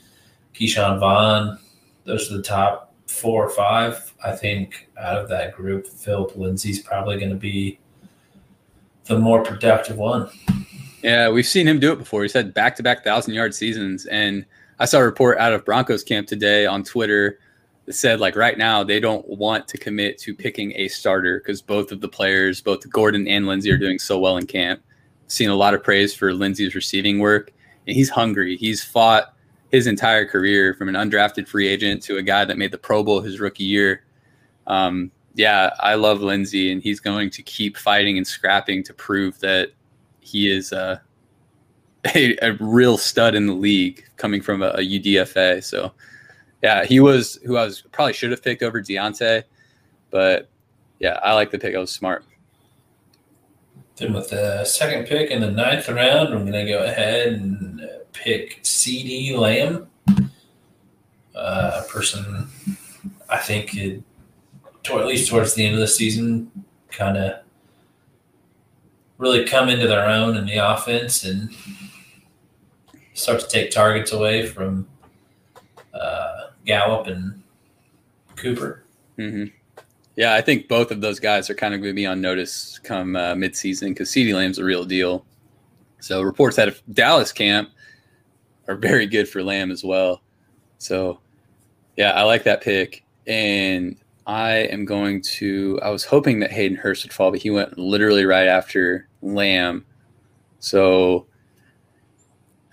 Ke'Shawn 0.54 1.00
Vaughn. 1.00 1.58
Those 2.04 2.30
are 2.30 2.36
the 2.36 2.44
top 2.44 2.94
four 3.08 3.46
or 3.46 3.50
five. 3.50 4.13
I 4.22 4.34
think 4.34 4.89
out 4.98 5.17
of 5.17 5.30
that 5.30 5.56
group, 5.56 5.88
Philip 5.88 6.36
Lindsay's 6.36 6.82
probably 6.82 7.17
going 7.20 7.30
to 7.30 7.38
be 7.38 7.80
the 9.06 9.17
more 9.17 9.41
productive 9.46 9.98
one. 9.98 10.30
Yeah, 11.02 11.30
we've 11.30 11.48
seen 11.48 11.65
him 11.65 11.80
do 11.80 11.94
it 11.94 12.00
before. 12.00 12.24
He's 12.24 12.34
had 12.34 12.54
back 12.54 12.76
to 12.76 12.84
back 12.84 13.02
thousand 13.02 13.34
yard 13.34 13.56
seasons. 13.56 14.08
And 14.08 14.46
I 14.78 14.84
saw 14.84 15.00
a 15.00 15.06
report 15.06 15.38
out 15.38 15.54
of 15.54 15.63
Broncos 15.63 16.04
camp 16.04 16.28
today 16.28 16.65
on 16.65 16.84
Twitter 16.84 17.39
said 17.89 18.20
like 18.20 18.36
right 18.36 18.58
now 18.58 18.84
they 18.84 19.00
don't 19.00 19.28
want 19.28 19.67
to 19.67 19.78
commit 19.78 20.17
to 20.20 20.36
picking 20.36 20.74
a 20.76 20.88
starter 20.88 21.39
because 21.39 21.62
both 21.62 21.91
of 21.91 22.02
the 22.02 22.08
players, 22.08 22.62
both 22.62 22.88
Gordon 22.89 23.28
and 23.28 23.48
Lindsay, 23.48 23.72
are 23.72 23.78
doing 23.78 24.00
so 24.00 24.20
well 24.20 24.38
in 24.38 24.46
camp. 24.46 24.82
Seen 25.28 25.50
a 25.50 25.56
lot 25.56 25.74
of 25.74 25.84
praise 25.84 26.13
for 26.13 26.34
Lindsay's 26.34 26.76
receiving 26.76 27.20
work, 27.20 27.52
and 27.88 27.96
he's 27.96 28.10
hungry. 28.10 28.58
He's 28.58 28.84
fought 28.84 29.34
his 29.72 29.88
entire 29.88 30.26
career 30.26 30.74
from 30.74 30.89
an 30.89 30.96
undrafted 30.96 31.48
free 31.48 31.67
agent 31.67 32.04
to 32.04 32.17
a 32.17 32.22
guy 32.22 32.44
that 32.46 32.58
made 32.58 32.72
the 32.72 32.78
Pro 32.78 33.04
Bowl 33.04 33.22
his 33.22 33.39
rookie 33.39 33.63
year. 33.63 34.04
Um, 34.67 35.12
yeah, 35.34 35.72
I 35.80 35.96
love 35.96 36.22
Lindsay, 36.22 36.72
and 36.72 36.84
he's 36.84 37.00
going 37.00 37.30
to 37.32 37.41
keep 37.41 37.78
fighting 37.78 38.17
and 38.17 38.28
scrapping 38.28 38.84
to 38.84 38.94
prove 38.94 39.39
that 39.39 39.72
he 40.20 40.52
is 40.52 40.74
uh, 40.74 41.00
a, 42.15 42.38
a 42.41 42.54
real 42.60 42.98
stud 42.98 43.34
in 43.34 43.48
the 43.48 43.54
league 43.54 44.04
coming 44.17 44.41
from 44.41 44.62
a, 44.62 44.70
a 44.70 44.80
UDFA. 44.80 45.63
So 45.63 45.94
yeah, 46.62 46.86
he 46.86 47.00
was 47.00 47.39
who 47.45 47.58
I 47.58 47.65
was 47.65 47.82
probably 47.91 48.13
should 48.13 48.32
have 48.32 48.43
picked 48.43 48.63
over 48.63 48.82
Diontae, 48.82 49.43
but 50.10 50.50
yeah, 51.00 51.19
I 51.24 51.34
like 51.34 51.52
the 51.52 51.60
pick. 51.60 51.76
I 51.76 51.80
was 51.80 51.91
smart. 51.91 52.24
Then 53.95 54.13
with 54.13 54.30
the 54.30 54.63
second 54.65 55.06
pick 55.08 55.32
in 55.32 55.41
the 55.41 55.52
ninth 55.52 55.89
round, 55.89 56.34
I'm 56.34 56.50
going 56.50 56.65
to 56.65 56.71
go 56.71 56.84
ahead 56.84 57.34
and 57.34 57.88
pick 58.13 58.62
CeeDee 58.63 59.38
Lamb, 59.38 59.88
uh, 61.36 61.82
a 61.84 61.89
person 61.89 62.47
I 63.30 63.38
think 63.38 63.71
could, 63.71 64.04
at 64.86 65.06
least 65.06 65.30
towards 65.30 65.54
the 65.56 65.65
end 65.65 65.76
of 65.76 65.82
the 65.82 65.88
season, 65.88 66.52
kind 66.89 67.17
of 67.17 67.41
really 69.17 69.45
come 69.45 69.69
into 69.69 69.88
their 69.88 70.08
own 70.08 70.36
in 70.36 70.45
the 70.45 70.58
offense 70.58 71.24
and 71.24 71.50
start 73.13 73.39
to 73.39 73.47
take 73.47 73.71
targets 73.71 74.12
away 74.12 74.45
from 74.47 74.88
Gallup 76.65 77.08
and 77.08 77.41
Cooper. 78.36 78.84
Mm-hmm. 79.17 79.45
Yeah, 80.15 80.34
I 80.34 80.41
think 80.41 80.67
both 80.67 80.91
of 80.91 81.02
those 81.02 81.19
guys 81.19 81.50
are 81.50 81.56
kind 81.56 81.74
of 81.74 81.82
going 81.82 81.91
to 81.91 81.95
be 81.95 82.06
on 82.06 82.21
notice 82.21 82.80
come 82.80 83.15
uh, 83.15 83.34
midseason 83.34 83.89
because 83.89 84.10
CeeDee 84.10 84.34
Lamb's 84.34 84.60
a 84.60 84.63
real 84.63 84.86
deal. 84.86 85.26
So 86.00 86.21
reports 86.21 86.60
out 86.60 86.67
of 86.67 86.82
Dallas 86.93 87.32
camp 87.32 87.69
are 88.67 88.76
very 88.76 89.06
good 89.06 89.30
for 89.30 89.43
Lamb 89.43 89.71
as 89.71 89.84
well. 89.84 90.21
So 90.80 91.19
yeah, 91.97 92.12
I 92.12 92.24
like 92.24 92.43
that 92.43 92.62
pick. 92.62 93.04
And 93.28 93.97
I 94.28 94.52
am 94.52 94.86
going 94.86 95.21
to. 95.21 95.80
I 95.82 95.89
was 95.89 96.04
hoping 96.04 96.39
that 96.39 96.52
Hayden 96.52 96.78
Hurst 96.78 97.04
would 97.04 97.13
fall, 97.13 97.32
but 97.32 97.41
he 97.41 97.50
went 97.50 97.78
literally 97.78 98.26
right 98.26 98.47
after 98.47 99.08
Lamb. 99.21 99.86
So 100.60 101.28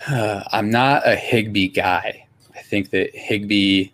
uh, 0.07 0.44
I'm 0.53 0.70
not 0.70 1.07
a 1.07 1.16
Higbee 1.16 1.68
guy. 1.68 2.27
I 2.59 2.62
think 2.62 2.90
that 2.90 3.14
Higbee, 3.14 3.90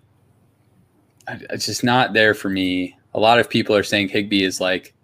it's 1.28 1.66
just 1.66 1.84
not 1.84 2.14
there 2.14 2.34
for 2.34 2.48
me. 2.48 2.96
A 3.12 3.20
lot 3.20 3.38
of 3.38 3.48
people 3.48 3.76
are 3.76 3.82
saying 3.82 4.08
Higbee 4.08 4.42
is 4.42 4.60
like 4.60 4.94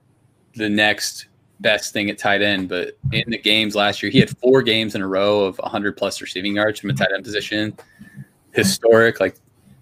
the 0.54 0.68
next 0.68 1.26
best 1.60 1.92
thing 1.92 2.08
at 2.08 2.18
tight 2.18 2.42
end, 2.42 2.68
but 2.68 2.96
in 3.12 3.30
the 3.30 3.38
games 3.38 3.74
last 3.74 4.02
year, 4.02 4.10
he 4.10 4.18
had 4.18 4.36
four 4.38 4.62
games 4.62 4.94
in 4.94 5.02
a 5.02 5.06
row 5.06 5.44
of 5.44 5.58
100 5.58 5.96
plus 5.96 6.20
receiving 6.20 6.56
yards 6.56 6.80
from 6.80 6.90
a 6.90 6.94
tight 6.94 7.10
end 7.14 7.22
position. 7.22 7.76
Historic, 8.52 9.20
like 9.20 9.36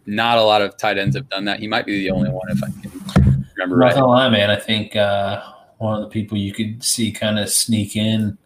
not 0.07 0.39
a 0.39 0.43
lot 0.43 0.61
of 0.61 0.77
tight 0.77 0.99
ends 0.99 1.15
have 1.15 1.29
done 1.29 1.45
that. 1.45 1.61
He 1.61 1.69
might 1.69 1.87
be 1.87 2.01
the 2.01 2.11
only 2.11 2.31
one 2.31 2.51
if 2.51 2.63
I 2.63 2.67
can 2.67 3.47
remember 3.57 3.77
right. 3.77 3.95
Not 3.95 4.09
lie, 4.09 4.29
man. 4.29 4.51
I 4.51 4.57
think 4.57 4.97
uh, 4.97 5.43
one 5.79 5.95
of 5.95 6.03
the 6.03 6.09
people 6.09 6.37
you 6.37 6.53
could 6.53 6.83
see 6.83 7.13
kind 7.13 7.39
of 7.39 7.49
sneak 7.49 7.95
in 7.95 8.37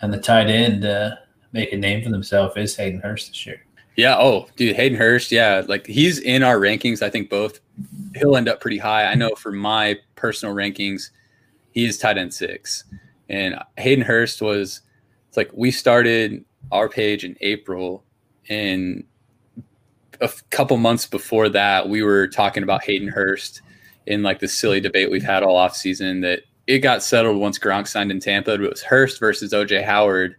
and 0.00 0.12
the 0.12 0.20
tight 0.20 0.48
end 0.48 0.84
uh, 0.84 1.16
make 1.52 1.72
a 1.72 1.76
name 1.76 2.02
for 2.02 2.10
themselves 2.10 2.56
is 2.56 2.76
Hayden 2.76 3.00
Hurst 3.00 3.28
this 3.28 3.46
year. 3.46 3.64
Yeah. 4.00 4.16
Oh, 4.18 4.48
dude, 4.56 4.76
Hayden 4.76 4.96
Hurst. 4.96 5.30
Yeah, 5.30 5.62
like 5.68 5.86
he's 5.86 6.18
in 6.18 6.42
our 6.42 6.56
rankings. 6.58 7.02
I 7.02 7.10
think 7.10 7.28
both. 7.28 7.60
He'll 8.16 8.36
end 8.36 8.48
up 8.48 8.60
pretty 8.60 8.78
high. 8.78 9.04
I 9.04 9.14
know 9.14 9.34
for 9.36 9.52
my 9.52 9.98
personal 10.16 10.54
rankings, 10.54 11.10
he 11.72 11.84
is 11.84 11.98
tight 11.98 12.18
end 12.18 12.32
six, 12.32 12.84
and 13.28 13.56
Hayden 13.76 14.04
Hurst 14.04 14.42
was. 14.42 14.80
It's 15.28 15.36
like 15.36 15.50
we 15.52 15.70
started 15.70 16.44
our 16.72 16.88
page 16.88 17.24
in 17.24 17.36
April, 17.40 18.02
and 18.48 19.04
a 20.20 20.30
couple 20.50 20.76
months 20.76 21.06
before 21.06 21.48
that, 21.50 21.88
we 21.88 22.02
were 22.02 22.26
talking 22.26 22.62
about 22.62 22.82
Hayden 22.84 23.08
Hurst 23.08 23.62
in 24.06 24.22
like 24.22 24.40
the 24.40 24.48
silly 24.48 24.80
debate 24.80 25.10
we've 25.10 25.22
had 25.22 25.42
all 25.42 25.56
off 25.56 25.76
season 25.76 26.20
that 26.22 26.40
it 26.66 26.78
got 26.80 27.02
settled 27.02 27.36
once 27.36 27.58
Gronk 27.58 27.86
signed 27.86 28.10
in 28.10 28.20
Tampa. 28.20 28.54
It 28.54 28.60
was 28.60 28.82
Hurst 28.82 29.20
versus 29.20 29.52
OJ 29.52 29.84
Howard. 29.84 30.36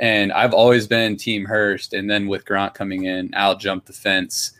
And 0.00 0.32
I've 0.32 0.54
always 0.54 0.86
been 0.86 1.16
team 1.16 1.44
Hurst. 1.44 1.92
And 1.92 2.10
then 2.10 2.28
with 2.28 2.44
Gronk 2.44 2.74
coming 2.74 3.04
in, 3.04 3.32
Al 3.34 3.56
jumped 3.56 3.86
the 3.86 3.92
fence. 3.92 4.52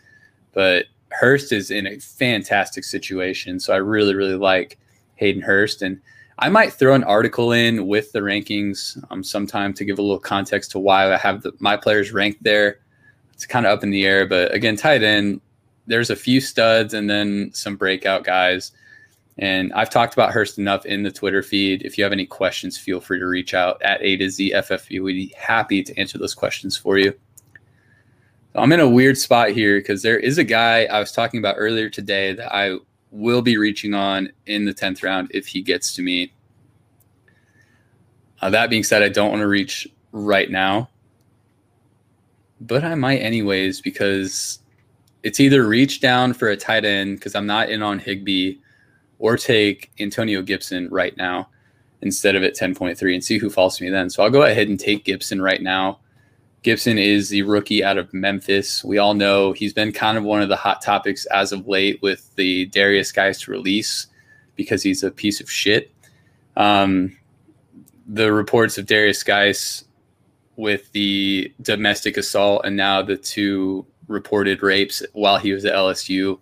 But 0.53 0.85
Hurst 1.11 1.51
is 1.51 1.71
in 1.71 1.87
a 1.87 1.99
fantastic 1.99 2.83
situation. 2.83 3.59
So 3.59 3.73
I 3.73 3.77
really, 3.77 4.15
really 4.15 4.35
like 4.35 4.77
Hayden 5.15 5.41
Hurst. 5.41 5.81
And 5.81 6.01
I 6.39 6.49
might 6.49 6.73
throw 6.73 6.93
an 6.93 7.03
article 7.03 7.51
in 7.51 7.87
with 7.87 8.11
the 8.11 8.19
rankings 8.19 9.01
um, 9.11 9.23
sometime 9.23 9.73
to 9.73 9.85
give 9.85 9.99
a 9.99 10.01
little 10.01 10.19
context 10.19 10.71
to 10.71 10.79
why 10.79 11.13
I 11.13 11.17
have 11.17 11.41
the, 11.41 11.53
my 11.59 11.75
players 11.75 12.11
ranked 12.13 12.43
there. 12.43 12.79
It's 13.33 13.45
kind 13.45 13.65
of 13.65 13.71
up 13.71 13.83
in 13.83 13.91
the 13.91 14.05
air. 14.05 14.25
But 14.25 14.53
again, 14.53 14.75
tight 14.75 15.03
end, 15.03 15.41
there's 15.87 16.09
a 16.09 16.15
few 16.15 16.39
studs 16.39 16.93
and 16.93 17.09
then 17.09 17.51
some 17.53 17.75
breakout 17.75 18.23
guys. 18.23 18.71
And 19.39 19.71
I've 19.71 19.89
talked 19.89 20.13
about 20.13 20.31
Hurst 20.31 20.57
enough 20.57 20.85
in 20.85 21.03
the 21.03 21.11
Twitter 21.11 21.41
feed. 21.41 21.83
If 21.83 21.97
you 21.97 22.03
have 22.03 22.11
any 22.11 22.25
questions, 22.25 22.77
feel 22.77 22.99
free 22.99 23.19
to 23.19 23.25
reach 23.25 23.53
out 23.53 23.81
at 23.81 24.01
A 24.01 24.17
to 24.17 24.29
Z 24.29 24.51
FFB. 24.53 25.01
We'd 25.01 25.13
be 25.13 25.33
happy 25.37 25.81
to 25.81 25.97
answer 25.97 26.17
those 26.17 26.35
questions 26.35 26.75
for 26.75 26.97
you. 26.97 27.17
I'm 28.53 28.73
in 28.73 28.81
a 28.81 28.89
weird 28.89 29.17
spot 29.17 29.51
here 29.51 29.79
because 29.79 30.01
there 30.01 30.19
is 30.19 30.37
a 30.37 30.43
guy 30.43 30.85
I 30.85 30.99
was 30.99 31.13
talking 31.13 31.39
about 31.39 31.55
earlier 31.57 31.89
today 31.89 32.33
that 32.33 32.53
I 32.53 32.79
will 33.11 33.41
be 33.41 33.55
reaching 33.55 33.93
on 33.93 34.29
in 34.45 34.65
the 34.65 34.73
10th 34.73 35.03
round 35.03 35.31
if 35.33 35.47
he 35.47 35.61
gets 35.61 35.93
to 35.93 36.01
me. 36.01 36.33
Uh, 38.41 38.49
that 38.49 38.69
being 38.69 38.83
said, 38.83 39.03
I 39.03 39.09
don't 39.09 39.29
want 39.29 39.41
to 39.41 39.47
reach 39.47 39.87
right 40.11 40.51
now, 40.51 40.89
but 42.59 42.83
I 42.83 42.95
might 42.95 43.19
anyways 43.19 43.79
because 43.79 44.59
it's 45.23 45.39
either 45.39 45.65
reach 45.65 46.01
down 46.01 46.33
for 46.33 46.49
a 46.49 46.57
tight 46.57 46.83
end 46.83 47.17
because 47.17 47.35
I'm 47.35 47.47
not 47.47 47.69
in 47.69 47.81
on 47.81 47.99
Higbee 47.99 48.57
or 49.19 49.37
take 49.37 49.91
Antonio 49.99 50.41
Gibson 50.41 50.89
right 50.89 51.15
now 51.17 51.49
instead 52.01 52.35
of 52.35 52.43
at 52.43 52.55
10.3 52.55 53.13
and 53.13 53.23
see 53.23 53.37
who 53.37 53.49
falls 53.49 53.77
to 53.77 53.83
me 53.83 53.89
then. 53.89 54.09
So 54.09 54.23
I'll 54.23 54.29
go 54.29 54.43
ahead 54.43 54.69
and 54.69 54.79
take 54.79 55.05
Gibson 55.05 55.41
right 55.41 55.61
now. 55.61 55.99
Gibson 56.61 56.97
is 56.97 57.29
the 57.29 57.43
rookie 57.43 57.83
out 57.83 57.97
of 57.97 58.13
Memphis. 58.13 58.83
We 58.83 58.97
all 58.97 59.13
know 59.13 59.53
he's 59.53 59.73
been 59.73 59.91
kind 59.91 60.17
of 60.17 60.23
one 60.23 60.41
of 60.41 60.49
the 60.49 60.55
hot 60.55 60.81
topics 60.81 61.25
as 61.27 61.51
of 61.51 61.67
late 61.67 62.01
with 62.01 62.33
the 62.35 62.69
Derrius 62.69 63.13
Guice 63.13 63.41
to 63.41 63.51
release 63.51 64.07
because 64.55 64.83
he's 64.83 65.03
a 65.03 65.11
piece 65.11 65.39
of 65.39 65.49
shit. 65.49 65.91
Um, 66.57 67.17
the 68.07 68.31
reports 68.33 68.77
of 68.77 68.85
Derrius 68.85 69.25
Guice 69.25 69.85
with 70.57 70.91
the 70.91 71.53
domestic 71.61 72.17
assault 72.17 72.63
and 72.65 72.75
now 72.75 73.01
the 73.01 73.15
two 73.15 73.85
reported 74.09 74.61
rapes 74.61 75.01
while 75.13 75.37
he 75.37 75.53
was 75.53 75.63
at 75.63 75.73
LSU. 75.73 76.39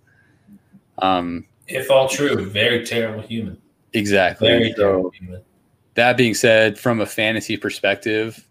Um, 0.97 1.45
if 1.68 1.91
all 1.91 2.07
true, 2.07 2.45
very 2.45 2.86
terrible 2.86 3.22
human. 3.22 3.57
Exactly. 3.93 4.47
Very 4.47 4.74
terrible 4.74 5.09
human. 5.11 5.41
That 5.95 6.18
being 6.18 6.34
said, 6.34 6.78
from 6.78 7.01
a 7.01 7.05
fantasy 7.05 7.57
perspective, 7.57 8.47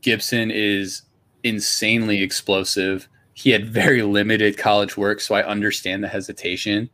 Gibson 0.00 0.50
is 0.50 1.02
insanely 1.42 2.22
explosive. 2.22 3.08
He 3.34 3.50
had 3.50 3.68
very 3.68 4.02
limited 4.02 4.56
college 4.56 4.96
work, 4.96 5.20
so 5.20 5.34
I 5.34 5.44
understand 5.44 6.02
the 6.02 6.08
hesitation, 6.08 6.88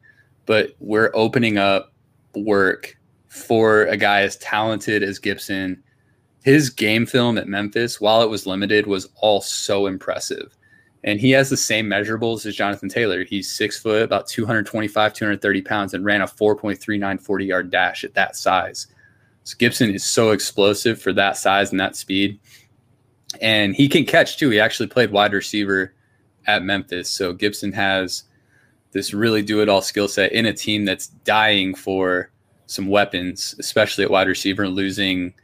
but 0.46 0.70
we're 0.80 1.10
opening 1.14 1.58
up 1.58 1.92
work 2.34 2.98
for 3.28 3.84
a 3.86 3.96
guy 3.96 4.22
as 4.22 4.36
talented 4.38 5.02
as 5.02 5.18
Gibson. 5.18 5.82
His 6.44 6.70
game 6.70 7.06
film 7.06 7.38
at 7.38 7.46
Memphis, 7.46 8.00
while 8.00 8.22
it 8.22 8.30
was 8.30 8.46
limited, 8.46 8.86
was 8.86 9.08
all 9.16 9.40
so 9.40 9.86
impressive 9.86 10.56
and 11.04 11.20
he 11.20 11.30
has 11.32 11.50
the 11.50 11.56
same 11.56 11.86
measurables 11.86 12.46
as 12.46 12.54
Jonathan 12.54 12.88
Taylor. 12.88 13.24
He's 13.24 13.50
six 13.50 13.78
foot, 13.78 14.02
about 14.02 14.28
225, 14.28 15.12
230 15.12 15.62
pounds, 15.62 15.94
and 15.94 16.04
ran 16.04 16.20
a 16.20 16.26
4.39 16.26 17.20
40 17.20 17.44
yard 17.44 17.70
dash 17.70 18.04
at 18.04 18.14
that 18.14 18.36
size. 18.36 18.86
So 19.44 19.56
Gibson 19.58 19.92
is 19.92 20.04
so 20.04 20.30
explosive 20.30 21.00
for 21.02 21.12
that 21.14 21.36
size 21.36 21.72
and 21.72 21.80
that 21.80 21.96
speed. 21.96 22.38
And 23.40 23.74
he 23.74 23.88
can 23.88 24.04
catch 24.04 24.38
too. 24.38 24.50
He 24.50 24.60
actually 24.60 24.86
played 24.86 25.10
wide 25.10 25.32
receiver 25.32 25.94
at 26.46 26.62
Memphis. 26.62 27.08
So 27.10 27.32
Gibson 27.32 27.72
has 27.72 28.24
this 28.92 29.12
really 29.12 29.42
do 29.42 29.60
it 29.62 29.68
all 29.68 29.82
skill 29.82 30.06
set 30.06 30.32
in 30.32 30.46
a 30.46 30.52
team 30.52 30.84
that's 30.84 31.08
dying 31.08 31.74
for 31.74 32.30
some 32.66 32.86
weapons, 32.86 33.54
especially 33.58 34.04
at 34.04 34.10
wide 34.10 34.28
receiver, 34.28 34.68
losing 34.68 35.34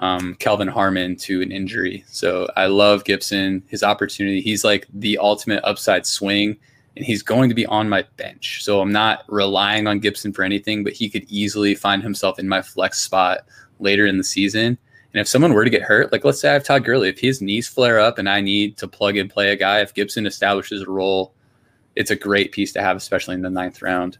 um, 0.00 0.34
Kelvin 0.36 0.68
Harmon 0.68 1.14
to 1.16 1.42
an 1.42 1.52
injury. 1.52 2.04
So 2.08 2.48
I 2.56 2.66
love 2.66 3.04
Gibson, 3.04 3.62
his 3.68 3.82
opportunity. 3.82 4.40
He's 4.40 4.64
like 4.64 4.86
the 4.92 5.18
ultimate 5.18 5.62
upside 5.62 6.06
swing, 6.06 6.56
and 6.96 7.04
he's 7.04 7.22
going 7.22 7.48
to 7.50 7.54
be 7.54 7.66
on 7.66 7.88
my 7.88 8.04
bench. 8.16 8.64
So 8.64 8.80
I'm 8.80 8.92
not 8.92 9.24
relying 9.28 9.86
on 9.86 10.00
Gibson 10.00 10.32
for 10.32 10.42
anything, 10.42 10.82
but 10.82 10.94
he 10.94 11.08
could 11.08 11.24
easily 11.28 11.74
find 11.74 12.02
himself 12.02 12.38
in 12.38 12.48
my 12.48 12.62
flex 12.62 13.00
spot 13.00 13.40
later 13.78 14.06
in 14.06 14.16
the 14.16 14.24
season. 14.24 14.78
And 15.12 15.20
if 15.20 15.28
someone 15.28 15.52
were 15.52 15.64
to 15.64 15.70
get 15.70 15.82
hurt, 15.82 16.12
like 16.12 16.24
let's 16.24 16.40
say 16.40 16.50
I 16.50 16.54
have 16.54 16.64
Todd 16.64 16.84
Gurley, 16.84 17.08
if 17.08 17.18
his 17.18 17.42
knees 17.42 17.68
flare 17.68 17.98
up 17.98 18.18
and 18.18 18.28
I 18.28 18.40
need 18.40 18.78
to 18.78 18.88
plug 18.88 19.16
and 19.16 19.28
play 19.28 19.50
a 19.50 19.56
guy, 19.56 19.80
if 19.80 19.92
Gibson 19.92 20.24
establishes 20.24 20.82
a 20.82 20.90
role, 20.90 21.34
it's 21.96 22.10
a 22.10 22.16
great 22.16 22.52
piece 22.52 22.72
to 22.72 22.80
have, 22.80 22.96
especially 22.96 23.34
in 23.34 23.42
the 23.42 23.50
ninth 23.50 23.82
round. 23.82 24.18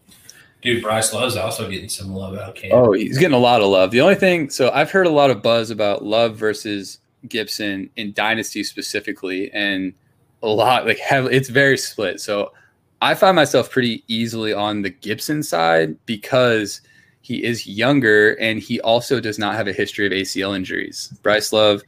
Dude, 0.62 0.82
Bryce 0.82 1.12
Love's 1.12 1.36
also 1.36 1.70
getting 1.70 1.88
some 1.88 2.14
love 2.14 2.34
out 2.34 2.50
of 2.50 2.54
camp. 2.54 2.74
Oh, 2.74 2.92
he's 2.92 3.18
getting 3.18 3.36
a 3.36 3.38
lot 3.40 3.62
of 3.62 3.68
love. 3.68 3.90
The 3.90 4.00
only 4.02 4.14
thing, 4.14 4.50
so 4.50 4.70
I've 4.70 4.90
heard 4.90 5.06
a 5.06 5.10
lot 5.10 5.30
of 5.30 5.42
buzz 5.42 5.70
about 5.70 6.04
Love 6.04 6.36
versus 6.36 6.98
Gibson 7.28 7.88
in 7.96 8.12
Dynasty 8.12 8.62
specifically, 8.62 9.50
and 9.52 9.94
a 10.42 10.48
lot 10.48 10.86
like 10.86 10.98
have, 10.98 11.26
it's 11.26 11.48
very 11.48 11.78
split. 11.78 12.20
So 12.20 12.52
I 13.00 13.14
find 13.14 13.36
myself 13.36 13.70
pretty 13.70 14.04
easily 14.08 14.52
on 14.52 14.82
the 14.82 14.90
Gibson 14.90 15.42
side 15.42 15.96
because 16.04 16.82
he 17.22 17.42
is 17.42 17.66
younger 17.66 18.34
and 18.34 18.60
he 18.60 18.80
also 18.80 19.20
does 19.20 19.38
not 19.38 19.54
have 19.54 19.68
a 19.68 19.72
history 19.72 20.06
of 20.06 20.12
ACL 20.12 20.54
injuries. 20.54 21.14
Bryce 21.22 21.52
Love, 21.52 21.82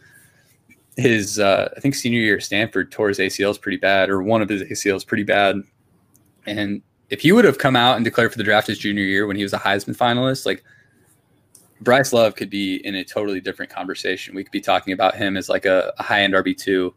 his 0.96 1.38
uh, 1.38 1.68
I 1.76 1.80
think 1.80 1.94
senior 1.94 2.20
year 2.20 2.36
at 2.36 2.42
Stanford 2.42 2.90
tore 2.90 3.08
his 3.08 3.18
ACLs 3.18 3.60
pretty 3.60 3.78
bad, 3.78 4.08
or 4.08 4.22
one 4.22 4.42
of 4.42 4.48
his 4.48 4.62
ACLs 4.62 5.06
pretty 5.06 5.24
bad, 5.24 5.56
and 6.46 6.82
if 7.12 7.20
he 7.20 7.30
would 7.30 7.44
have 7.44 7.58
come 7.58 7.76
out 7.76 7.96
and 7.96 8.04
declared 8.06 8.32
for 8.32 8.38
the 8.38 8.44
draft 8.44 8.66
his 8.66 8.78
junior 8.78 9.04
year 9.04 9.26
when 9.26 9.36
he 9.36 9.42
was 9.42 9.52
a 9.52 9.58
Heisman 9.58 9.94
finalist, 9.94 10.46
like 10.46 10.64
Bryce 11.82 12.10
Love 12.10 12.36
could 12.36 12.48
be 12.48 12.76
in 12.86 12.94
a 12.94 13.04
totally 13.04 13.38
different 13.38 13.70
conversation. 13.70 14.34
We 14.34 14.42
could 14.42 14.50
be 14.50 14.62
talking 14.62 14.94
about 14.94 15.14
him 15.14 15.36
as 15.36 15.50
like 15.50 15.66
a, 15.66 15.92
a 15.98 16.02
high 16.02 16.22
end 16.22 16.32
RB 16.32 16.56
two 16.56 16.94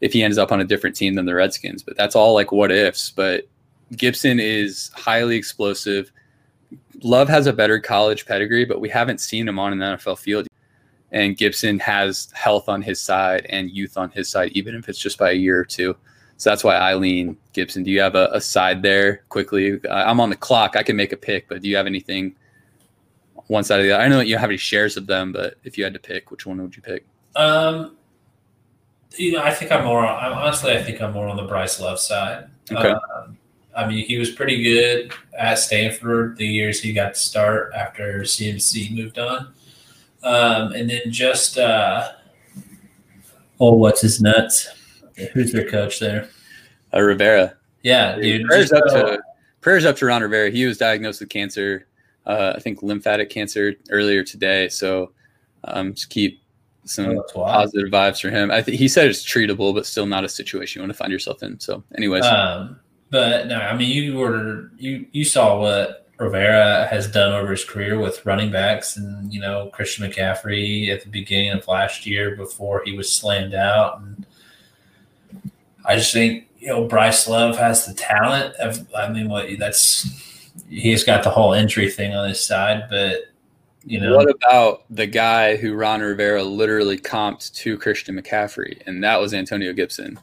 if 0.00 0.12
he 0.12 0.22
ends 0.22 0.38
up 0.38 0.52
on 0.52 0.60
a 0.60 0.64
different 0.64 0.94
team 0.94 1.14
than 1.14 1.26
the 1.26 1.34
Redskins. 1.34 1.82
But 1.82 1.96
that's 1.96 2.14
all 2.14 2.34
like 2.34 2.52
what 2.52 2.70
ifs. 2.70 3.10
But 3.10 3.48
Gibson 3.96 4.38
is 4.38 4.92
highly 4.94 5.34
explosive. 5.34 6.12
Love 7.02 7.28
has 7.28 7.48
a 7.48 7.52
better 7.52 7.80
college 7.80 8.26
pedigree, 8.26 8.64
but 8.64 8.80
we 8.80 8.88
haven't 8.88 9.20
seen 9.20 9.48
him 9.48 9.58
on 9.58 9.72
an 9.72 9.80
NFL 9.80 10.18
field. 10.18 10.46
And 11.10 11.36
Gibson 11.36 11.80
has 11.80 12.30
health 12.32 12.68
on 12.68 12.80
his 12.80 13.00
side 13.00 13.44
and 13.48 13.72
youth 13.72 13.98
on 13.98 14.10
his 14.12 14.28
side, 14.28 14.52
even 14.52 14.76
if 14.76 14.88
it's 14.88 15.00
just 15.00 15.18
by 15.18 15.32
a 15.32 15.34
year 15.34 15.58
or 15.58 15.64
two. 15.64 15.96
So 16.38 16.50
that's 16.50 16.62
why 16.62 16.76
I 16.76 16.94
lean 16.94 17.36
Gibson. 17.52 17.82
Do 17.82 17.90
you 17.90 18.00
have 18.00 18.14
a, 18.14 18.30
a 18.32 18.40
side 18.40 18.80
there 18.80 19.24
quickly? 19.28 19.80
I'm 19.90 20.20
on 20.20 20.30
the 20.30 20.36
clock. 20.36 20.76
I 20.76 20.84
can 20.84 20.96
make 20.96 21.12
a 21.12 21.16
pick, 21.16 21.48
but 21.48 21.62
do 21.62 21.68
you 21.68 21.76
have 21.76 21.86
anything 21.86 22.36
one 23.48 23.64
side 23.64 23.80
of 23.80 23.86
the 23.86 23.92
other? 23.92 24.04
I 24.04 24.08
know 24.08 24.20
you 24.20 24.38
have 24.38 24.48
any 24.48 24.56
shares 24.56 24.96
of 24.96 25.08
them, 25.08 25.32
but 25.32 25.56
if 25.64 25.76
you 25.76 25.82
had 25.82 25.92
to 25.94 25.98
pick, 25.98 26.30
which 26.30 26.46
one 26.46 26.62
would 26.62 26.76
you 26.76 26.82
pick? 26.82 27.04
Um, 27.34 27.96
you 29.16 29.32
know, 29.32 29.42
I 29.42 29.52
think 29.52 29.72
I'm 29.72 29.84
more. 29.84 30.06
I'm, 30.06 30.32
honestly, 30.32 30.72
I 30.72 30.82
think 30.82 31.02
I'm 31.02 31.12
more 31.12 31.28
on 31.28 31.36
the 31.36 31.42
Bryce 31.42 31.80
Love 31.80 31.98
side. 31.98 32.48
Okay. 32.70 32.90
Um, 32.90 33.36
I 33.76 33.88
mean, 33.88 34.04
he 34.06 34.16
was 34.18 34.30
pretty 34.30 34.62
good 34.62 35.12
at 35.36 35.58
Stanford 35.58 36.36
the 36.36 36.46
years 36.46 36.80
he 36.80 36.92
got 36.92 37.14
to 37.14 37.20
start 37.20 37.72
after 37.74 38.20
CMC 38.20 38.94
moved 38.94 39.18
on, 39.18 39.52
um, 40.22 40.72
and 40.72 40.88
then 40.88 41.10
just 41.10 41.58
uh, 41.58 42.12
oh, 43.58 43.72
what's 43.72 44.02
his 44.02 44.20
nuts? 44.20 44.68
Who's 45.32 45.52
their 45.52 45.68
coach 45.68 45.98
there? 46.00 46.28
Uh, 46.94 47.00
Rivera. 47.00 47.54
Yeah, 47.82 48.16
dude. 48.16 48.46
Prayers 48.46 48.72
up 48.72 48.84
to 48.86 49.18
prayers 49.60 49.84
up 49.84 49.96
to 49.96 50.06
Ron 50.06 50.22
Rivera. 50.22 50.50
He 50.50 50.64
was 50.64 50.78
diagnosed 50.78 51.20
with 51.20 51.28
cancer, 51.28 51.86
uh, 52.26 52.54
I 52.56 52.60
think 52.60 52.82
lymphatic 52.82 53.30
cancer 53.30 53.74
earlier 53.90 54.24
today. 54.24 54.68
So 54.68 55.12
um, 55.64 55.94
just 55.94 56.10
keep 56.10 56.42
some 56.84 57.18
Oh, 57.18 57.22
positive 57.34 57.90
vibes 57.90 58.20
for 58.20 58.30
him. 58.30 58.50
I 58.50 58.62
think 58.62 58.78
he 58.78 58.88
said 58.88 59.08
it's 59.08 59.22
treatable, 59.24 59.74
but 59.74 59.86
still 59.86 60.06
not 60.06 60.24
a 60.24 60.28
situation 60.28 60.80
you 60.80 60.82
want 60.82 60.92
to 60.92 60.98
find 60.98 61.12
yourself 61.12 61.42
in. 61.42 61.60
So, 61.60 61.82
anyways, 61.96 62.24
Um, 62.24 62.80
but 63.10 63.46
no, 63.46 63.56
I 63.56 63.76
mean, 63.76 63.90
you 63.90 64.16
were 64.16 64.70
you 64.78 65.06
you 65.12 65.24
saw 65.24 65.60
what 65.60 66.08
Rivera 66.18 66.86
has 66.90 67.10
done 67.10 67.32
over 67.32 67.50
his 67.52 67.64
career 67.64 67.98
with 67.98 68.24
running 68.26 68.50
backs, 68.50 68.96
and 68.96 69.32
you 69.32 69.40
know 69.40 69.70
Christian 69.72 70.10
McCaffrey 70.10 70.88
at 70.88 71.02
the 71.02 71.08
beginning 71.08 71.52
of 71.52 71.68
last 71.68 72.06
year 72.06 72.36
before 72.36 72.82
he 72.84 72.92
was 72.96 73.10
slammed 73.12 73.54
out, 73.54 74.00
and 74.00 74.26
I 75.88 75.96
just 75.96 76.12
think 76.12 76.46
you 76.58 76.68
know 76.68 76.86
Bryce 76.86 77.26
Love 77.26 77.56
has 77.56 77.86
the 77.86 77.94
talent. 77.94 78.54
Of, 78.56 78.86
I 78.94 79.08
mean, 79.08 79.28
what 79.28 79.48
that's 79.58 80.06
he's 80.68 81.02
got 81.02 81.24
the 81.24 81.30
whole 81.30 81.54
injury 81.54 81.90
thing 81.90 82.14
on 82.14 82.28
his 82.28 82.44
side, 82.44 82.84
but 82.90 83.22
you 83.84 83.98
know 83.98 84.14
what 84.14 84.28
about 84.28 84.84
the 84.90 85.06
guy 85.06 85.56
who 85.56 85.74
Ron 85.74 86.02
Rivera 86.02 86.42
literally 86.42 86.98
comped 86.98 87.54
to 87.54 87.78
Christian 87.78 88.20
McCaffrey, 88.20 88.82
and 88.86 89.02
that 89.02 89.18
was 89.18 89.32
Antonio 89.32 89.72
Gibson. 89.72 90.18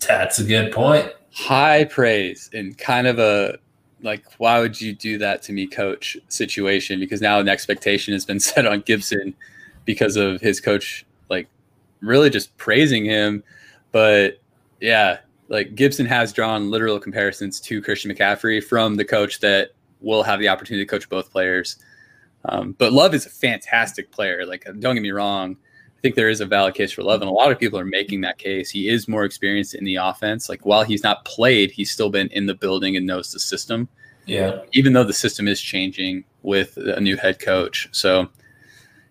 that's 0.00 0.38
a 0.38 0.44
good 0.44 0.72
point. 0.72 1.12
High 1.34 1.84
praise 1.84 2.48
and 2.54 2.76
kind 2.76 3.06
of 3.06 3.18
a 3.18 3.58
like 4.02 4.24
why 4.38 4.60
would 4.60 4.80
you 4.80 4.94
do 4.94 5.18
that 5.18 5.42
to 5.42 5.52
me, 5.52 5.66
coach? 5.66 6.16
Situation 6.28 7.00
because 7.00 7.20
now 7.20 7.38
an 7.38 7.48
expectation 7.48 8.14
has 8.14 8.24
been 8.24 8.40
set 8.50 8.66
on 8.66 8.80
Gibson 8.80 9.34
because 9.84 10.16
of 10.16 10.40
his 10.40 10.60
coach 10.60 11.04
like 11.28 11.48
really 12.00 12.30
just 12.30 12.56
praising 12.56 13.04
him. 13.04 13.42
But 13.92 14.40
yeah, 14.80 15.18
like 15.48 15.74
Gibson 15.74 16.06
has 16.06 16.32
drawn 16.32 16.70
literal 16.70 16.98
comparisons 16.98 17.60
to 17.60 17.82
Christian 17.82 18.10
McCaffrey 18.10 18.64
from 18.64 18.96
the 18.96 19.04
coach 19.04 19.40
that 19.40 19.72
will 20.00 20.22
have 20.22 20.40
the 20.40 20.48
opportunity 20.48 20.84
to 20.84 20.90
coach 20.90 21.08
both 21.08 21.30
players. 21.30 21.76
Um, 22.46 22.72
but 22.78 22.92
Love 22.92 23.14
is 23.14 23.26
a 23.26 23.30
fantastic 23.30 24.10
player. 24.10 24.44
Like, 24.44 24.64
don't 24.80 24.94
get 24.94 25.02
me 25.02 25.12
wrong. 25.12 25.56
I 25.96 26.00
think 26.00 26.16
there 26.16 26.28
is 26.28 26.40
a 26.40 26.46
valid 26.46 26.74
case 26.74 26.90
for 26.90 27.04
Love, 27.04 27.20
and 27.20 27.30
a 27.30 27.32
lot 27.32 27.52
of 27.52 27.58
people 27.60 27.78
are 27.78 27.84
making 27.84 28.22
that 28.22 28.38
case. 28.38 28.68
He 28.70 28.88
is 28.88 29.06
more 29.06 29.24
experienced 29.24 29.74
in 29.74 29.84
the 29.84 29.96
offense. 29.96 30.48
Like, 30.48 30.66
while 30.66 30.82
he's 30.82 31.04
not 31.04 31.24
played, 31.24 31.70
he's 31.70 31.92
still 31.92 32.10
been 32.10 32.26
in 32.28 32.46
the 32.46 32.54
building 32.54 32.96
and 32.96 33.06
knows 33.06 33.30
the 33.30 33.38
system. 33.38 33.88
Yeah. 34.26 34.62
Even 34.72 34.92
though 34.92 35.04
the 35.04 35.12
system 35.12 35.46
is 35.46 35.60
changing 35.60 36.24
with 36.42 36.76
a 36.76 37.00
new 37.00 37.16
head 37.16 37.38
coach. 37.38 37.88
So, 37.92 38.28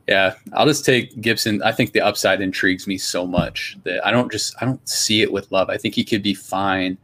yeah, 0.08 0.36
I'll 0.54 0.66
just 0.66 0.86
take 0.86 1.20
Gibson. 1.22 1.62
I 1.64 1.72
think 1.72 1.94
the 1.94 2.02
upside 2.02 2.42
intrigues 2.42 2.88
me 2.88 2.98
so 2.98 3.26
much 3.26 3.78
that 3.84 4.06
I 4.06 4.12
don't 4.12 4.32
just 4.32 4.56
I 4.62 4.66
don't 4.66 4.88
see 4.88 5.22
it 5.22 5.32
with 5.32 5.52
Love. 5.52 5.70
I 5.70 5.78
think 5.78 5.96
he 5.96 6.04
could 6.04 6.24
be 6.24 6.34
fine, 6.34 6.98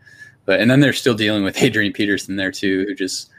but 0.46 0.60
and 0.60 0.70
then 0.70 0.80
they're 0.80 0.94
still 0.94 1.14
dealing 1.14 1.44
with 1.44 1.58
Adrian 1.62 1.94
Peterson 1.94 2.36
there 2.36 2.52
too, 2.52 2.86
who 2.88 2.96
just 2.96 3.30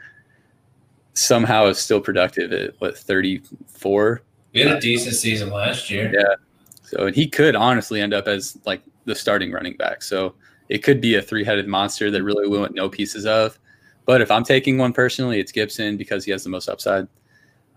somehow 1.13 1.65
is 1.67 1.77
still 1.77 1.99
productive 1.99 2.51
at 2.53 2.79
what 2.79 2.97
34. 2.97 4.21
We 4.53 4.61
had 4.61 4.77
a 4.77 4.79
decent 4.79 5.15
season 5.15 5.49
last 5.49 5.89
year. 5.89 6.11
Yeah. 6.13 6.35
So 6.81 7.07
and 7.07 7.15
he 7.15 7.27
could 7.27 7.55
honestly 7.55 8.01
end 8.01 8.13
up 8.13 8.27
as 8.27 8.57
like 8.65 8.81
the 9.05 9.13
starting 9.15 9.51
running 9.51 9.75
back. 9.75 10.01
So 10.01 10.33
it 10.69 10.79
could 10.79 11.01
be 11.01 11.15
a 11.15 11.21
three-headed 11.21 11.67
monster 11.67 12.09
that 12.11 12.23
really 12.23 12.47
we 12.47 12.57
want 12.57 12.73
no 12.73 12.89
pieces 12.89 13.25
of. 13.25 13.59
But 14.05 14.21
if 14.21 14.31
I'm 14.31 14.43
taking 14.43 14.77
one 14.77 14.93
personally, 14.93 15.39
it's 15.39 15.51
Gibson 15.51 15.97
because 15.97 16.25
he 16.25 16.31
has 16.31 16.43
the 16.43 16.49
most 16.49 16.67
upside. 16.67 17.07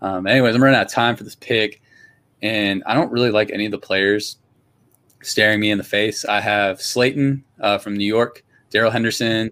Um, 0.03 0.27
anyways, 0.27 0.53
I'm 0.53 0.61
running 0.61 0.77
out 0.77 0.85
of 0.85 0.91
time 0.91 1.15
for 1.15 1.23
this 1.23 1.35
pick, 1.35 1.81
and 2.41 2.83
I 2.85 2.93
don't 2.93 3.11
really 3.11 3.31
like 3.31 3.49
any 3.51 3.65
of 3.65 3.71
the 3.71 3.77
players 3.77 4.37
staring 5.21 5.61
me 5.61 5.71
in 5.71 5.77
the 5.77 5.83
face. 5.83 6.25
I 6.25 6.41
have 6.41 6.81
Slayton 6.81 7.43
uh, 7.61 7.77
from 7.77 7.95
New 7.95 8.05
York, 8.05 8.43
Darrell 8.69 8.91
Henderson, 8.91 9.51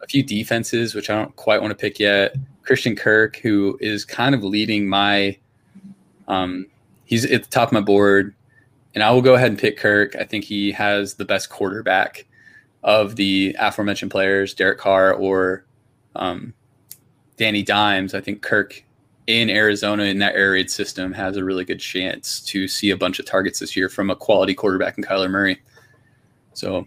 a 0.00 0.06
few 0.06 0.22
defenses 0.22 0.94
which 0.94 1.10
I 1.10 1.16
don't 1.16 1.34
quite 1.34 1.60
want 1.60 1.72
to 1.72 1.76
pick 1.76 1.98
yet. 1.98 2.36
Christian 2.62 2.94
Kirk, 2.94 3.36
who 3.38 3.76
is 3.80 4.04
kind 4.04 4.36
of 4.36 4.44
leading 4.44 4.88
my, 4.88 5.36
um, 6.28 6.66
he's 7.04 7.24
at 7.24 7.42
the 7.42 7.50
top 7.50 7.70
of 7.70 7.72
my 7.72 7.80
board, 7.80 8.36
and 8.94 9.02
I 9.02 9.10
will 9.10 9.20
go 9.20 9.34
ahead 9.34 9.50
and 9.50 9.58
pick 9.58 9.76
Kirk. 9.76 10.14
I 10.14 10.22
think 10.22 10.44
he 10.44 10.70
has 10.70 11.14
the 11.14 11.24
best 11.24 11.50
quarterback 11.50 12.24
of 12.84 13.16
the 13.16 13.56
aforementioned 13.58 14.12
players, 14.12 14.54
Derek 14.54 14.78
Carr 14.78 15.12
or 15.12 15.64
um, 16.14 16.54
Danny 17.36 17.64
Dimes. 17.64 18.14
I 18.14 18.20
think 18.20 18.42
Kirk 18.42 18.84
in 19.26 19.50
Arizona 19.50 20.04
in 20.04 20.18
that 20.18 20.34
air 20.34 20.52
raid 20.52 20.70
system 20.70 21.12
has 21.12 21.36
a 21.36 21.44
really 21.44 21.64
good 21.64 21.78
chance 21.78 22.40
to 22.40 22.66
see 22.66 22.90
a 22.90 22.96
bunch 22.96 23.18
of 23.18 23.26
targets 23.26 23.60
this 23.60 23.76
year 23.76 23.88
from 23.88 24.10
a 24.10 24.16
quality 24.16 24.54
quarterback 24.54 24.98
in 24.98 25.04
Kyler 25.04 25.30
Murray. 25.30 25.60
So, 26.54 26.86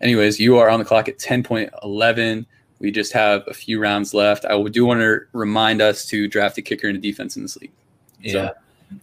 anyways, 0.00 0.40
you 0.40 0.58
are 0.58 0.68
on 0.68 0.78
the 0.78 0.84
clock 0.84 1.08
at 1.08 1.18
10.11. 1.18 2.46
We 2.80 2.90
just 2.90 3.12
have 3.12 3.42
a 3.46 3.54
few 3.54 3.80
rounds 3.80 4.14
left. 4.14 4.44
I 4.46 4.60
do 4.64 4.84
want 4.84 5.00
to 5.00 5.20
remind 5.32 5.80
us 5.80 6.06
to 6.06 6.26
draft 6.26 6.58
a 6.58 6.62
kicker 6.62 6.88
and 6.88 6.96
a 6.96 7.00
defense 7.00 7.36
in 7.36 7.42
this 7.42 7.56
league. 7.56 7.72
Yeah. 8.20 8.50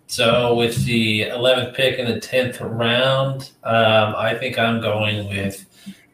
So, 0.07 0.53
with 0.55 0.84
the 0.84 1.22
11th 1.22 1.74
pick 1.74 1.97
in 1.97 2.07
the 2.07 2.20
10th 2.20 2.59
round, 2.78 3.51
um, 3.63 4.13
I 4.18 4.36
think 4.38 4.59
I'm 4.59 4.82
going 4.82 5.30
with 5.30 5.65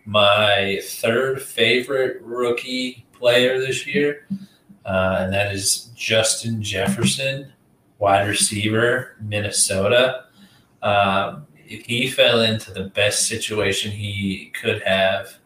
my 0.05 0.79
third 0.83 1.41
favorite 1.41 2.21
rookie 2.21 3.05
player 3.13 3.59
this 3.59 3.87
year 3.87 4.27
uh, 4.85 5.17
and 5.19 5.33
that 5.33 5.53
is 5.53 5.91
Justin 5.95 6.61
Jefferson, 6.61 7.51
wide 7.99 8.27
receiver, 8.27 9.15
Minnesota. 9.21 10.25
Um, 10.81 11.47
he 11.65 12.09
fell 12.09 12.41
into 12.41 12.71
the 12.71 12.85
best 12.85 13.27
situation 13.27 13.91
he 13.91 14.51
could 14.61 14.83
have 14.83 15.37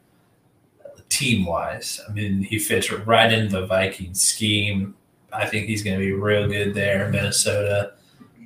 team 1.10 1.46
wise. 1.46 2.02
I 2.08 2.12
mean, 2.12 2.42
he 2.42 2.60
fits 2.60 2.92
right 2.92 3.32
into 3.32 3.60
the 3.60 3.66
Viking 3.66 4.14
scheme. 4.14 4.96
I 5.32 5.46
think 5.46 5.68
he's 5.68 5.84
going 5.84 5.98
to 5.98 6.06
be 6.06 6.12
real 6.12 6.48
good 6.48 6.74
there 6.74 7.06
in 7.06 7.12
Minnesota. 7.12 7.94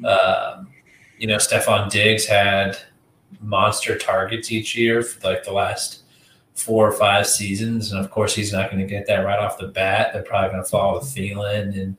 Um, 0.06 0.70
you 1.18 1.28
know, 1.28 1.38
Stefon 1.38 1.90
Diggs 1.90 2.26
had 2.26 2.78
monster 3.40 3.98
targets 3.98 4.52
each 4.52 4.76
year 4.76 5.02
for 5.02 5.30
like 5.30 5.44
the 5.44 5.54
last 5.54 6.01
four 6.56 6.88
or 6.88 6.92
five 6.92 7.28
seasons, 7.28 7.92
and 7.92 8.04
of 8.04 8.12
course 8.12 8.36
he's 8.36 8.54
not 8.54 8.70
going 8.72 8.82
to 8.82 8.88
get 8.88 9.08
that 9.08 9.20
right 9.20 9.40
off 9.40 9.58
the 9.58 9.68
bat. 9.68 10.12
They're 10.14 10.24
probably 10.24 10.52
going 10.52 10.64
to 10.64 10.70
follow 10.70 11.00
with 11.00 11.08
Thielen 11.08 11.80
and. 11.80 11.98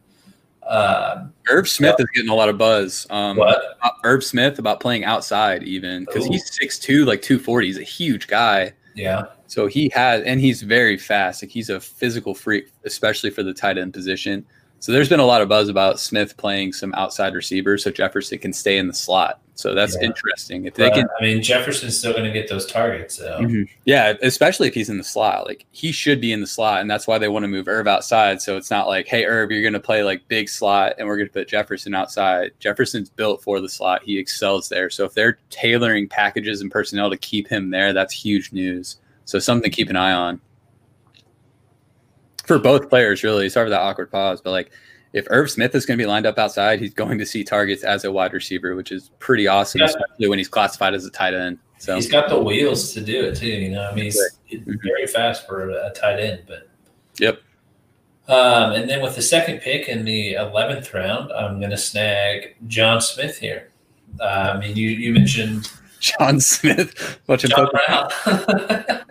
Uh, 0.62 1.26
Irv 1.48 1.68
Smith 1.68 1.96
is 1.98 2.06
getting 2.14 2.30
a 2.30 2.34
lot 2.34 2.48
of 2.48 2.56
buzz. 2.56 3.04
Um, 3.10 3.36
what? 3.36 3.78
Irv 4.04 4.22
Smith 4.22 4.60
about 4.60 4.78
playing 4.78 5.04
outside 5.04 5.64
even 5.64 6.04
because 6.04 6.24
he's 6.26 6.56
6'2", 6.56 7.04
like 7.04 7.20
two 7.20 7.40
forty. 7.40 7.66
He's 7.66 7.78
a 7.78 7.82
huge 7.82 8.28
guy. 8.28 8.72
Yeah. 8.94 9.24
So 9.48 9.66
he 9.66 9.90
has, 9.94 10.22
and 10.22 10.40
he's 10.40 10.62
very 10.62 10.96
fast. 10.96 11.42
Like 11.42 11.50
he's 11.50 11.68
a 11.68 11.80
physical 11.80 12.34
freak, 12.34 12.72
especially 12.84 13.30
for 13.30 13.42
the 13.42 13.52
tight 13.52 13.76
end 13.76 13.92
position. 13.92 14.46
So 14.82 14.90
there's 14.90 15.08
been 15.08 15.20
a 15.20 15.24
lot 15.24 15.42
of 15.42 15.48
buzz 15.48 15.68
about 15.68 16.00
Smith 16.00 16.36
playing 16.36 16.72
some 16.72 16.92
outside 16.94 17.34
receivers 17.34 17.84
so 17.84 17.92
Jefferson 17.92 18.40
can 18.40 18.52
stay 18.52 18.78
in 18.78 18.88
the 18.88 18.92
slot. 18.92 19.40
So 19.54 19.76
that's 19.76 19.94
yeah. 19.94 20.08
interesting. 20.08 20.64
If 20.64 20.74
they 20.74 20.90
can, 20.90 21.08
I 21.20 21.22
mean, 21.22 21.40
Jefferson's 21.40 21.96
still 21.96 22.10
going 22.10 22.24
to 22.24 22.32
get 22.32 22.48
those 22.48 22.66
targets. 22.66 23.14
So. 23.14 23.38
Mm-hmm. 23.38 23.72
Yeah, 23.84 24.14
especially 24.22 24.66
if 24.66 24.74
he's 24.74 24.90
in 24.90 24.98
the 24.98 25.04
slot. 25.04 25.46
Like 25.46 25.66
he 25.70 25.92
should 25.92 26.20
be 26.20 26.32
in 26.32 26.40
the 26.40 26.48
slot, 26.48 26.80
and 26.80 26.90
that's 26.90 27.06
why 27.06 27.18
they 27.18 27.28
want 27.28 27.44
to 27.44 27.48
move 27.48 27.68
Irv 27.68 27.86
outside. 27.86 28.42
So 28.42 28.56
it's 28.56 28.72
not 28.72 28.88
like, 28.88 29.06
hey, 29.06 29.24
Irv, 29.24 29.52
you're 29.52 29.62
going 29.62 29.72
to 29.72 29.78
play 29.78 30.02
like 30.02 30.26
big 30.26 30.48
slot, 30.48 30.94
and 30.98 31.06
we're 31.06 31.16
going 31.16 31.28
to 31.28 31.32
put 31.32 31.46
Jefferson 31.46 31.94
outside. 31.94 32.50
Jefferson's 32.58 33.08
built 33.08 33.40
for 33.40 33.60
the 33.60 33.68
slot. 33.68 34.02
He 34.02 34.18
excels 34.18 34.68
there. 34.68 34.90
So 34.90 35.04
if 35.04 35.14
they're 35.14 35.38
tailoring 35.50 36.08
packages 36.08 36.60
and 36.60 36.72
personnel 36.72 37.08
to 37.08 37.16
keep 37.16 37.46
him 37.46 37.70
there, 37.70 37.92
that's 37.92 38.12
huge 38.12 38.52
news. 38.52 38.96
So 39.26 39.38
something 39.38 39.70
to 39.70 39.76
keep 39.76 39.90
an 39.90 39.96
eye 39.96 40.12
on 40.12 40.40
for 42.46 42.58
both 42.58 42.88
players, 42.88 43.22
really. 43.22 43.48
Sorry 43.48 43.66
for 43.66 43.70
that 43.70 43.80
awkward 43.80 44.10
pause, 44.10 44.40
but 44.40 44.50
like 44.50 44.72
if 45.12 45.26
Irv 45.30 45.50
Smith 45.50 45.74
is 45.74 45.84
going 45.84 45.98
to 45.98 46.02
be 46.02 46.06
lined 46.06 46.26
up 46.26 46.38
outside, 46.38 46.80
he's 46.80 46.94
going 46.94 47.18
to 47.18 47.26
see 47.26 47.44
targets 47.44 47.84
as 47.84 48.04
a 48.04 48.12
wide 48.12 48.32
receiver, 48.32 48.74
which 48.74 48.92
is 48.92 49.10
pretty 49.18 49.46
awesome, 49.46 49.80
yeah. 49.80 49.86
especially 49.86 50.28
when 50.28 50.38
he's 50.38 50.48
classified 50.48 50.94
as 50.94 51.04
a 51.04 51.10
tight 51.10 51.34
end. 51.34 51.58
So 51.78 51.96
he's 51.96 52.10
got 52.10 52.28
the 52.28 52.40
wheels 52.40 52.92
to 52.94 53.00
do 53.00 53.24
it 53.24 53.36
too. 53.36 53.48
You 53.48 53.70
know, 53.70 53.88
I 53.90 53.94
mean, 53.94 54.04
he's 54.04 54.20
mm-hmm. 54.50 54.72
very 54.82 55.06
fast 55.06 55.46
for 55.46 55.70
a 55.70 55.90
tight 55.90 56.20
end, 56.20 56.44
but 56.46 56.68
yep. 57.18 57.40
Um, 58.28 58.72
and 58.72 58.88
then 58.88 59.02
with 59.02 59.16
the 59.16 59.22
second 59.22 59.60
pick 59.60 59.88
in 59.88 60.04
the 60.04 60.34
eleventh 60.34 60.94
round, 60.94 61.32
I'm 61.32 61.58
going 61.58 61.72
to 61.72 61.76
snag 61.76 62.54
John 62.68 63.00
Smith 63.00 63.38
here. 63.38 63.72
Uh, 64.20 64.52
I 64.54 64.58
mean, 64.58 64.76
you 64.76 64.90
you 64.90 65.12
mentioned 65.12 65.68
John 65.98 66.40
Smith. 66.40 67.20
Watching 67.26 67.50
John 67.50 67.68
Brown. 67.72 68.08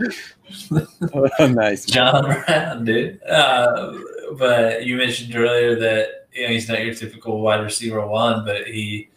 oh, 1.38 1.46
nice. 1.46 1.84
John 1.84 2.24
Brown, 2.24 2.84
dude. 2.84 3.22
Uh, 3.24 3.98
but 4.38 4.84
you 4.84 4.96
mentioned 4.96 5.34
earlier 5.34 5.74
that 5.76 6.26
you 6.32 6.42
know 6.42 6.48
he's 6.48 6.68
not 6.68 6.84
your 6.84 6.94
typical 6.94 7.40
wide 7.40 7.62
receiver 7.62 8.06
one, 8.06 8.44
but 8.44 8.66
he, 8.66 9.08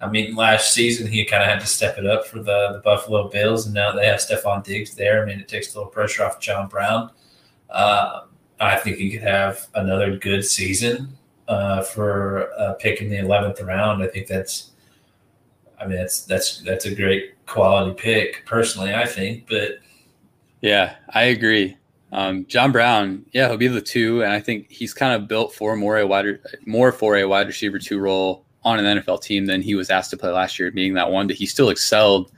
I 0.00 0.08
mean, 0.08 0.34
last 0.34 0.72
season 0.72 1.10
he 1.10 1.24
kind 1.24 1.42
of 1.42 1.48
had 1.48 1.60
to 1.60 1.66
step 1.66 1.98
it 1.98 2.06
up 2.06 2.26
for 2.26 2.38
the, 2.38 2.72
the 2.74 2.80
Buffalo 2.84 3.28
Bills, 3.28 3.66
and 3.66 3.74
now 3.74 3.92
they 3.92 4.06
have 4.06 4.20
Stefon 4.20 4.62
Diggs 4.64 4.94
there. 4.94 5.22
I 5.22 5.26
mean, 5.26 5.40
it 5.40 5.48
takes 5.48 5.74
a 5.74 5.78
little 5.78 5.90
pressure 5.90 6.24
off 6.24 6.40
John 6.40 6.68
Brown. 6.68 7.10
Uh, 7.70 8.22
I 8.60 8.76
think 8.76 8.96
he 8.96 9.10
could 9.10 9.22
have 9.22 9.68
another 9.74 10.16
good 10.16 10.44
season 10.44 11.16
uh, 11.48 11.82
for 11.82 12.42
a 12.58 12.74
pick 12.74 13.00
in 13.00 13.08
the 13.08 13.18
eleventh 13.18 13.60
round. 13.60 14.02
I 14.02 14.08
think 14.08 14.26
that's, 14.26 14.70
I 15.80 15.86
mean, 15.86 15.96
that's 15.96 16.22
that's 16.24 16.60
that's 16.62 16.86
a 16.86 16.94
great 16.94 17.34
quality 17.46 17.94
pick 17.94 18.44
personally. 18.46 18.94
I 18.94 19.06
think, 19.06 19.46
but 19.48 19.78
yeah, 20.66 20.96
I 21.10 21.24
agree. 21.24 21.76
Um, 22.12 22.46
John 22.46 22.72
Brown, 22.72 23.24
yeah, 23.32 23.48
he'll 23.48 23.56
be 23.56 23.68
the 23.68 23.80
two, 23.80 24.22
and 24.22 24.32
I 24.32 24.40
think 24.40 24.70
he's 24.70 24.94
kind 24.94 25.14
of 25.14 25.28
built 25.28 25.54
for 25.54 25.76
more 25.76 25.98
a 25.98 26.06
wide 26.06 26.38
more 26.64 26.92
for 26.92 27.16
a 27.16 27.24
wide 27.24 27.46
receiver 27.46 27.78
two 27.78 27.98
role 27.98 28.44
on 28.64 28.84
an 28.84 28.98
NFL 28.98 29.22
team 29.22 29.46
than 29.46 29.62
he 29.62 29.76
was 29.76 29.90
asked 29.90 30.10
to 30.10 30.16
play 30.16 30.30
last 30.30 30.58
year, 30.58 30.72
being 30.72 30.94
that 30.94 31.10
one 31.10 31.28
But 31.28 31.36
he 31.36 31.46
still 31.46 31.70
excelled. 31.70 32.32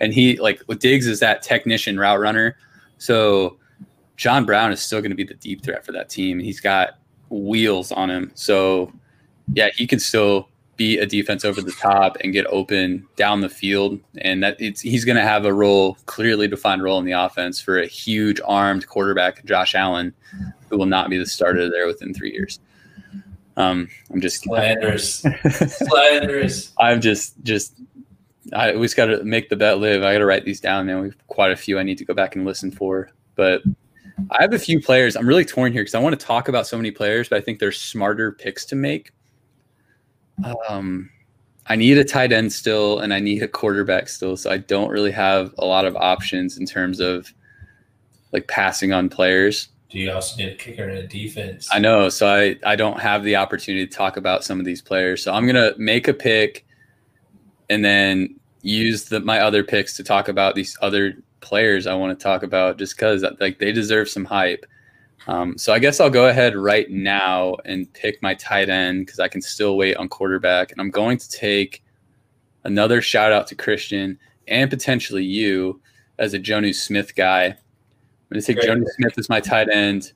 And 0.00 0.12
he 0.12 0.38
like 0.38 0.62
with 0.68 0.78
Diggs 0.78 1.08
is 1.08 1.18
that 1.20 1.42
technician 1.42 1.98
route 1.98 2.20
runner. 2.20 2.56
So 2.98 3.58
John 4.16 4.44
Brown 4.44 4.70
is 4.70 4.80
still 4.80 5.00
going 5.00 5.10
to 5.10 5.16
be 5.16 5.24
the 5.24 5.34
deep 5.34 5.62
threat 5.64 5.84
for 5.84 5.90
that 5.92 6.08
team. 6.08 6.38
And 6.38 6.46
he's 6.46 6.60
got 6.60 6.98
wheels 7.30 7.90
on 7.90 8.10
him. 8.10 8.30
So 8.34 8.92
yeah, 9.54 9.70
he 9.74 9.86
can 9.86 9.98
still 9.98 10.48
be 10.82 10.98
a 10.98 11.06
defense 11.06 11.44
over 11.44 11.62
the 11.62 11.72
top 11.72 12.16
and 12.22 12.32
get 12.32 12.44
open 12.46 13.06
down 13.16 13.40
the 13.40 13.48
field. 13.48 14.00
And 14.18 14.42
that 14.42 14.56
it's 14.60 14.80
he's 14.80 15.04
going 15.04 15.16
to 15.16 15.22
have 15.22 15.44
a 15.44 15.54
role, 15.54 15.96
clearly 16.06 16.48
defined 16.48 16.82
role 16.82 16.98
in 16.98 17.04
the 17.04 17.12
offense 17.12 17.60
for 17.60 17.78
a 17.78 17.86
huge 17.86 18.40
armed 18.44 18.86
quarterback, 18.88 19.44
Josh 19.44 19.74
Allen, 19.74 20.12
who 20.68 20.78
will 20.78 20.86
not 20.86 21.08
be 21.08 21.18
the 21.18 21.26
starter 21.26 21.70
there 21.70 21.86
within 21.86 22.12
three 22.12 22.32
years. 22.32 22.58
Um, 23.56 23.88
I'm 24.10 24.20
just 24.20 24.42
slanders, 24.42 25.24
slanders. 25.68 26.72
I'm 26.78 27.00
just 27.00 27.34
just. 27.42 27.74
I 28.52 28.74
we 28.74 28.82
just 28.82 28.96
got 28.96 29.06
to 29.06 29.22
make 29.22 29.50
the 29.50 29.56
bet 29.56 29.78
live. 29.78 30.02
I 30.02 30.12
got 30.12 30.18
to 30.18 30.26
write 30.26 30.44
these 30.44 30.60
down, 30.60 30.86
man. 30.86 31.00
We've 31.00 31.26
quite 31.28 31.52
a 31.52 31.56
few 31.56 31.78
I 31.78 31.84
need 31.84 31.98
to 31.98 32.04
go 32.04 32.12
back 32.12 32.34
and 32.34 32.44
listen 32.44 32.72
for, 32.72 33.10
but 33.36 33.62
I 34.30 34.42
have 34.42 34.52
a 34.52 34.58
few 34.58 34.80
players. 34.80 35.16
I'm 35.16 35.28
really 35.28 35.44
torn 35.44 35.72
here 35.72 35.82
because 35.82 35.94
I 35.94 36.00
want 36.00 36.18
to 36.18 36.26
talk 36.26 36.48
about 36.48 36.66
so 36.66 36.76
many 36.76 36.90
players, 36.90 37.28
but 37.28 37.38
I 37.38 37.40
think 37.40 37.60
there's 37.60 37.80
smarter 37.80 38.32
picks 38.32 38.64
to 38.66 38.74
make. 38.74 39.12
Um, 40.68 41.10
I 41.66 41.76
need 41.76 41.98
a 41.98 42.04
tight 42.04 42.32
end 42.32 42.52
still, 42.52 42.98
and 42.98 43.14
I 43.14 43.20
need 43.20 43.42
a 43.42 43.48
quarterback 43.48 44.08
still. 44.08 44.36
So 44.36 44.50
I 44.50 44.58
don't 44.58 44.90
really 44.90 45.12
have 45.12 45.54
a 45.58 45.64
lot 45.64 45.84
of 45.84 45.96
options 45.96 46.58
in 46.58 46.66
terms 46.66 47.00
of 47.00 47.32
like 48.32 48.48
passing 48.48 48.92
on 48.92 49.08
players. 49.08 49.68
Do 49.90 49.98
you 49.98 50.10
also 50.10 50.38
need 50.38 50.48
a 50.48 50.54
kicker 50.54 50.88
and 50.88 50.98
a 50.98 51.06
defense? 51.06 51.68
I 51.70 51.78
know. 51.78 52.08
So 52.08 52.26
I, 52.26 52.56
I 52.64 52.76
don't 52.76 52.98
have 52.98 53.24
the 53.24 53.36
opportunity 53.36 53.86
to 53.86 53.94
talk 53.94 54.16
about 54.16 54.42
some 54.42 54.58
of 54.58 54.64
these 54.64 54.80
players. 54.80 55.22
So 55.22 55.34
I'm 55.34 55.44
going 55.44 55.54
to 55.54 55.74
make 55.78 56.08
a 56.08 56.14
pick 56.14 56.64
and 57.68 57.84
then 57.84 58.36
use 58.62 59.04
the, 59.04 59.20
my 59.20 59.40
other 59.40 59.62
picks 59.62 59.96
to 59.98 60.04
talk 60.04 60.28
about 60.28 60.54
these 60.54 60.76
other 60.80 61.22
players 61.40 61.86
I 61.86 61.94
want 61.94 62.18
to 62.18 62.22
talk 62.22 62.42
about 62.42 62.78
just 62.78 62.96
because 62.96 63.24
like 63.38 63.58
they 63.58 63.70
deserve 63.70 64.08
some 64.08 64.24
hype. 64.24 64.64
Um, 65.26 65.56
so 65.56 65.72
I 65.72 65.78
guess 65.78 66.00
I'll 66.00 66.10
go 66.10 66.28
ahead 66.28 66.56
right 66.56 66.90
now 66.90 67.56
and 67.64 67.92
pick 67.92 68.22
my 68.22 68.34
tight 68.34 68.68
end 68.68 69.06
because 69.06 69.20
I 69.20 69.28
can 69.28 69.40
still 69.40 69.76
wait 69.76 69.96
on 69.96 70.08
quarterback. 70.08 70.72
And 70.72 70.80
I'm 70.80 70.90
going 70.90 71.18
to 71.18 71.30
take 71.30 71.82
another 72.64 73.00
shout 73.00 73.32
out 73.32 73.46
to 73.48 73.54
Christian 73.54 74.18
and 74.48 74.68
potentially 74.68 75.24
you 75.24 75.80
as 76.18 76.34
a 76.34 76.38
Jonnu 76.38 76.74
Smith 76.74 77.14
guy. 77.14 77.44
I'm 77.44 77.56
going 78.30 78.40
to 78.40 78.46
take 78.46 78.56
Great. 78.56 78.70
Jonnu 78.70 78.86
Smith 78.96 79.18
as 79.18 79.28
my 79.28 79.40
tight 79.40 79.68
end 79.72 80.12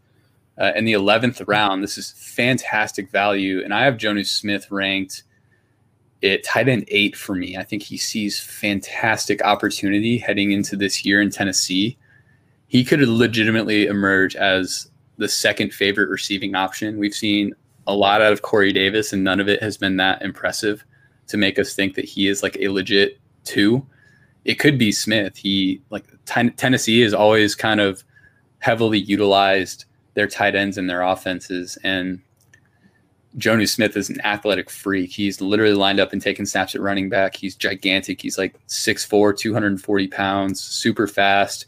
uh, 0.58 0.72
in 0.74 0.84
the 0.84 0.92
11th 0.92 1.46
round. 1.46 1.82
This 1.82 1.98
is 1.98 2.12
fantastic 2.12 3.10
value. 3.10 3.62
And 3.62 3.72
I 3.72 3.84
have 3.84 3.96
Jonnu 3.96 4.26
Smith 4.26 4.70
ranked 4.70 5.22
at 6.22 6.42
tight 6.42 6.68
end 6.68 6.84
eight 6.88 7.14
for 7.14 7.34
me. 7.34 7.56
I 7.56 7.62
think 7.62 7.82
he 7.82 7.96
sees 7.96 8.40
fantastic 8.40 9.42
opportunity 9.42 10.18
heading 10.18 10.50
into 10.50 10.76
this 10.76 11.04
year 11.04 11.20
in 11.20 11.30
Tennessee. 11.30 11.96
He 12.68 12.84
could 12.84 13.00
legitimately 13.00 13.86
emerge 13.86 14.34
as 14.34 14.90
the 15.18 15.28
second 15.28 15.72
favorite 15.72 16.08
receiving 16.08 16.54
option. 16.54 16.98
We've 16.98 17.14
seen 17.14 17.54
a 17.86 17.94
lot 17.94 18.22
out 18.22 18.32
of 18.32 18.42
Corey 18.42 18.72
Davis, 18.72 19.12
and 19.12 19.24
none 19.24 19.40
of 19.40 19.48
it 19.48 19.62
has 19.62 19.76
been 19.76 19.96
that 19.96 20.22
impressive 20.22 20.84
to 21.28 21.36
make 21.36 21.58
us 21.58 21.74
think 21.74 21.94
that 21.94 22.04
he 22.04 22.28
is 22.28 22.42
like 22.42 22.56
a 22.60 22.68
legit 22.68 23.18
two. 23.44 23.86
It 24.44 24.56
could 24.56 24.78
be 24.78 24.92
Smith. 24.92 25.36
He 25.36 25.80
like 25.90 26.06
Tennessee 26.24 27.00
has 27.00 27.14
always 27.14 27.54
kind 27.54 27.80
of 27.80 28.04
heavily 28.58 28.98
utilized 28.98 29.84
their 30.14 30.26
tight 30.26 30.54
ends 30.54 30.78
in 30.78 30.86
their 30.86 31.02
offenses, 31.02 31.78
and 31.82 32.20
Jonnu 33.38 33.68
Smith 33.68 33.96
is 33.96 34.08
an 34.08 34.20
athletic 34.22 34.70
freak. 34.70 35.10
He's 35.10 35.40
literally 35.40 35.74
lined 35.74 36.00
up 36.00 36.12
and 36.12 36.22
taking 36.22 36.46
snaps 36.46 36.74
at 36.74 36.80
running 36.80 37.10
back. 37.10 37.36
He's 37.36 37.54
gigantic. 37.54 38.22
He's 38.22 38.38
like 38.38 38.56
6'4, 38.66 39.36
240 39.36 40.08
pounds, 40.08 40.60
super 40.60 41.06
fast. 41.06 41.66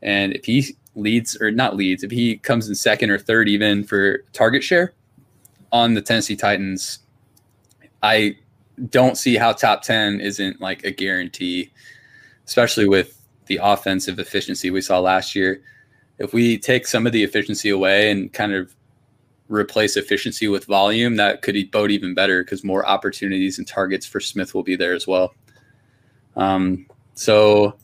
And 0.00 0.32
if 0.32 0.46
he 0.46 0.74
leads 0.94 1.36
or 1.40 1.50
not 1.50 1.76
leads, 1.76 2.02
if 2.02 2.10
he 2.10 2.36
comes 2.36 2.68
in 2.68 2.74
second 2.74 3.10
or 3.10 3.18
third 3.18 3.48
even 3.48 3.84
for 3.84 4.24
target 4.32 4.62
share 4.62 4.92
on 5.72 5.94
the 5.94 6.02
Tennessee 6.02 6.36
Titans, 6.36 6.98
I 8.02 8.36
don't 8.90 9.16
see 9.16 9.36
how 9.36 9.52
top 9.52 9.82
10 9.82 10.20
isn't 10.20 10.60
like 10.60 10.84
a 10.84 10.90
guarantee, 10.90 11.72
especially 12.46 12.86
with 12.86 13.18
the 13.46 13.60
offensive 13.62 14.18
efficiency 14.18 14.70
we 14.70 14.80
saw 14.80 14.98
last 14.98 15.34
year. 15.34 15.62
If 16.18 16.32
we 16.32 16.58
take 16.58 16.86
some 16.86 17.06
of 17.06 17.12
the 17.12 17.22
efficiency 17.22 17.70
away 17.70 18.10
and 18.10 18.32
kind 18.32 18.52
of 18.52 18.74
replace 19.48 19.96
efficiency 19.96 20.48
with 20.48 20.64
volume, 20.66 21.16
that 21.16 21.42
could 21.42 21.56
bode 21.70 21.90
even 21.90 22.14
better 22.14 22.42
because 22.42 22.64
more 22.64 22.86
opportunities 22.86 23.58
and 23.58 23.66
targets 23.66 24.06
for 24.06 24.20
Smith 24.20 24.54
will 24.54 24.62
be 24.62 24.76
there 24.76 24.94
as 24.94 25.06
well. 25.06 25.34
Um, 26.36 26.86
so, 27.14 27.74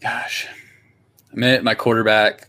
gosh, 0.00 0.46
I'm 1.32 1.42
at 1.44 1.64
my 1.64 1.74
quarterback, 1.74 2.48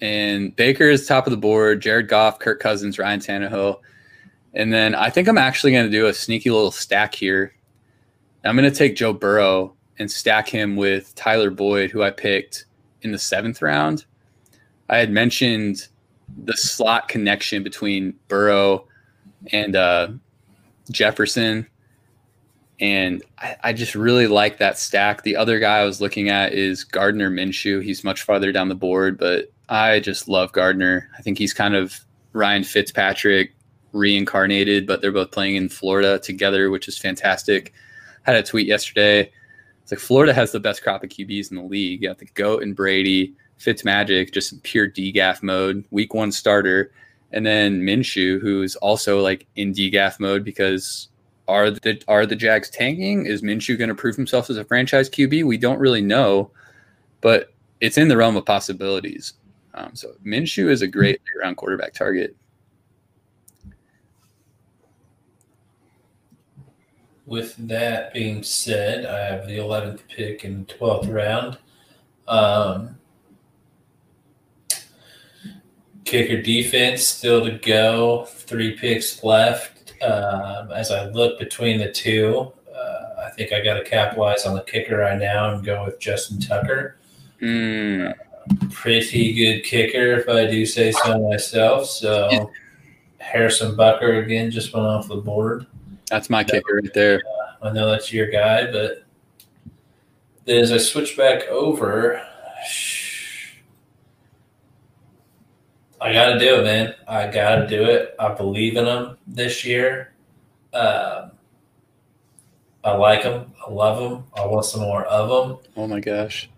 and 0.00 0.54
Baker 0.56 0.84
is 0.84 1.06
top 1.06 1.26
of 1.26 1.30
the 1.30 1.36
board. 1.36 1.82
Jared 1.82 2.08
Goff, 2.08 2.38
Kirk 2.38 2.60
Cousins, 2.60 2.98
Ryan 2.98 3.20
Tannehill, 3.20 3.80
and 4.54 4.72
then 4.72 4.94
I 4.94 5.10
think 5.10 5.28
I'm 5.28 5.38
actually 5.38 5.72
going 5.72 5.86
to 5.86 5.90
do 5.90 6.06
a 6.06 6.14
sneaky 6.14 6.50
little 6.50 6.70
stack 6.70 7.14
here. 7.14 7.54
I'm 8.44 8.56
going 8.56 8.70
to 8.70 8.76
take 8.76 8.96
Joe 8.96 9.12
Burrow 9.12 9.74
and 9.98 10.10
stack 10.10 10.48
him 10.48 10.76
with 10.76 11.14
Tyler 11.14 11.50
Boyd, 11.50 11.90
who 11.90 12.02
I 12.02 12.10
picked 12.10 12.66
in 13.02 13.12
the 13.12 13.18
seventh 13.18 13.60
round. 13.60 14.06
I 14.88 14.98
had 14.98 15.10
mentioned 15.10 15.88
the 16.44 16.56
slot 16.56 17.08
connection 17.08 17.62
between 17.62 18.14
Burrow 18.28 18.86
and 19.52 19.76
uh, 19.76 20.08
Jefferson 20.90 21.66
and 22.80 23.22
I, 23.38 23.56
I, 23.64 23.72
just 23.72 23.94
really 23.94 24.26
like 24.26 24.58
that 24.58 24.78
stack. 24.78 25.22
The 25.22 25.36
other 25.36 25.58
guy 25.58 25.78
I 25.78 25.84
was 25.84 26.00
looking 26.00 26.28
at 26.28 26.52
is 26.52 26.84
Gardner 26.84 27.30
Minshew. 27.30 27.82
He's 27.82 28.04
much 28.04 28.22
farther 28.22 28.52
down 28.52 28.68
the 28.68 28.74
board, 28.74 29.18
but 29.18 29.52
I 29.68 30.00
just 30.00 30.28
love 30.28 30.52
Gardner. 30.52 31.10
I 31.18 31.22
think 31.22 31.38
he's 31.38 31.52
kind 31.52 31.74
of 31.74 31.98
Ryan 32.32 32.62
Fitzpatrick 32.62 33.54
reincarnated, 33.92 34.86
but 34.86 35.00
they're 35.00 35.12
both 35.12 35.32
playing 35.32 35.56
in 35.56 35.68
Florida 35.68 36.18
together, 36.18 36.70
which 36.70 36.88
is 36.88 36.96
fantastic. 36.96 37.72
I 38.26 38.32
had 38.32 38.44
a 38.44 38.46
tweet 38.46 38.66
yesterday. 38.66 39.30
It's 39.82 39.92
like 39.92 39.98
Florida 39.98 40.34
has 40.34 40.52
the 40.52 40.60
best 40.60 40.82
crop 40.82 41.02
of 41.02 41.10
QBs 41.10 41.50
in 41.50 41.56
the 41.56 41.62
league. 41.62 42.02
You 42.02 42.08
got 42.08 42.18
the 42.18 42.26
GOAT 42.26 42.62
and 42.62 42.76
Brady, 42.76 43.34
Fitzmagic, 43.58 44.32
just 44.32 44.62
pure 44.62 44.88
DGAF 44.88 45.42
mode, 45.42 45.84
week 45.90 46.14
one 46.14 46.30
starter. 46.30 46.92
And 47.32 47.44
then 47.44 47.82
Minshew, 47.82 48.40
who's 48.40 48.76
also 48.76 49.20
like 49.20 49.46
in 49.56 49.72
DGAF 49.72 50.20
mode 50.20 50.44
because 50.44 51.08
are 51.48 51.70
the 51.70 52.00
are 52.06 52.26
the 52.26 52.36
Jags 52.36 52.70
tanking? 52.70 53.26
Is 53.26 53.42
Minshew 53.42 53.78
going 53.78 53.88
to 53.88 53.94
prove 53.94 54.14
himself 54.14 54.50
as 54.50 54.58
a 54.58 54.64
franchise 54.64 55.08
QB? 55.08 55.44
We 55.44 55.56
don't 55.56 55.80
really 55.80 56.02
know, 56.02 56.50
but 57.20 57.54
it's 57.80 57.98
in 57.98 58.08
the 58.08 58.16
realm 58.16 58.36
of 58.36 58.44
possibilities. 58.44 59.32
Um, 59.74 59.94
so 59.94 60.12
Minshew 60.24 60.68
is 60.68 60.82
a 60.82 60.86
great 60.86 61.20
round 61.42 61.56
quarterback 61.56 61.94
target. 61.94 62.36
With 67.26 67.54
that 67.68 68.14
being 68.14 68.42
said, 68.42 69.04
I 69.04 69.18
have 69.18 69.46
the 69.46 69.58
11th 69.58 70.00
pick 70.08 70.44
in 70.44 70.64
the 70.64 70.74
12th 70.74 71.12
round. 71.12 71.58
Um, 72.26 72.96
kicker 76.04 76.40
defense 76.40 77.06
still 77.06 77.44
to 77.44 77.58
go. 77.58 78.24
Three 78.24 78.76
picks 78.76 79.22
left. 79.22 79.77
Um, 80.02 80.70
as 80.72 80.90
I 80.90 81.06
look 81.06 81.38
between 81.38 81.78
the 81.78 81.90
two, 81.90 82.52
uh, 82.74 83.26
I 83.26 83.30
think 83.30 83.52
I 83.52 83.62
got 83.62 83.74
to 83.74 83.84
capitalize 83.84 84.46
on 84.46 84.54
the 84.54 84.62
kicker 84.62 84.98
right 84.98 85.18
now 85.18 85.54
and 85.54 85.64
go 85.64 85.84
with 85.84 85.98
Justin 85.98 86.40
Tucker. 86.40 86.98
Mm. 87.42 88.14
Pretty 88.70 89.34
good 89.34 89.64
kicker, 89.64 90.12
if 90.14 90.28
I 90.28 90.46
do 90.46 90.64
say 90.64 90.92
so 90.92 91.28
myself. 91.28 91.86
So 91.86 92.50
Harrison 93.18 93.76
Butker 93.76 94.24
again 94.24 94.50
just 94.50 94.72
went 94.72 94.86
off 94.86 95.08
the 95.08 95.16
board. 95.16 95.66
That's 96.08 96.30
my 96.30 96.44
kicker 96.44 96.76
right 96.76 96.94
there. 96.94 97.22
Uh, 97.62 97.66
I 97.66 97.72
know 97.72 97.90
that's 97.90 98.12
your 98.12 98.30
guy, 98.30 98.70
but 98.70 99.04
then 100.44 100.62
as 100.62 100.72
I 100.72 100.78
switch 100.78 101.16
back 101.16 101.46
over, 101.48 102.24
I 106.00 106.12
got 106.12 106.32
to 106.32 106.38
do 106.38 106.60
it, 106.60 106.64
man. 106.64 106.94
I 107.06 107.26
got 107.28 107.56
to 107.56 107.66
do 107.66 107.84
it. 107.84 108.14
I 108.18 108.32
believe 108.32 108.76
in 108.76 108.84
them 108.84 109.16
this 109.26 109.64
year. 109.64 110.12
Um, 110.72 111.32
I 112.84 112.92
like 112.92 113.22
them. 113.22 113.52
I 113.66 113.70
love 113.70 113.98
them. 113.98 114.24
I 114.36 114.46
want 114.46 114.64
some 114.64 114.82
more 114.82 115.04
of 115.04 115.28
them. 115.28 115.58
Oh 115.76 115.86
my 115.86 116.00
gosh. 116.00 116.48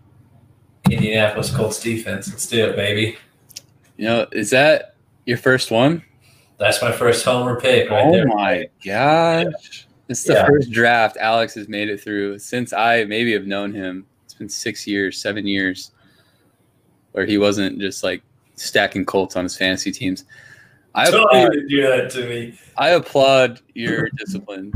Indianapolis 0.89 1.53
Colts 1.53 1.79
defense. 1.81 2.29
Let's 2.29 2.47
do 2.47 2.65
it, 2.65 2.75
baby. 2.75 3.17
You 3.97 4.05
know, 4.05 4.27
is 4.31 4.49
that 4.51 4.95
your 5.25 5.37
first 5.37 5.71
one? 5.71 6.03
That's 6.57 6.81
my 6.81 6.91
first 6.91 7.25
homer 7.25 7.59
pick 7.59 7.89
right 7.89 8.05
oh 8.05 8.11
there. 8.11 8.27
my 8.27 8.69
gosh. 8.85 8.85
Yeah. 8.85 9.49
It's 10.09 10.23
the 10.23 10.33
yeah. 10.33 10.45
first 10.45 10.71
draft 10.71 11.17
Alex 11.17 11.55
has 11.55 11.67
made 11.67 11.89
it 11.89 12.01
through 12.01 12.37
since 12.39 12.73
I 12.73 13.05
maybe 13.05 13.31
have 13.33 13.47
known 13.47 13.73
him. 13.73 14.05
It's 14.25 14.33
been 14.33 14.49
six 14.49 14.85
years, 14.85 15.21
seven 15.21 15.47
years, 15.47 15.91
where 17.13 17.25
he 17.25 17.37
wasn't 17.37 17.79
just 17.79 18.03
like 18.03 18.21
stacking 18.55 19.05
Colts 19.05 19.35
on 19.35 19.43
his 19.43 19.57
fantasy 19.57 19.91
teams. 19.91 20.25
I 20.93 21.09
Don't 21.09 21.23
applaud, 21.23 21.55
even 21.55 21.67
do 21.67 21.81
that 21.83 22.09
to 22.11 22.27
me. 22.27 22.59
I 22.77 22.89
applaud 22.89 23.61
your 23.73 24.09
discipline. 24.17 24.71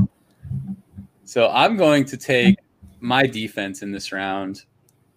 So 1.26 1.50
I'm 1.50 1.76
going 1.76 2.06
to 2.06 2.18
take 2.18 2.58
my 3.00 3.24
defense 3.24 3.82
in 3.82 3.92
this 3.92 4.12
round. 4.12 4.64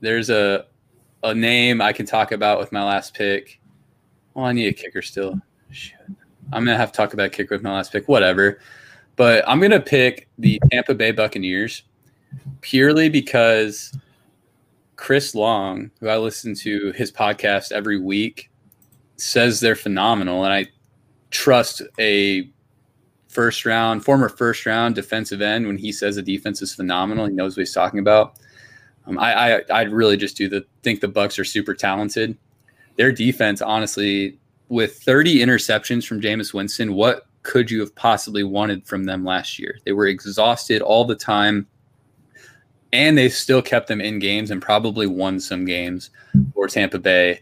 There's 0.01 0.31
a 0.31 0.67
a 1.25 1.35
name 1.35 1.81
I 1.81 1.93
can 1.93 2.07
talk 2.07 2.33
about 2.33 2.59
with 2.59 2.71
my 2.73 2.85
last 2.85 3.15
pick. 3.15 3.61
Well, 4.35 4.47
I 4.47 4.53
need 4.53 4.69
a 4.69 4.73
kicker 4.73 5.03
still. 5.03 5.41
Shit. 5.71 5.99
I'm 6.53 6.65
gonna 6.65 6.77
have 6.77 6.93
to 6.93 6.97
talk 6.97 7.13
about 7.13 7.33
kicker 7.33 7.55
with 7.55 7.63
my 7.63 7.73
last 7.73 7.93
pick. 7.93 8.09
Whatever. 8.09 8.61
But 9.17 9.45
I'm 9.49 9.61
gonna 9.61 9.81
pick 9.81 10.29
the 10.39 10.61
Tampa 10.71 10.95
Bay 10.95 11.11
Buccaneers 11.11 11.83
purely 12.61 13.09
because 13.09 13.93
Chris 14.99 15.33
Long, 15.35 15.91
who 16.01 16.09
I 16.09 16.19
listen 16.19 16.55
to 16.57 16.93
his 16.93 17.11
podcast 17.11 17.71
every 17.71 18.01
week, 18.01 18.51
says 19.17 19.61
they're 19.61 19.77
phenomenal, 19.77 20.45
and 20.45 20.53
I 20.53 20.67
trust 21.31 21.83
a 22.01 22.51
first 23.29 23.65
round, 23.65 24.05
former 24.05 24.29
first 24.29 24.67
round 24.67 24.97
defensive 24.97 25.41
end 25.41 25.67
when 25.67 25.79
he 25.79 25.93
says 25.93 26.17
the 26.17 26.23
defense 26.23 26.61
is 26.63 26.75
phenomenal. 26.75 27.27
He 27.27 27.33
knows 27.33 27.57
what 27.57 27.61
he's 27.61 27.73
talking 27.73 28.01
about. 28.01 28.39
Um, 29.07 29.19
I, 29.19 29.59
I 29.59 29.63
I 29.71 29.83
really 29.83 30.17
just 30.17 30.37
do 30.37 30.49
the 30.49 30.67
think 30.83 31.01
the 31.01 31.09
Bucs 31.09 31.39
are 31.39 31.45
super 31.45 31.75
talented. 31.75 32.37
Their 32.97 33.13
defense, 33.13 33.63
honestly, 33.63 34.37
with 34.69 35.01
30 35.01 35.37
interceptions 35.39 36.07
from 36.07 36.21
Jameis 36.21 36.53
Winston, 36.53 36.95
what 36.95 37.29
could 37.45 37.71
you 37.71 37.79
have 37.81 37.95
possibly 37.95 38.43
wanted 38.43 38.85
from 38.85 39.05
them 39.05 39.25
last 39.25 39.61
year? 39.61 39.79
They 39.85 39.93
were 39.93 40.09
exhausted 40.09 40.83
all 40.83 41.05
the 41.05 41.15
time, 41.15 41.69
and 42.93 43.16
they 43.16 43.28
still 43.28 43.62
kept 43.62 43.89
them 43.89 44.01
in 44.01 44.18
games 44.18 44.51
and 44.51 44.62
probably 44.62 45.07
won 45.07 45.41
some 45.41 45.64
games 45.64 46.11
for 46.55 46.68
Tampa 46.68 46.99
Bay. 46.99 47.41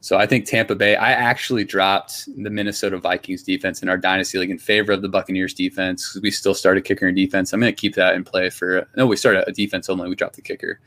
So 0.00 0.16
I 0.16 0.26
think 0.26 0.46
Tampa 0.46 0.74
Bay. 0.74 0.96
I 0.96 1.12
actually 1.12 1.64
dropped 1.64 2.26
the 2.42 2.48
Minnesota 2.48 2.98
Vikings 2.98 3.42
defense 3.42 3.82
in 3.82 3.88
our 3.88 3.98
dynasty 3.98 4.38
league 4.38 4.50
in 4.50 4.58
favor 4.58 4.92
of 4.92 5.02
the 5.02 5.08
Buccaneers 5.08 5.52
defense 5.52 6.08
because 6.08 6.22
we 6.22 6.30
still 6.30 6.54
started 6.54 6.84
kicker 6.84 7.06
and 7.06 7.16
defense. 7.16 7.52
I'm 7.52 7.60
going 7.60 7.72
to 7.72 7.80
keep 7.80 7.94
that 7.96 8.14
in 8.14 8.24
play 8.24 8.48
for. 8.48 8.88
No, 8.96 9.06
we 9.06 9.16
started 9.16 9.44
a 9.46 9.52
defense 9.52 9.88
only. 9.90 10.08
We 10.08 10.14
dropped 10.14 10.36
the 10.36 10.42
kicker. 10.42 10.80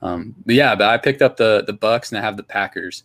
Um, 0.00 0.34
but 0.46 0.54
yeah, 0.54 0.74
but 0.74 0.88
I 0.88 0.98
picked 0.98 1.22
up 1.22 1.36
the 1.36 1.64
the 1.66 1.74
Bucs 1.74 2.10
and 2.10 2.18
I 2.18 2.22
have 2.22 2.36
the 2.36 2.42
Packers. 2.42 3.02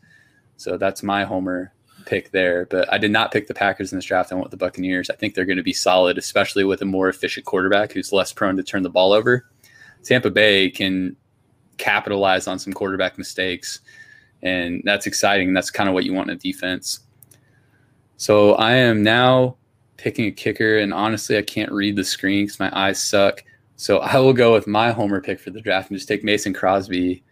So 0.57 0.77
that's 0.77 1.03
my 1.03 1.23
homer 1.23 1.73
pick 2.05 2.31
there. 2.31 2.65
But 2.65 2.91
I 2.91 2.97
did 2.97 3.11
not 3.11 3.31
pick 3.31 3.47
the 3.47 3.53
Packers 3.53 3.91
in 3.91 3.97
this 3.97 4.05
draft. 4.05 4.31
I 4.31 4.35
went 4.35 4.45
with 4.45 4.51
the 4.51 4.57
Buccaneers. 4.57 5.09
I 5.09 5.15
think 5.15 5.33
they're 5.35 5.45
going 5.45 5.57
to 5.57 5.63
be 5.63 5.73
solid, 5.73 6.17
especially 6.17 6.63
with 6.63 6.81
a 6.81 6.85
more 6.85 7.09
efficient 7.09 7.45
quarterback 7.45 7.91
who's 7.91 8.13
less 8.13 8.33
prone 8.33 8.57
to 8.57 8.63
turn 8.63 8.83
the 8.83 8.89
ball 8.89 9.11
over. 9.13 9.45
Tampa 10.07 10.29
Bay 10.29 10.69
can 10.69 11.15
capitalize 11.77 12.47
on 12.47 12.57
some 12.57 12.73
quarterback 12.73 13.17
mistakes 13.17 13.81
and 14.41 14.81
that's 14.85 15.07
exciting. 15.07 15.53
That's 15.53 15.71
kind 15.71 15.89
of 15.89 15.93
what 15.93 16.05
you 16.05 16.13
want 16.13 16.29
in 16.29 16.35
a 16.35 16.39
defense. 16.39 17.01
So 18.17 18.53
I 18.55 18.73
am 18.73 19.03
now 19.03 19.57
picking 19.97 20.25
a 20.25 20.31
kicker, 20.31 20.79
and 20.79 20.93
honestly, 20.93 21.37
I 21.37 21.41
can't 21.41 21.71
read 21.71 21.95
the 21.95 22.03
screen 22.03 22.45
because 22.45 22.59
my 22.59 22.71
eyes 22.77 23.03
suck. 23.03 23.43
So 23.75 23.99
I 23.99 24.17
will 24.17 24.33
go 24.33 24.53
with 24.53 24.67
my 24.67 24.91
homer 24.91 25.21
pick 25.21 25.39
for 25.39 25.51
the 25.51 25.61
draft 25.61 25.89
and 25.89 25.97
just 25.97 26.07
take 26.07 26.23
Mason 26.23 26.53
Crosby 26.53 27.23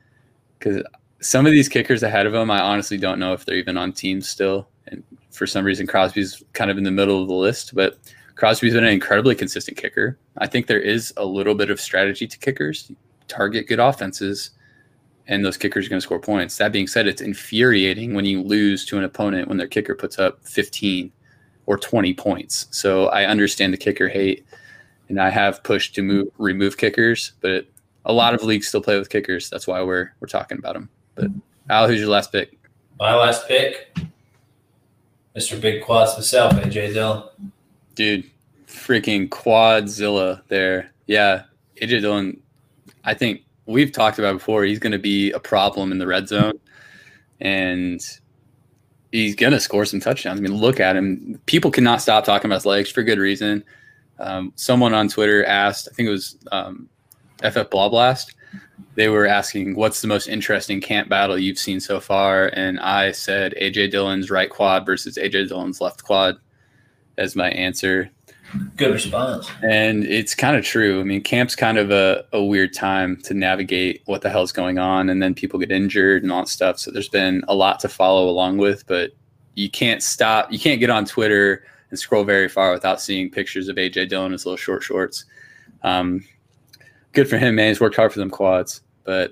because 0.58 0.84
some 1.22 1.46
of 1.46 1.52
these 1.52 1.70
kickers 1.70 2.04
ahead 2.04 2.28
of 2.28 2.34
him, 2.34 2.52
I 2.52 2.60
honestly 2.60 2.98
don't 2.98 3.20
know 3.20 3.34
if 3.34 3.46
they're 3.46 3.56
even 3.56 3.78
on 3.78 3.94
teams 3.94 4.30
still. 4.30 4.68
And 4.88 5.04
for 5.32 5.48
some 5.48 5.66
reason, 5.66 5.88
Crosby's 5.88 6.44
kind 6.54 6.70
of 6.70 6.78
in 6.78 6.84
the 6.84 6.92
middle 6.92 7.22
of 7.22 7.28
the 7.28 7.34
list, 7.34 7.74
but 7.74 7.98
Crosby's 8.36 8.74
been 8.74 8.84
an 8.84 8.92
incredibly 8.92 9.36
consistent 9.36 9.78
kicker. 9.78 10.18
I 10.38 10.48
think 10.48 10.68
there 10.68 10.80
is 10.80 11.14
a 11.18 11.26
little 11.26 11.56
bit 11.56 11.70
of 11.70 11.80
strategy 11.80 12.28
to 12.28 12.38
kickers. 12.38 12.92
Target 13.28 13.68
good 13.68 13.80
offenses 13.80 14.52
and 15.28 15.44
those 15.44 15.58
kickers 15.58 15.86
are 15.86 15.90
going 15.90 16.00
to 16.00 16.06
score 16.06 16.20
points. 16.20 16.58
That 16.58 16.72
being 16.72 16.88
said, 16.88 17.08
it's 17.08 17.22
infuriating 17.22 18.14
when 18.14 18.26
you 18.26 18.42
lose 18.42 18.86
to 18.86 18.98
an 18.98 19.04
opponent 19.04 19.48
when 19.48 19.58
their 19.58 19.68
kicker 19.68 19.96
puts 19.96 20.20
up 20.20 20.46
15 20.46 21.12
or 21.66 21.78
20 21.78 22.14
points. 22.14 22.68
So 22.72 23.08
I 23.08 23.26
understand 23.26 23.74
the 23.74 23.78
kicker 23.78 24.08
hate, 24.08 24.46
and 25.10 25.20
I 25.20 25.30
have 25.30 25.64
pushed 25.64 25.96
to 25.96 26.04
move 26.04 26.28
remove 26.38 26.78
kickers, 26.78 27.34
but 27.42 27.66
a 28.06 28.14
lot 28.14 28.34
of 28.34 28.44
leagues 28.44 28.68
still 28.68 28.82
play 28.82 29.00
with 29.00 29.10
kickers. 29.10 29.50
That's 29.50 29.66
why 29.66 29.82
we're 29.82 30.12
we're 30.20 30.28
talking 30.28 30.60
about 30.60 30.74
them. 30.74 30.90
But 31.16 31.32
Al, 31.70 31.88
who's 31.88 32.00
your 32.00 32.10
last 32.10 32.32
pick? 32.32 32.58
My 33.00 33.16
last 33.16 33.48
pick, 33.48 33.96
Mr. 35.36 35.60
Big 35.60 35.84
Quads 35.84 36.14
himself, 36.14 36.54
AJ 36.54 36.94
Dillon. 36.94 37.24
Dude, 37.96 38.30
freaking 38.68 39.30
Quadzilla 39.30 40.41
there. 40.48 40.91
Yeah, 41.08 41.43
AJ 41.82 42.02
Dillon. 42.02 42.41
I 43.04 43.14
think 43.14 43.41
we've 43.66 43.91
talked 43.91 44.20
about 44.20 44.34
before, 44.34 44.64
he's 44.64 44.80
going 44.80 44.91
to 44.91 45.00
be 45.00 45.32
a 45.32 45.39
problem 45.39 45.91
in 45.91 45.98
the 45.98 46.08
red 46.08 46.28
zone, 46.28 46.60
and 47.39 48.02
he's 49.12 49.36
going 49.36 49.54
to 49.54 49.60
score 49.60 49.86
some 49.86 50.00
touchdowns. 50.00 50.39
I 50.39 50.43
mean, 50.43 50.56
look 50.56 50.80
at 50.80 50.96
him. 50.96 51.39
People 51.46 51.72
cannot 51.72 52.02
stop 52.02 52.26
talking 52.26 52.48
about 52.48 52.56
his 52.56 52.66
legs 52.66 52.89
for 52.89 53.04
good 53.04 53.20
reason. 53.20 53.64
Um, 54.20 54.54
someone 54.56 54.93
on 54.93 55.08
Twitter 55.08 55.43
asked, 55.46 55.89
I 55.91 55.96
think 55.96 56.08
it 56.08 56.12
was 56.12 56.38
um, 56.52 56.89
FF 57.43 57.70
Blah 57.70 57.89
Blast. 57.89 58.36
They 58.96 59.10
were 59.10 59.26
asking, 59.26 59.76
"What's 59.76 60.02
the 60.02 60.08
most 60.08 60.28
interesting 60.28 60.82
camp 60.82 61.10
battle 61.10 61.38
you've 61.38 61.58
seen 61.58 61.80
so 61.80 62.00
far?" 62.00 62.48
And 62.54 62.80
I 62.80 63.12
said, 63.12 63.54
AJ 63.62 63.91
Dillon's 63.91 64.32
right 64.32 64.50
quad 64.50 64.86
versus 64.86 65.18
AJ 65.18 65.50
Dillon's 65.50 65.82
left 65.82 66.04
quad 66.04 66.38
as 67.18 67.36
my 67.36 67.49
answer. 67.51 68.09
Good 68.78 68.93
response. 68.93 69.49
And 69.63 70.05
it's 70.05 70.36
kind 70.36 70.55
of 70.55 70.63
true. 70.63 71.01
I 71.01 71.03
mean, 71.03 71.22
camp's 71.22 71.55
kind 71.55 71.78
of 71.78 71.91
a, 71.91 72.26
a 72.32 72.43
weird 72.43 72.74
time 72.74 73.18
to 73.24 73.34
navigate 73.34 74.01
what 74.05 74.22
the 74.22 74.30
hell's 74.30 74.51
going 74.51 74.78
on, 74.78 75.09
and 75.09 75.22
then 75.22 75.34
people 75.34 75.59
get 75.59 75.72
injured 75.72 76.24
and 76.24 76.32
all 76.32 76.41
that 76.41 76.47
stuff. 76.47 76.80
So 76.80 76.91
there's 76.91 77.09
been 77.09 77.43
a 77.47 77.55
lot 77.55 77.80
to 77.82 77.89
follow 77.89 78.30
along 78.30 78.57
with, 78.57 78.86
but 78.88 79.11
you 79.55 79.70
can't 79.70 80.01
stop. 80.01 80.51
You 80.51 80.59
can't 80.59 80.80
get 80.80 80.89
on 80.89 81.05
Twitter 81.05 81.66
and 81.89 81.99
scroll 81.99 82.24
very 82.24 82.47
far 82.47 82.72
without 82.72 83.01
seeing 83.01 83.30
pictures 83.30 83.68
of 83.68 83.78
AJ 83.78 84.09
Dillon 84.09 84.28
in 84.28 84.32
his 84.34 84.45
little 84.45 84.57
short 84.57 84.84
shorts. 84.84 85.26
Um, 85.84 86.24
good 87.13 87.30
for 87.30 87.38
him, 87.38 87.55
man. 87.55 87.70
He's 87.70 87.82
worked 87.82 87.95
hard 87.95 88.13
for 88.13 88.20
them 88.20 88.30
quads. 88.30 88.82
But 89.03 89.32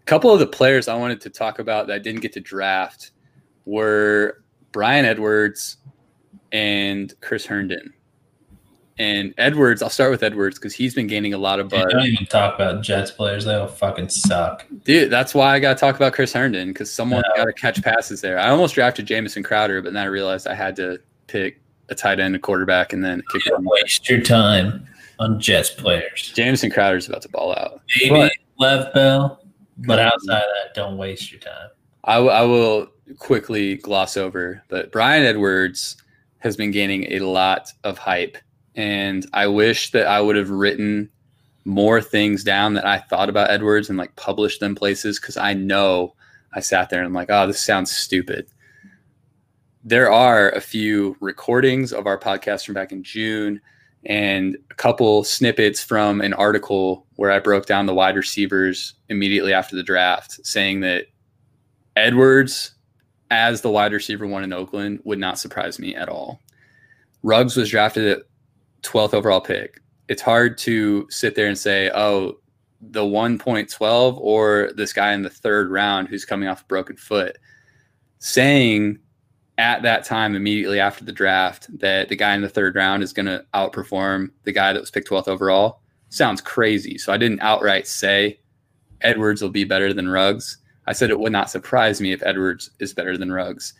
a 0.00 0.04
couple 0.04 0.32
of 0.32 0.38
the 0.38 0.46
players 0.46 0.88
I 0.88 0.96
wanted 0.96 1.20
to 1.22 1.30
talk 1.30 1.58
about 1.58 1.86
that 1.86 1.94
I 1.94 1.98
didn't 1.98 2.20
get 2.20 2.32
to 2.34 2.40
draft 2.40 3.12
were 3.64 4.42
Bryan 4.72 5.04
Edwards 5.04 5.78
and 6.52 7.14
Chris 7.20 7.46
Herndon. 7.46 7.92
And 9.00 9.32
Edwards, 9.38 9.80
I'll 9.80 9.90
start 9.90 10.10
with 10.10 10.24
Edwards 10.24 10.58
because 10.58 10.74
he's 10.74 10.92
been 10.92 11.06
gaining 11.06 11.32
a 11.32 11.38
lot 11.38 11.60
of 11.60 11.68
buzz. 11.68 11.84
Dude, 11.84 11.90
don't 11.92 12.06
even 12.06 12.26
talk 12.26 12.56
about 12.56 12.82
Jets 12.82 13.12
players; 13.12 13.44
they 13.44 13.54
all 13.54 13.68
fucking 13.68 14.08
suck. 14.08 14.66
Dude, 14.84 15.08
that's 15.08 15.34
why 15.34 15.54
I 15.54 15.60
got 15.60 15.74
to 15.74 15.80
talk 15.80 15.94
about 15.94 16.14
Chris 16.14 16.32
Herndon 16.32 16.68
because 16.68 16.90
someone 16.90 17.22
no. 17.28 17.44
got 17.44 17.44
to 17.44 17.52
catch 17.52 17.80
passes 17.80 18.20
there. 18.20 18.40
I 18.40 18.48
almost 18.48 18.74
drafted 18.74 19.06
Jamison 19.06 19.44
Crowder, 19.44 19.80
but 19.82 19.92
then 19.92 20.02
I 20.02 20.06
realized 20.06 20.48
I 20.48 20.54
had 20.54 20.74
to 20.76 20.98
pick 21.28 21.60
a 21.90 21.94
tight 21.94 22.18
end, 22.18 22.34
a 22.34 22.40
quarterback, 22.40 22.92
and 22.92 23.04
then 23.04 23.22
kick 23.32 23.42
waste 23.60 24.08
your 24.08 24.20
time 24.20 24.84
on 25.20 25.38
Jets 25.40 25.70
players. 25.70 26.32
Jamison 26.34 26.70
Crowder's 26.70 27.08
about 27.08 27.22
to 27.22 27.28
ball 27.28 27.52
out. 27.52 27.80
Maybe 28.00 28.10
but, 28.10 28.32
Lev 28.58 28.92
Bell, 28.94 29.40
but 29.86 30.00
outside 30.00 30.38
of 30.38 30.48
that, 30.64 30.74
don't 30.74 30.96
waste 30.96 31.30
your 31.30 31.40
time. 31.40 31.68
I, 32.02 32.14
w- 32.14 32.32
I 32.32 32.42
will 32.42 32.88
quickly 33.18 33.76
gloss 33.76 34.16
over, 34.16 34.62
but 34.68 34.90
Bryan 34.90 35.24
Edwards 35.24 35.96
has 36.38 36.56
been 36.56 36.70
gaining 36.70 37.12
a 37.12 37.20
lot 37.20 37.70
of 37.84 37.98
hype 37.98 38.38
and 38.78 39.26
I 39.32 39.48
wish 39.48 39.90
that 39.90 40.06
I 40.06 40.20
would 40.20 40.36
have 40.36 40.50
written 40.50 41.10
more 41.64 42.00
things 42.00 42.44
down 42.44 42.74
that 42.74 42.86
I 42.86 42.98
thought 42.98 43.28
about 43.28 43.50
Edwards 43.50 43.88
and 43.88 43.98
like 43.98 44.14
published 44.14 44.60
them 44.60 44.76
places 44.76 45.18
because 45.18 45.36
I 45.36 45.52
know 45.52 46.14
I 46.54 46.60
sat 46.60 46.88
there 46.88 47.00
and 47.00 47.06
I'm 47.06 47.12
like, 47.12 47.28
oh, 47.28 47.48
this 47.48 47.60
sounds 47.60 47.90
stupid. 47.90 48.46
There 49.82 50.10
are 50.12 50.50
a 50.50 50.60
few 50.60 51.16
recordings 51.20 51.92
of 51.92 52.06
our 52.06 52.18
podcast 52.18 52.64
from 52.64 52.74
back 52.74 52.92
in 52.92 53.02
June 53.02 53.60
and 54.06 54.56
a 54.70 54.74
couple 54.74 55.24
snippets 55.24 55.82
from 55.82 56.20
an 56.20 56.32
article 56.34 57.04
where 57.16 57.32
I 57.32 57.40
broke 57.40 57.66
down 57.66 57.86
the 57.86 57.94
wide 57.94 58.14
receivers 58.14 58.94
immediately 59.08 59.52
after 59.52 59.74
the 59.74 59.82
draft, 59.82 60.38
saying 60.46 60.80
that 60.80 61.06
Edwards, 61.96 62.74
as 63.30 63.60
the 63.60 63.70
wide 63.70 63.92
receiver 63.92 64.26
one 64.26 64.44
in 64.44 64.52
Oakland, 64.52 65.00
would 65.04 65.18
not 65.18 65.38
surprise 65.38 65.78
me 65.78 65.94
at 65.94 66.08
all. 66.08 66.40
Ruggs 67.22 67.56
was 67.56 67.70
drafted 67.70 68.06
at 68.06 68.22
12th 68.82 69.14
overall 69.14 69.40
pick. 69.40 69.80
It's 70.08 70.22
hard 70.22 70.56
to 70.58 71.06
sit 71.10 71.34
there 71.34 71.48
and 71.48 71.58
say, 71.58 71.90
oh, 71.94 72.38
the 72.80 73.02
1.12 73.02 74.18
or 74.18 74.70
this 74.76 74.92
guy 74.92 75.12
in 75.12 75.22
the 75.22 75.30
third 75.30 75.70
round 75.70 76.08
who's 76.08 76.24
coming 76.24 76.48
off 76.48 76.62
a 76.62 76.66
broken 76.66 76.96
foot. 76.96 77.38
Saying 78.20 78.98
at 79.58 79.82
that 79.82 80.04
time, 80.04 80.36
immediately 80.36 80.80
after 80.80 81.04
the 81.04 81.12
draft, 81.12 81.66
that 81.80 82.08
the 82.08 82.16
guy 82.16 82.34
in 82.34 82.42
the 82.42 82.48
third 82.48 82.76
round 82.76 83.02
is 83.02 83.12
going 83.12 83.26
to 83.26 83.44
outperform 83.52 84.30
the 84.44 84.52
guy 84.52 84.72
that 84.72 84.80
was 84.80 84.90
picked 84.90 85.08
12th 85.08 85.28
overall 85.28 85.80
sounds 86.10 86.40
crazy. 86.40 86.98
So 86.98 87.12
I 87.12 87.16
didn't 87.16 87.40
outright 87.40 87.86
say 87.86 88.40
Edwards 89.00 89.42
will 89.42 89.50
be 89.50 89.64
better 89.64 89.92
than 89.92 90.08
Ruggs. 90.08 90.58
I 90.88 90.92
said 90.92 91.10
it 91.10 91.20
would 91.20 91.32
not 91.32 91.50
surprise 91.50 92.00
me 92.00 92.12
if 92.12 92.22
Edwards 92.22 92.70
is 92.80 92.94
better 92.94 93.18
than 93.18 93.30
Ruggs. 93.30 93.74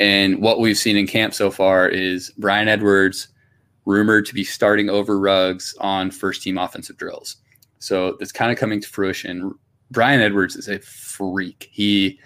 And 0.00 0.42
what 0.42 0.58
we've 0.58 0.76
seen 0.76 0.96
in 0.96 1.06
camp 1.06 1.32
so 1.32 1.52
far 1.52 1.88
is 1.88 2.30
Bryan 2.36 2.66
Edwards 2.66 3.28
rumored 3.84 4.26
to 4.26 4.34
be 4.34 4.42
starting 4.42 4.90
over 4.90 5.20
Ruggs 5.20 5.72
on 5.78 6.10
first 6.10 6.42
team 6.42 6.58
offensive 6.58 6.96
drills. 6.96 7.36
So 7.78 8.16
it's 8.18 8.32
kind 8.32 8.50
of 8.50 8.58
coming 8.58 8.80
to 8.80 8.88
fruition. 8.88 9.54
Bryan 9.92 10.20
Edwards 10.20 10.56
is 10.56 10.68
a 10.68 10.80
freak. 10.80 11.68
He 11.70 12.18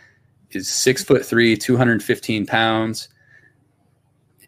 is 0.51 0.67
six 0.67 1.05
foot 1.05 1.27
three, 1.27 1.55
215 1.55 2.47
pounds. 2.47 3.11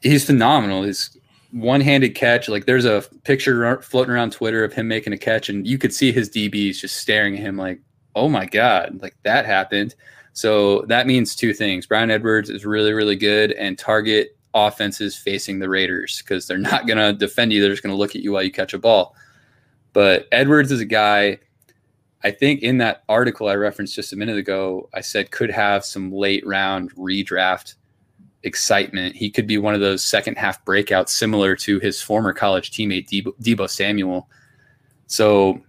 He's 0.00 0.24
phenomenal. 0.24 0.82
His 0.82 1.14
one 1.52 1.82
handed 1.82 2.14
catch, 2.14 2.48
like 2.48 2.64
there's 2.64 2.86
a 2.86 3.04
picture 3.24 3.82
floating 3.82 4.14
around 4.14 4.32
Twitter 4.32 4.64
of 4.64 4.72
him 4.72 4.88
making 4.88 5.12
a 5.12 5.18
catch, 5.18 5.50
and 5.50 5.66
you 5.66 5.76
could 5.76 5.92
see 5.92 6.10
his 6.10 6.30
DBs 6.30 6.80
just 6.80 6.96
staring 6.96 7.34
at 7.34 7.40
him 7.40 7.58
like, 7.58 7.80
oh 8.14 8.28
my 8.28 8.46
God, 8.46 8.98
like 9.02 9.16
that 9.22 9.46
happened. 9.46 9.94
So 10.32 10.82
that 10.82 11.06
means 11.06 11.36
two 11.36 11.54
things. 11.54 11.86
Bryan 11.86 12.10
Edwards 12.10 12.50
is 12.50 12.66
really, 12.66 12.92
really 12.92 13.16
good 13.16 13.52
and 13.52 13.78
target 13.78 14.36
offenses 14.52 15.16
facing 15.16 15.58
the 15.58 15.68
Raiders 15.68 16.22
because 16.22 16.46
they're 16.46 16.58
not 16.58 16.86
going 16.86 16.98
to 16.98 17.12
defend 17.12 17.52
you. 17.52 17.60
They're 17.60 17.70
just 17.70 17.82
going 17.82 17.94
to 17.94 17.98
look 17.98 18.16
at 18.16 18.22
you 18.22 18.32
while 18.32 18.42
you 18.42 18.52
catch 18.52 18.74
a 18.74 18.78
ball. 18.78 19.14
But 19.92 20.26
Edwards 20.32 20.72
is 20.72 20.80
a 20.80 20.84
guy, 20.84 21.38
I 22.24 22.30
think 22.32 22.62
in 22.62 22.78
that 22.78 23.04
article 23.08 23.48
I 23.48 23.54
referenced 23.54 23.94
just 23.94 24.12
a 24.12 24.16
minute 24.16 24.36
ago, 24.36 24.88
I 24.92 25.00
said 25.00 25.30
could 25.30 25.50
have 25.50 25.84
some 25.84 26.10
late 26.10 26.44
round 26.46 26.92
redraft 26.94 27.74
excitement. 28.42 29.14
He 29.14 29.30
could 29.30 29.46
be 29.46 29.58
one 29.58 29.74
of 29.74 29.80
those 29.80 30.04
second 30.04 30.36
half 30.36 30.64
breakouts 30.64 31.10
similar 31.10 31.54
to 31.56 31.78
his 31.80 32.02
former 32.02 32.32
college 32.32 32.70
teammate, 32.70 33.08
Deebo, 33.08 33.34
Deebo 33.40 33.70
Samuel. 33.70 34.28
So 35.06 35.60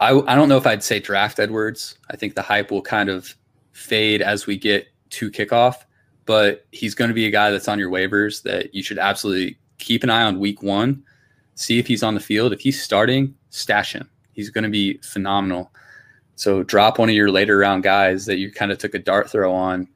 I, 0.00 0.10
I 0.10 0.34
don't 0.34 0.48
know 0.48 0.56
if 0.56 0.66
I'd 0.66 0.82
say 0.82 1.00
draft 1.00 1.38
Edwards. 1.38 1.98
I 2.10 2.16
think 2.16 2.34
the 2.34 2.42
hype 2.42 2.70
will 2.70 2.82
kind 2.82 3.08
of 3.08 3.34
fade 3.72 4.22
as 4.22 4.46
we 4.46 4.56
get 4.56 4.86
to 5.10 5.30
kickoff, 5.30 5.76
but 6.26 6.66
he's 6.72 6.94
going 6.94 7.08
to 7.08 7.14
be 7.14 7.26
a 7.26 7.30
guy 7.30 7.50
that's 7.50 7.68
on 7.68 7.78
your 7.78 7.90
waivers 7.90 8.42
that 8.42 8.74
you 8.74 8.82
should 8.82 8.98
absolutely 8.98 9.58
keep 9.78 10.04
an 10.04 10.10
eye 10.10 10.22
on 10.22 10.38
week 10.38 10.62
one, 10.62 11.02
see 11.54 11.78
if 11.78 11.86
he's 11.86 12.02
on 12.02 12.14
the 12.14 12.20
field. 12.20 12.52
If 12.52 12.60
he's 12.60 12.82
starting, 12.82 13.34
stash 13.50 13.92
him. 13.92 14.08
He's 14.32 14.50
going 14.50 14.64
to 14.64 14.70
be 14.70 14.98
phenomenal. 14.98 15.72
So 16.36 16.62
drop 16.62 16.98
one 16.98 17.08
of 17.08 17.14
your 17.14 17.30
later 17.30 17.58
round 17.58 17.82
guys 17.82 18.26
that 18.26 18.38
you 18.38 18.52
kind 18.52 18.70
of 18.70 18.78
took 18.78 18.94
a 18.94 18.98
dart 18.98 19.28
throw 19.28 19.52
on 19.52 19.88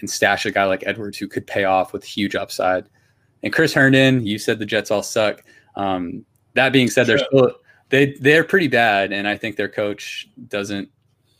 and 0.00 0.10
stash 0.10 0.44
a 0.46 0.50
guy 0.50 0.64
like 0.64 0.82
Edwards 0.86 1.18
who 1.18 1.28
could 1.28 1.46
pay 1.46 1.64
off 1.64 1.92
with 1.92 2.02
huge 2.02 2.34
upside. 2.34 2.86
And 3.44 3.52
Chris 3.52 3.72
Herndon, 3.72 4.26
you 4.26 4.38
said 4.38 4.58
the 4.58 4.66
Jets 4.66 4.90
all 4.90 5.02
suck. 5.02 5.44
Um, 5.76 6.24
that 6.54 6.72
being 6.72 6.88
said, 6.88 7.06
sure. 7.06 7.16
they're 7.18 7.26
still 7.26 7.56
they 7.90 8.14
they're 8.20 8.44
pretty 8.44 8.68
bad, 8.68 9.12
and 9.12 9.28
I 9.28 9.36
think 9.36 9.56
their 9.56 9.68
coach 9.68 10.28
doesn't 10.48 10.88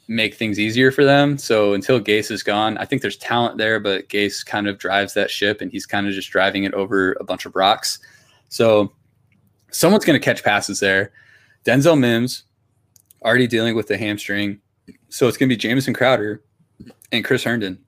make 0.08 0.34
things 0.34 0.58
easier 0.58 0.90
for 0.90 1.04
them. 1.04 1.38
So 1.38 1.72
until 1.72 2.00
Gase 2.00 2.30
is 2.30 2.42
gone, 2.42 2.76
I 2.78 2.84
think 2.84 3.00
there's 3.00 3.16
talent 3.16 3.56
there, 3.56 3.80
but 3.80 4.08
Gase 4.08 4.44
kind 4.44 4.68
of 4.68 4.78
drives 4.78 5.14
that 5.14 5.30
ship, 5.30 5.60
and 5.60 5.70
he's 5.70 5.86
kind 5.86 6.06
of 6.06 6.12
just 6.12 6.30
driving 6.30 6.64
it 6.64 6.74
over 6.74 7.16
a 7.20 7.24
bunch 7.24 7.46
of 7.46 7.56
rocks. 7.56 7.98
So 8.48 8.92
someone's 9.70 10.04
going 10.04 10.18
to 10.18 10.24
catch 10.24 10.44
passes 10.44 10.80
there. 10.80 11.12
Denzel 11.64 11.98
Mims 11.98 12.44
already 13.22 13.46
dealing 13.46 13.74
with 13.74 13.88
the 13.88 13.96
hamstring, 13.96 14.60
so 15.08 15.26
it's 15.26 15.36
going 15.36 15.48
to 15.48 15.54
be 15.54 15.58
Jamison 15.58 15.94
Crowder 15.94 16.42
and 17.10 17.24
Chris 17.24 17.42
Herndon. 17.42 17.78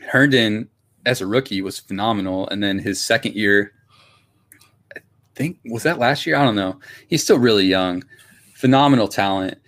Herndon, 0.00 0.68
as 1.04 1.20
a 1.20 1.26
rookie, 1.26 1.60
was 1.60 1.78
phenomenal, 1.78 2.48
and 2.48 2.62
then 2.62 2.78
his 2.78 3.02
second 3.02 3.34
year 3.34 3.72
think 5.34 5.58
was 5.64 5.82
that 5.82 5.98
last 5.98 6.26
year? 6.26 6.36
I 6.36 6.44
don't 6.44 6.56
know. 6.56 6.78
He's 7.08 7.22
still 7.22 7.38
really 7.38 7.66
young, 7.66 8.04
phenomenal 8.54 9.08
talent. 9.08 9.58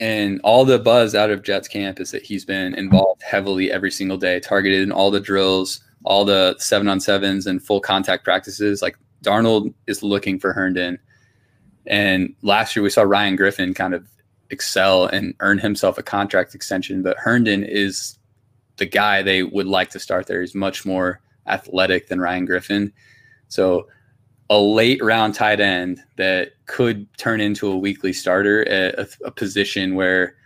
And 0.00 0.40
all 0.42 0.64
the 0.64 0.78
buzz 0.78 1.14
out 1.14 1.30
of 1.30 1.42
Jets 1.42 1.68
camp 1.68 2.00
is 2.00 2.10
that 2.10 2.24
he's 2.24 2.44
been 2.44 2.74
involved 2.74 3.22
heavily 3.22 3.70
every 3.70 3.90
single 3.90 4.16
day, 4.16 4.40
targeted 4.40 4.82
in 4.82 4.90
all 4.90 5.12
the 5.12 5.20
drills, 5.20 5.80
all 6.04 6.24
the 6.24 6.56
seven 6.58 6.88
on 6.88 6.98
sevens 6.98 7.46
and 7.46 7.62
full 7.62 7.80
contact 7.80 8.24
practices. 8.24 8.82
Like 8.82 8.96
Darnold 9.22 9.72
is 9.86 10.02
looking 10.02 10.40
for 10.40 10.52
Herndon. 10.52 10.98
And 11.86 12.34
last 12.42 12.74
year 12.74 12.82
we 12.82 12.90
saw 12.90 13.02
Ryan 13.02 13.36
Griffin 13.36 13.74
kind 13.74 13.94
of 13.94 14.08
excel 14.50 15.06
and 15.06 15.34
earn 15.40 15.58
himself 15.58 15.98
a 15.98 16.02
contract 16.02 16.54
extension. 16.54 17.02
But 17.02 17.16
Herndon 17.18 17.62
is 17.64 18.18
the 18.76 18.86
guy 18.86 19.22
they 19.22 19.44
would 19.44 19.66
like 19.66 19.90
to 19.90 20.00
start 20.00 20.26
there. 20.26 20.40
He's 20.40 20.54
much 20.54 20.84
more 20.84 21.20
athletic 21.46 22.08
than 22.08 22.20
Ryan 22.20 22.44
Griffin. 22.44 22.92
So 23.48 23.86
a 24.50 24.58
late 24.58 25.02
round 25.02 25.34
tight 25.34 25.60
end 25.60 26.02
that 26.16 26.52
could 26.66 27.06
turn 27.16 27.40
into 27.40 27.70
a 27.70 27.76
weekly 27.76 28.12
starter 28.12 28.66
at 28.68 28.98
a, 28.98 29.08
a, 29.24 29.30
position 29.30 29.94
where 29.94 30.36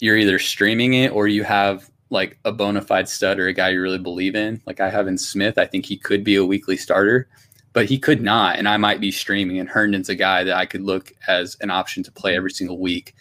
you're 0.00 0.16
either 0.16 0.38
streaming 0.38 0.94
it 0.94 1.12
or 1.12 1.28
you 1.28 1.44
have 1.44 1.90
like 2.10 2.38
a 2.44 2.52
bona 2.52 2.80
fide 2.80 3.08
stud 3.08 3.38
or 3.38 3.46
a 3.48 3.52
guy 3.52 3.70
you 3.70 3.80
really 3.80 3.98
believe 3.98 4.34
in. 4.34 4.60
Like 4.66 4.80
I 4.80 4.90
have 4.90 5.06
in 5.06 5.18
Smith, 5.18 5.58
I 5.58 5.66
think 5.66 5.86
he 5.86 5.96
could 5.96 6.24
be 6.24 6.36
a 6.36 6.44
weekly 6.44 6.76
starter, 6.76 7.28
but 7.72 7.86
he 7.86 7.98
could 7.98 8.22
not. 8.22 8.56
And 8.58 8.68
I 8.68 8.76
might 8.76 9.00
be 9.00 9.10
streaming. 9.10 9.58
And 9.58 9.68
Herndon's 9.68 10.08
a 10.08 10.14
guy 10.14 10.44
that 10.44 10.56
I 10.56 10.66
could 10.66 10.82
look 10.82 11.12
as 11.26 11.56
an 11.60 11.70
option 11.70 12.02
to 12.04 12.12
play 12.12 12.36
every 12.36 12.50
single 12.50 12.78
week. 12.78 13.14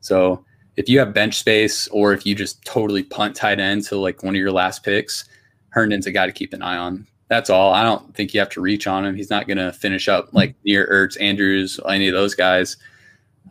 So 0.00 0.44
if 0.76 0.88
you 0.88 0.98
have 0.98 1.14
bench 1.14 1.38
space 1.38 1.86
or 1.88 2.12
if 2.12 2.26
you 2.26 2.34
just 2.34 2.64
totally 2.64 3.02
punt 3.02 3.36
tight 3.36 3.60
end 3.60 3.84
to 3.84 3.96
like 3.96 4.22
one 4.22 4.34
of 4.34 4.40
your 4.40 4.52
last 4.52 4.82
picks, 4.82 5.24
Herndon's 5.70 6.06
a 6.06 6.12
guy 6.12 6.26
to 6.26 6.32
keep 6.32 6.52
an 6.52 6.62
eye 6.62 6.76
on 6.76 7.06
that's 7.32 7.48
all. 7.48 7.72
I 7.72 7.82
don't 7.82 8.14
think 8.14 8.34
you 8.34 8.40
have 8.40 8.50
to 8.50 8.60
reach 8.60 8.86
on 8.86 9.06
him. 9.06 9.16
He's 9.16 9.30
not 9.30 9.46
going 9.46 9.56
to 9.56 9.72
finish 9.72 10.06
up 10.06 10.34
like 10.34 10.54
near 10.66 10.86
Ertz, 10.86 11.18
Andrews, 11.18 11.80
any 11.88 12.06
of 12.06 12.12
those 12.12 12.34
guys. 12.34 12.76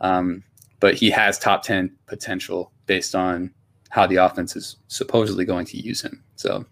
Um, 0.00 0.44
but 0.78 0.94
he 0.94 1.10
has 1.10 1.36
top 1.36 1.64
10 1.64 1.90
potential 2.06 2.70
based 2.86 3.16
on 3.16 3.52
how 3.88 4.06
the 4.06 4.16
offense 4.16 4.54
is 4.54 4.76
supposedly 4.86 5.44
going 5.44 5.66
to 5.66 5.78
use 5.78 6.00
him. 6.00 6.22
So, 6.36 6.64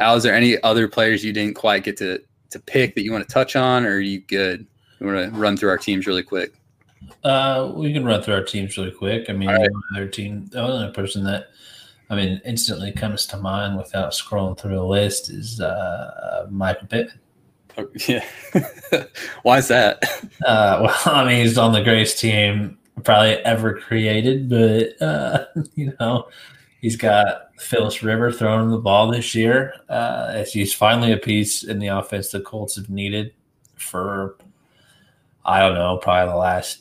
Al, 0.00 0.16
is 0.16 0.24
there 0.24 0.34
any 0.34 0.60
other 0.64 0.88
players 0.88 1.24
you 1.24 1.32
didn't 1.32 1.54
quite 1.54 1.84
get 1.84 1.96
to, 1.98 2.20
to 2.50 2.58
pick 2.58 2.96
that 2.96 3.04
you 3.04 3.12
want 3.12 3.26
to 3.26 3.32
touch 3.32 3.54
on, 3.54 3.86
or 3.86 3.94
are 3.94 4.00
you 4.00 4.18
good? 4.18 4.66
We 4.98 5.06
want 5.06 5.32
to 5.32 5.38
run 5.38 5.56
through 5.56 5.70
our 5.70 5.78
teams 5.78 6.08
really 6.08 6.24
quick. 6.24 6.54
Uh, 7.22 7.70
we 7.72 7.92
can 7.92 8.04
run 8.04 8.20
through 8.20 8.34
our 8.34 8.42
teams 8.42 8.76
really 8.76 8.90
quick. 8.90 9.30
I 9.30 9.32
mean, 9.32 9.48
right. 9.48 9.70
the 9.94 10.08
team, 10.08 10.46
the 10.46 10.60
only 10.60 10.92
person 10.92 11.22
that 11.22 11.50
I 12.08 12.14
mean, 12.14 12.40
instantly 12.44 12.92
comes 12.92 13.26
to 13.26 13.36
mind 13.36 13.76
without 13.76 14.12
scrolling 14.12 14.58
through 14.58 14.76
the 14.76 14.84
list 14.84 15.30
is 15.30 15.60
uh, 15.60 16.46
Michael 16.50 16.86
Pittman. 16.86 17.18
Oh, 17.78 17.88
yeah. 18.08 18.24
Why 19.42 19.58
is 19.58 19.68
that? 19.68 20.02
Uh, 20.44 20.82
well, 20.82 20.96
I 21.06 21.24
mean, 21.24 21.42
he's 21.42 21.58
on 21.58 21.72
the 21.72 21.82
greatest 21.82 22.18
team 22.18 22.78
probably 23.04 23.34
ever 23.44 23.74
created, 23.74 24.48
but, 24.48 25.02
uh, 25.02 25.46
you 25.74 25.92
know, 26.00 26.28
he's 26.80 26.96
got 26.96 27.50
Philip 27.60 28.00
Rivers 28.02 28.38
throwing 28.38 28.70
the 28.70 28.78
ball 28.78 29.10
this 29.10 29.34
year. 29.34 29.74
Uh, 29.88 30.44
he's 30.44 30.72
finally 30.72 31.12
a 31.12 31.18
piece 31.18 31.64
in 31.64 31.78
the 31.78 31.88
offense 31.88 32.30
the 32.30 32.40
Colts 32.40 32.76
have 32.76 32.88
needed 32.88 33.34
for, 33.74 34.36
I 35.44 35.58
don't 35.58 35.74
know, 35.74 35.98
probably 35.98 36.32
the 36.32 36.38
last 36.38 36.80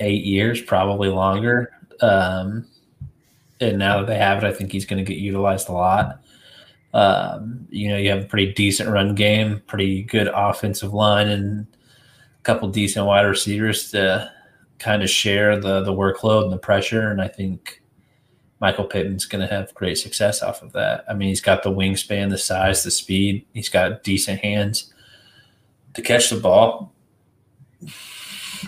eight 0.00 0.24
years, 0.24 0.60
probably 0.60 1.08
longer. 1.08 1.70
Um, 2.00 2.66
and 3.60 3.78
now 3.78 3.98
that 3.98 4.06
they 4.06 4.18
have 4.18 4.42
it, 4.42 4.46
I 4.46 4.52
think 4.52 4.72
he's 4.72 4.86
going 4.86 5.04
to 5.04 5.10
get 5.10 5.20
utilized 5.20 5.68
a 5.68 5.72
lot. 5.72 6.22
Um, 6.92 7.66
you 7.70 7.88
know, 7.88 7.96
you 7.96 8.10
have 8.10 8.22
a 8.22 8.26
pretty 8.26 8.52
decent 8.52 8.88
run 8.88 9.14
game, 9.14 9.62
pretty 9.66 10.02
good 10.02 10.28
offensive 10.28 10.94
line, 10.94 11.28
and 11.28 11.66
a 12.38 12.42
couple 12.42 12.68
decent 12.68 13.06
wide 13.06 13.22
receivers 13.22 13.90
to 13.90 14.30
kind 14.78 15.02
of 15.02 15.10
share 15.10 15.58
the 15.58 15.82
the 15.82 15.92
workload 15.92 16.44
and 16.44 16.52
the 16.52 16.58
pressure. 16.58 17.10
And 17.10 17.20
I 17.20 17.28
think 17.28 17.82
Michael 18.60 18.84
Pittman's 18.84 19.26
going 19.26 19.46
to 19.46 19.54
have 19.54 19.74
great 19.74 19.98
success 19.98 20.42
off 20.42 20.62
of 20.62 20.72
that. 20.72 21.04
I 21.08 21.14
mean, 21.14 21.28
he's 21.28 21.40
got 21.40 21.62
the 21.62 21.70
wingspan, 21.70 22.30
the 22.30 22.38
size, 22.38 22.82
the 22.82 22.90
speed. 22.90 23.46
He's 23.52 23.68
got 23.68 24.02
decent 24.02 24.40
hands 24.40 24.92
to 25.94 26.02
catch 26.02 26.30
the 26.30 26.36
ball. 26.36 26.92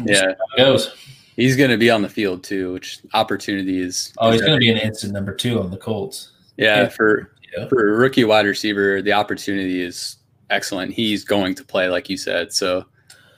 Yeah, 0.05 0.31
it 0.31 0.39
goes. 0.57 0.95
He's 1.39 1.55
going 1.55 1.71
to 1.71 1.77
be 1.77 1.89
on 1.89 2.03
the 2.03 2.09
field 2.09 2.43
too, 2.43 2.73
which 2.73 2.99
opportunity 3.15 3.81
is. 3.81 4.13
Oh, 4.19 4.33
he's 4.33 4.41
going 4.41 4.55
to 4.55 4.59
be 4.59 4.71
an 4.71 4.77
instant 4.77 5.13
number 5.13 5.33
two 5.33 5.61
on 5.61 5.71
the 5.71 5.77
Colts. 5.77 6.33
Yeah, 6.57 6.83
yeah. 6.83 6.89
for 6.89 7.33
yeah. 7.57 7.69
for 7.69 7.95
a 7.95 7.97
rookie 7.97 8.25
wide 8.25 8.45
receiver, 8.45 9.01
the 9.01 9.13
opportunity 9.13 9.81
is 9.81 10.17
excellent. 10.51 10.93
He's 10.93 11.25
going 11.25 11.55
to 11.55 11.65
play, 11.65 11.89
like 11.89 12.11
you 12.11 12.17
said. 12.17 12.53
So 12.53 12.87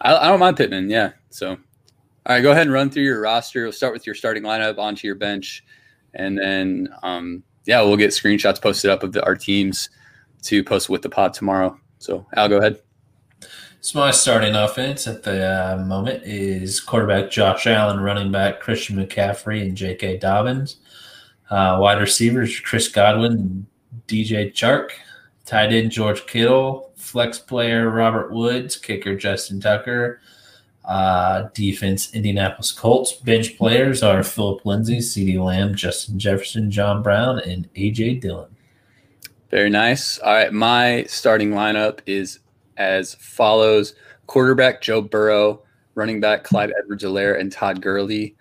I, 0.01 0.17
I 0.17 0.29
don't 0.29 0.41
mind 0.41 0.57
Pittman. 0.57 0.89
Yeah. 0.89 1.13
So 1.29 1.51
all 1.51 1.59
right, 2.37 2.41
go 2.41 2.53
ahead 2.53 2.63
and 2.63 2.73
run 2.73 2.89
through 2.89 3.03
your 3.03 3.21
roster. 3.21 3.65
We'll 3.65 3.73
start 3.73 3.93
with 3.93 4.07
your 4.07 4.15
starting 4.15 4.45
lineup 4.45 4.79
onto 4.79 5.07
your 5.07 5.17
bench, 5.17 5.63
and 6.15 6.39
then 6.39 6.89
um, 7.03 7.43
yeah, 7.67 7.83
we'll 7.83 7.99
get 7.99 8.13
screenshots 8.13 8.63
posted 8.63 8.91
up 8.91 9.03
of 9.03 9.13
the, 9.13 9.23
our 9.27 9.37
teams 9.37 9.91
to 10.45 10.65
post 10.65 10.89
with 10.89 11.03
the 11.03 11.11
pod 11.11 11.35
tomorrow. 11.35 11.79
So 11.99 12.27
Al, 12.35 12.49
go 12.49 12.57
ahead. 12.57 12.81
So 13.83 13.99
my 13.99 14.11
starting 14.11 14.55
offense 14.55 15.07
at 15.07 15.22
the 15.22 15.72
uh, 15.72 15.76
moment 15.78 16.24
is 16.24 16.81
quarterback 16.81 17.31
Josh 17.31 17.66
Allen, 17.66 18.01
running 18.01 18.31
back 18.31 18.61
Christian 18.61 18.97
McCaffrey, 18.97 19.62
and 19.62 19.74
J.K. 19.74 20.18
Dobbins. 20.18 20.76
Uh, 21.49 21.78
wide 21.81 21.99
receivers 21.99 22.61
Chris 22.61 22.89
Godwin, 22.89 23.66
DJ 24.07 24.53
Chark. 24.53 24.91
Tight 25.47 25.72
end 25.72 25.93
George 25.93 26.26
Kittle. 26.26 26.93
Flex 26.95 27.39
player 27.39 27.89
Robert 27.89 28.31
Woods. 28.31 28.76
Kicker 28.76 29.16
Justin 29.16 29.62
Tucker. 29.62 30.20
Uh, 30.85 31.49
defense 31.55 32.14
Indianapolis 32.14 32.72
Colts. 32.72 33.12
Bench 33.12 33.57
players 33.57 34.03
are 34.03 34.22
Philip 34.22 34.66
Lindsay, 34.66 34.99
CeeDee 34.99 35.43
Lamb, 35.43 35.74
Justin 35.74 36.18
Jefferson, 36.18 36.70
John 36.70 37.03
Brown, 37.03 37.39
and 37.39 37.66
A.J. 37.74 38.16
Dillon. 38.16 38.55
Very 39.51 39.70
nice. 39.70 40.18
All 40.18 40.35
right, 40.35 40.53
my 40.53 41.05
starting 41.09 41.53
lineup 41.53 42.01
is 42.07 42.41
as 42.81 43.14
follows. 43.16 43.95
Quarterback 44.26 44.81
Joe 44.81 45.03
Burrow, 45.03 45.62
running 45.95 46.20
back 46.20 46.45
Clyde 46.45 46.72
Edwards 46.78 47.05
Helaire 47.05 47.39
and 47.39 47.53
Todd 47.53 47.83
Gurley, 47.83 48.35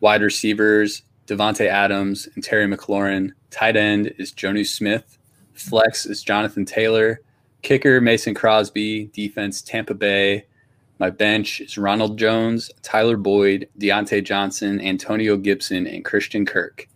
wide 0.00 0.22
receivers 0.22 1.02
Davante 1.26 1.66
Adams 1.66 2.28
and 2.34 2.42
Terry 2.42 2.66
McLaurin, 2.66 3.32
tight 3.50 3.76
end 3.76 4.14
is 4.18 4.32
Jonnu 4.32 4.66
Smith, 4.66 5.18
flex 5.52 6.06
is 6.06 6.22
Jonathan 6.22 6.64
Taylor, 6.64 7.20
kicker 7.62 8.00
Mason 8.00 8.34
Crosby, 8.34 9.06
defense 9.12 9.62
Tampa 9.62 9.94
Bay. 9.94 10.46
My 10.98 11.10
bench 11.10 11.60
is 11.60 11.76
Ronald 11.76 12.18
Jones, 12.18 12.70
Tyler 12.82 13.16
Boyd, 13.16 13.68
Diontae 13.78 14.22
Johnson, 14.22 14.80
Antonio 14.80 15.36
Gibson, 15.36 15.86
and 15.86 16.04
Christian 16.04 16.46
Kirk. 16.46 16.88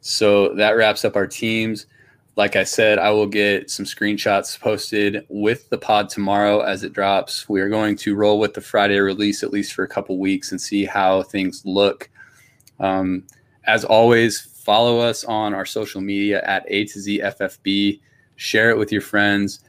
So 0.00 0.54
that 0.54 0.76
wraps 0.76 1.04
up 1.04 1.16
our 1.16 1.26
teams 1.26 1.86
like 2.36 2.56
I 2.56 2.64
said, 2.64 2.98
I 2.98 3.10
will 3.10 3.28
get 3.28 3.70
some 3.70 3.86
screenshots 3.86 4.58
posted 4.58 5.24
with 5.28 5.68
the 5.70 5.78
pod 5.78 6.08
tomorrow 6.08 6.60
as 6.60 6.82
it 6.82 6.92
drops. 6.92 7.48
We 7.48 7.60
are 7.60 7.68
going 7.68 7.96
to 7.96 8.16
roll 8.16 8.40
with 8.40 8.54
the 8.54 8.60
Friday 8.60 8.98
release 8.98 9.44
at 9.44 9.52
least 9.52 9.72
for 9.72 9.84
a 9.84 9.88
couple 9.88 10.18
weeks 10.18 10.50
and 10.50 10.60
see 10.60 10.84
how 10.84 11.22
things 11.22 11.62
look. 11.64 12.10
Um, 12.80 13.24
as 13.66 13.84
always, 13.84 14.40
follow 14.40 14.98
us 14.98 15.24
on 15.24 15.54
our 15.54 15.64
social 15.64 16.00
media 16.00 16.42
at 16.44 16.64
A 16.68 16.86
to 16.86 17.00
Z 17.00 17.20
FFB. 17.20 18.00
Share 18.34 18.70
it 18.70 18.78
with 18.78 18.90
your 18.90 19.00
friends. 19.00 19.60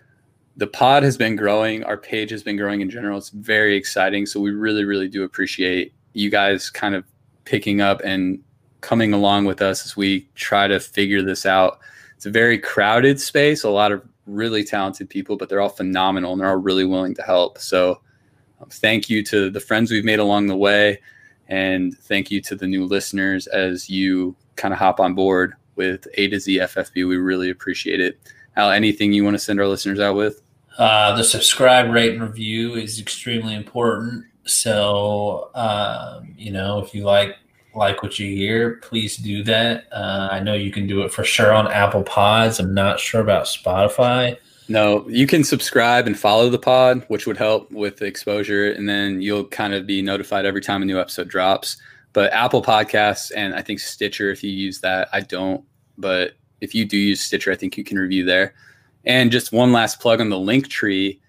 The 0.57 0.68
pod 0.68 1.03
has 1.03 1.18
been 1.18 1.36
growing. 1.36 1.84
Our 1.84 1.97
page 1.97 2.32
has 2.32 2.41
been 2.41 2.57
growing 2.57 2.82
in 2.82 2.89
general. 2.89 3.18
It's 3.18 3.30
very 3.30 3.76
exciting. 3.76 4.26
So 4.26 4.39
we 4.39 4.51
really, 4.51 4.86
really 4.86 5.07
do 5.07 5.24
appreciate 5.24 5.93
you 6.13 6.32
guys 6.32 6.72
kind 6.72 6.95
of 6.95 7.03
picking 7.43 7.80
up 7.82 8.01
and 8.03 8.41
coming 8.82 9.13
along 9.13 9.45
with 9.45 9.61
us 9.61 9.86
as 9.86 9.95
we 9.95 10.28
try 10.34 10.68
to 10.68 10.80
figure 10.80 11.22
this 11.22 11.45
out. 11.45 11.80
It's 12.16 12.26
a 12.26 12.32
very 12.32 12.57
crowded 12.57 13.20
space, 13.20 13.63
a 13.63 13.70
lot 13.70 13.91
of 13.91 14.01
really 14.26 14.63
talented 14.63 15.09
people, 15.09 15.38
but 15.38 15.49
they're 15.49 15.61
all 15.61 15.70
phenomenal 15.70 16.32
and 16.32 16.41
they're 16.41 16.49
all 16.49 16.55
really 16.55 16.86
willing 16.86 17.13
to 17.16 17.22
help. 17.22 17.59
So, 17.59 18.01
um, 18.61 18.70
thank 18.70 19.09
you 19.09 19.24
to 19.26 19.49
the 19.49 19.59
friends 19.59 19.91
we've 19.91 20.05
made 20.05 20.20
along 20.20 20.47
the 20.47 20.55
way. 20.55 20.99
And 21.47 21.97
thank 21.97 22.32
you 22.32 22.41
to 22.41 22.55
the 22.55 22.68
new 22.68 22.86
listeners 22.86 23.47
as 23.47 23.89
you 23.89 24.36
kind 24.55 24.74
of 24.74 24.80
hop 24.80 24.99
on 24.99 25.13
board 25.13 25.53
with 25.76 26.07
A 26.16 26.28
to 26.30 26.39
Z 26.39 26.57
FFB. 26.59 27.07
We 27.07 27.18
really 27.18 27.49
appreciate 27.49 27.99
it. 27.99 28.20
Al, 28.55 28.72
anything 28.72 29.13
you 29.13 29.24
want 29.24 29.36
to 29.36 29.39
send 29.39 29.59
our 29.59 29.68
listeners 29.68 29.99
out 29.99 30.16
with? 30.16 30.41
Uh, 30.78 31.16
the 31.16 31.24
subscribe, 31.24 31.91
rate, 31.91 32.13
and 32.13 32.22
review 32.22 32.76
is 32.76 32.99
extremely 32.99 33.53
important. 33.53 34.26
So, 34.45 35.49
um, 35.55 36.34
you 36.38 36.51
know, 36.51 36.80
if 36.80 36.93
you 36.93 37.03
like 37.03 37.38
like 37.76 38.02
what 38.02 38.20
you 38.20 38.28
hear, 38.36 38.76
please 38.78 39.18
do 39.18 39.44
that. 39.44 39.88
Uh, 39.92 40.30
I 40.32 40.40
know 40.40 40.54
you 40.54 40.72
can 40.72 40.88
do 40.88 41.02
it 41.02 41.12
for 41.12 41.24
sure 41.24 41.54
on 41.54 41.72
Apple 41.72 42.04
Pods. 42.04 42.60
I'm 42.60 42.74
not 42.74 43.00
sure 43.00 43.22
about 43.22 43.46
Spotify. 43.46 44.38
No, 44.68 45.08
you 45.08 45.28
can 45.28 45.44
subscribe 45.44 46.08
and 46.08 46.18
follow 46.18 46.50
the 46.50 46.58
pod, 46.58 47.06
which 47.08 47.28
would 47.28 47.38
help 47.38 47.72
with 47.72 47.98
the 47.98 48.06
exposure, 48.06 48.72
and 48.72 48.90
then 48.90 49.22
you'll 49.22 49.46
kind 49.46 49.74
of 49.74 49.86
be 49.86 50.02
notified 50.02 50.46
every 50.46 50.62
time 50.62 50.82
a 50.82 50.86
new 50.86 51.00
episode 51.00 51.28
drops. 51.28 51.78
But 52.14 52.34
Apple 52.34 52.64
Podcasts 52.64 53.32
and 53.36 53.54
I 53.54 53.62
think 53.62 53.80
Stitcher, 53.80 54.32
if 54.32 54.44
you 54.44 54.50
use 54.50 54.80
that, 54.80 55.10
I 55.12 55.20
don't, 55.20 55.64
but 55.98 56.34
if 56.62 56.74
you 56.74 56.86
do 56.86 56.98
use 56.98 57.22
Stitcher, 57.22 57.52
I 57.52 57.56
think 57.56 57.78
you 57.78 57.84
can 57.84 58.00
review 58.00 58.26
there. 58.26 58.56
And 59.06 59.32
just 59.32 59.52
one 59.52 59.72
last 59.72 60.00
plug 60.00 60.20
on 60.20 60.30
the 60.30 60.40
link 60.40 60.68
tree 60.68 61.20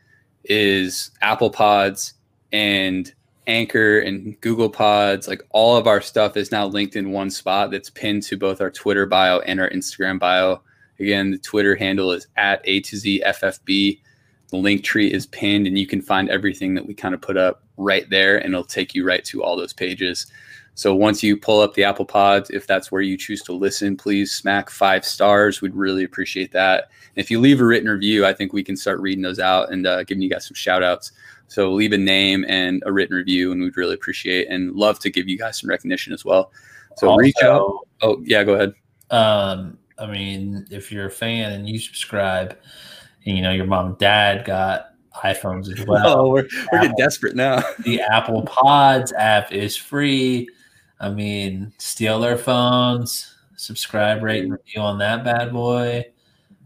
is 0.44 1.10
Apple 1.20 1.50
Pods 1.50 2.14
and 2.52 3.12
Anchor 3.46 4.00
and 4.00 4.40
Google 4.40 4.70
Pods. 4.70 5.28
Like 5.28 5.42
all 5.50 5.76
of 5.76 5.86
our 5.86 6.00
stuff 6.00 6.36
is 6.36 6.52
now 6.52 6.66
linked 6.66 6.96
in 6.96 7.12
one 7.12 7.30
spot 7.30 7.70
that's 7.70 7.90
pinned 7.90 8.22
to 8.24 8.36
both 8.36 8.60
our 8.60 8.70
Twitter 8.70 9.06
bio 9.06 9.40
and 9.40 9.60
our 9.60 9.70
Instagram 9.70 10.18
bio. 10.18 10.62
Again, 10.98 11.30
the 11.30 11.38
Twitter 11.38 11.76
handle 11.76 12.12
is 12.12 12.26
at 12.36 12.60
A 12.64 12.80
to 12.80 12.96
Z 12.96 13.22
FFB. 13.26 14.00
The 14.48 14.56
link 14.56 14.84
tree 14.84 15.12
is 15.12 15.26
pinned, 15.26 15.66
and 15.66 15.78
you 15.78 15.86
can 15.86 16.00
find 16.00 16.28
everything 16.30 16.74
that 16.74 16.86
we 16.86 16.94
kind 16.94 17.14
of 17.14 17.20
put 17.20 17.36
up 17.36 17.62
right 17.76 18.08
there, 18.08 18.38
and 18.38 18.54
it'll 18.54 18.64
take 18.64 18.94
you 18.94 19.04
right 19.04 19.24
to 19.26 19.42
all 19.42 19.56
those 19.56 19.72
pages. 19.72 20.26
So 20.74 20.94
once 20.94 21.22
you 21.22 21.38
pull 21.38 21.60
up 21.60 21.72
the 21.72 21.84
Apple 21.84 22.04
Pods, 22.04 22.50
if 22.50 22.66
that's 22.66 22.92
where 22.92 23.00
you 23.00 23.16
choose 23.16 23.42
to 23.44 23.52
listen, 23.52 23.96
please 23.96 24.32
smack 24.32 24.68
five 24.68 25.06
stars. 25.06 25.62
We'd 25.62 25.74
really 25.74 26.04
appreciate 26.04 26.52
that. 26.52 26.90
And 27.14 27.24
if 27.24 27.30
you 27.30 27.40
leave 27.40 27.62
a 27.62 27.64
written 27.64 27.88
review, 27.88 28.26
I 28.26 28.34
think 28.34 28.52
we 28.52 28.62
can 28.62 28.76
start 28.76 29.00
reading 29.00 29.22
those 29.22 29.38
out 29.38 29.72
and 29.72 29.86
uh, 29.86 30.04
giving 30.04 30.20
you 30.20 30.28
guys 30.28 30.46
some 30.46 30.54
shout 30.54 30.82
outs. 30.82 31.12
So 31.48 31.72
leave 31.72 31.92
a 31.92 31.98
name 31.98 32.44
and 32.48 32.82
a 32.86 32.92
written 32.92 33.16
review, 33.16 33.52
and 33.52 33.60
we'd 33.60 33.76
really 33.76 33.94
appreciate 33.94 34.48
and 34.48 34.74
love 34.74 34.98
to 35.00 35.10
give 35.10 35.28
you 35.28 35.38
guys 35.38 35.60
some 35.60 35.70
recognition 35.70 36.12
as 36.12 36.24
well. 36.24 36.52
So 36.96 37.08
also, 37.08 37.18
reach 37.18 37.36
out. 37.42 37.86
Oh 38.02 38.22
yeah, 38.24 38.42
go 38.44 38.54
ahead. 38.54 38.74
Um, 39.10 39.78
I 39.98 40.06
mean, 40.06 40.66
if 40.70 40.90
you're 40.90 41.06
a 41.06 41.10
fan 41.10 41.52
and 41.52 41.68
you 41.68 41.78
subscribe, 41.78 42.58
and 43.24 43.36
you 43.36 43.42
know 43.42 43.52
your 43.52 43.66
mom 43.66 43.86
and 43.86 43.98
dad 43.98 44.44
got 44.44 44.90
iPhones 45.22 45.72
as 45.72 45.86
well. 45.88 46.18
Oh, 46.18 46.28
we're, 46.28 46.48
we're 46.72 46.80
getting 46.80 46.96
desperate 46.96 47.36
now. 47.36 47.62
the 47.84 48.00
Apple 48.00 48.42
Pods 48.42 49.12
app 49.12 49.52
is 49.52 49.76
free. 49.76 50.48
I 50.98 51.10
mean, 51.10 51.72
steal 51.78 52.20
their 52.20 52.38
phones, 52.38 53.34
subscribe, 53.56 54.22
rate, 54.22 54.44
and 54.44 54.52
review 54.52 54.80
on 54.80 54.98
that 54.98 55.24
bad 55.24 55.52
boy, 55.52 56.06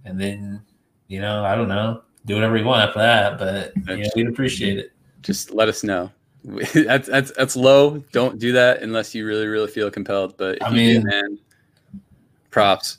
and 0.05 0.21
then 0.21 0.63
you 1.09 1.21
know, 1.21 1.45
I 1.45 1.57
don't 1.57 1.69
know, 1.69 2.03
do 2.27 2.35
whatever 2.35 2.57
you 2.57 2.65
want 2.65 2.89
after 2.89 3.01
that. 3.01 3.39
But 3.39 3.73
you 3.99 4.05
know, 4.05 4.11
we'd 4.17 4.29
appreciate 4.29 4.79
it. 4.79 4.93
Just 5.23 5.53
let 5.53 5.69
us 5.69 5.83
know. 5.83 6.11
that's 6.75 7.09
that's 7.09 7.33
that's 7.33 7.57
low. 7.57 7.99
Don't 8.13 8.39
do 8.39 8.53
that 8.53 8.83
unless 8.83 9.15
you 9.15 9.27
really 9.27 9.47
really 9.47 9.71
feel 9.71 9.91
compelled. 9.91 10.37
But 10.37 10.65
I 10.65 10.71
mean, 10.71 11.05
man, 11.05 11.39
props. 12.51 12.99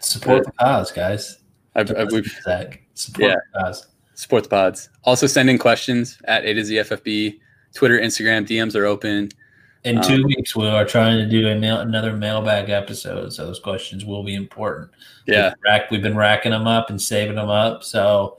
Support 0.00 0.44
but, 0.44 0.52
the 0.52 0.64
cause, 0.64 0.92
guys. 0.92 1.38
I, 1.74 1.80
I, 1.80 2.04
we've, 2.04 2.26
Zach. 2.44 2.82
Support 2.94 3.30
yeah. 3.30 3.36
the 3.52 3.60
cause. 3.60 3.86
Support 4.14 4.44
the 4.44 4.48
pods. 4.48 4.88
Also, 5.04 5.26
send 5.26 5.50
in 5.50 5.58
questions 5.58 6.18
at 6.24 6.44
A 6.44 6.54
to 6.54 6.64
Z 6.64 6.74
FFB. 6.76 7.40
Twitter, 7.74 7.98
Instagram, 7.98 8.46
DMs 8.46 8.74
are 8.74 8.86
open. 8.86 9.30
In 9.84 10.02
two 10.02 10.14
um, 10.14 10.22
weeks, 10.24 10.56
we 10.56 10.66
are 10.66 10.84
trying 10.84 11.18
to 11.18 11.28
do 11.28 11.42
mail, 11.60 11.80
another 11.80 12.12
mailbag 12.12 12.70
episode, 12.70 13.32
so 13.32 13.46
those 13.46 13.60
questions 13.60 14.04
will 14.04 14.24
be 14.24 14.34
important. 14.34 14.90
Yeah, 15.26 15.50
we've, 15.50 15.54
rack, 15.64 15.90
we've 15.90 16.02
been 16.02 16.16
racking 16.16 16.50
them 16.50 16.66
up 16.66 16.90
and 16.90 17.00
saving 17.00 17.36
them 17.36 17.50
up. 17.50 17.84
So, 17.84 18.38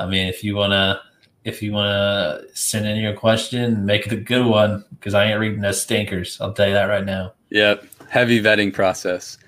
I 0.00 0.06
mean, 0.06 0.26
if 0.26 0.42
you 0.42 0.56
wanna, 0.56 1.00
if 1.44 1.62
you 1.62 1.72
wanna 1.72 2.42
send 2.54 2.86
in 2.86 2.96
your 2.96 3.14
question, 3.14 3.84
make 3.84 4.06
it 4.06 4.12
a 4.12 4.16
good 4.16 4.46
one 4.46 4.84
because 4.98 5.14
I 5.14 5.26
ain't 5.26 5.38
reading 5.38 5.60
those 5.60 5.80
stinkers. 5.80 6.40
I'll 6.40 6.52
tell 6.52 6.68
you 6.68 6.74
that 6.74 6.86
right 6.86 7.04
now. 7.04 7.32
Yep, 7.50 7.84
heavy 8.08 8.42
vetting 8.42 8.72
process. 8.72 9.38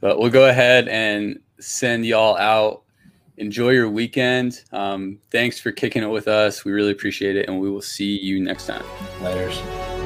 But 0.00 0.18
we'll 0.18 0.30
go 0.30 0.48
ahead 0.48 0.88
and 0.88 1.38
send 1.60 2.04
y'all 2.04 2.36
out. 2.36 2.82
Enjoy 3.36 3.70
your 3.70 3.88
weekend. 3.88 4.62
Um, 4.72 5.18
thanks 5.30 5.58
for 5.58 5.72
kicking 5.72 6.02
it 6.02 6.10
with 6.10 6.28
us. 6.28 6.64
We 6.64 6.72
really 6.72 6.92
appreciate 6.92 7.36
it, 7.36 7.48
and 7.48 7.60
we 7.60 7.70
will 7.70 7.80
see 7.80 8.18
you 8.18 8.40
next 8.40 8.66
time. 8.66 8.84
Laters. 9.20 10.01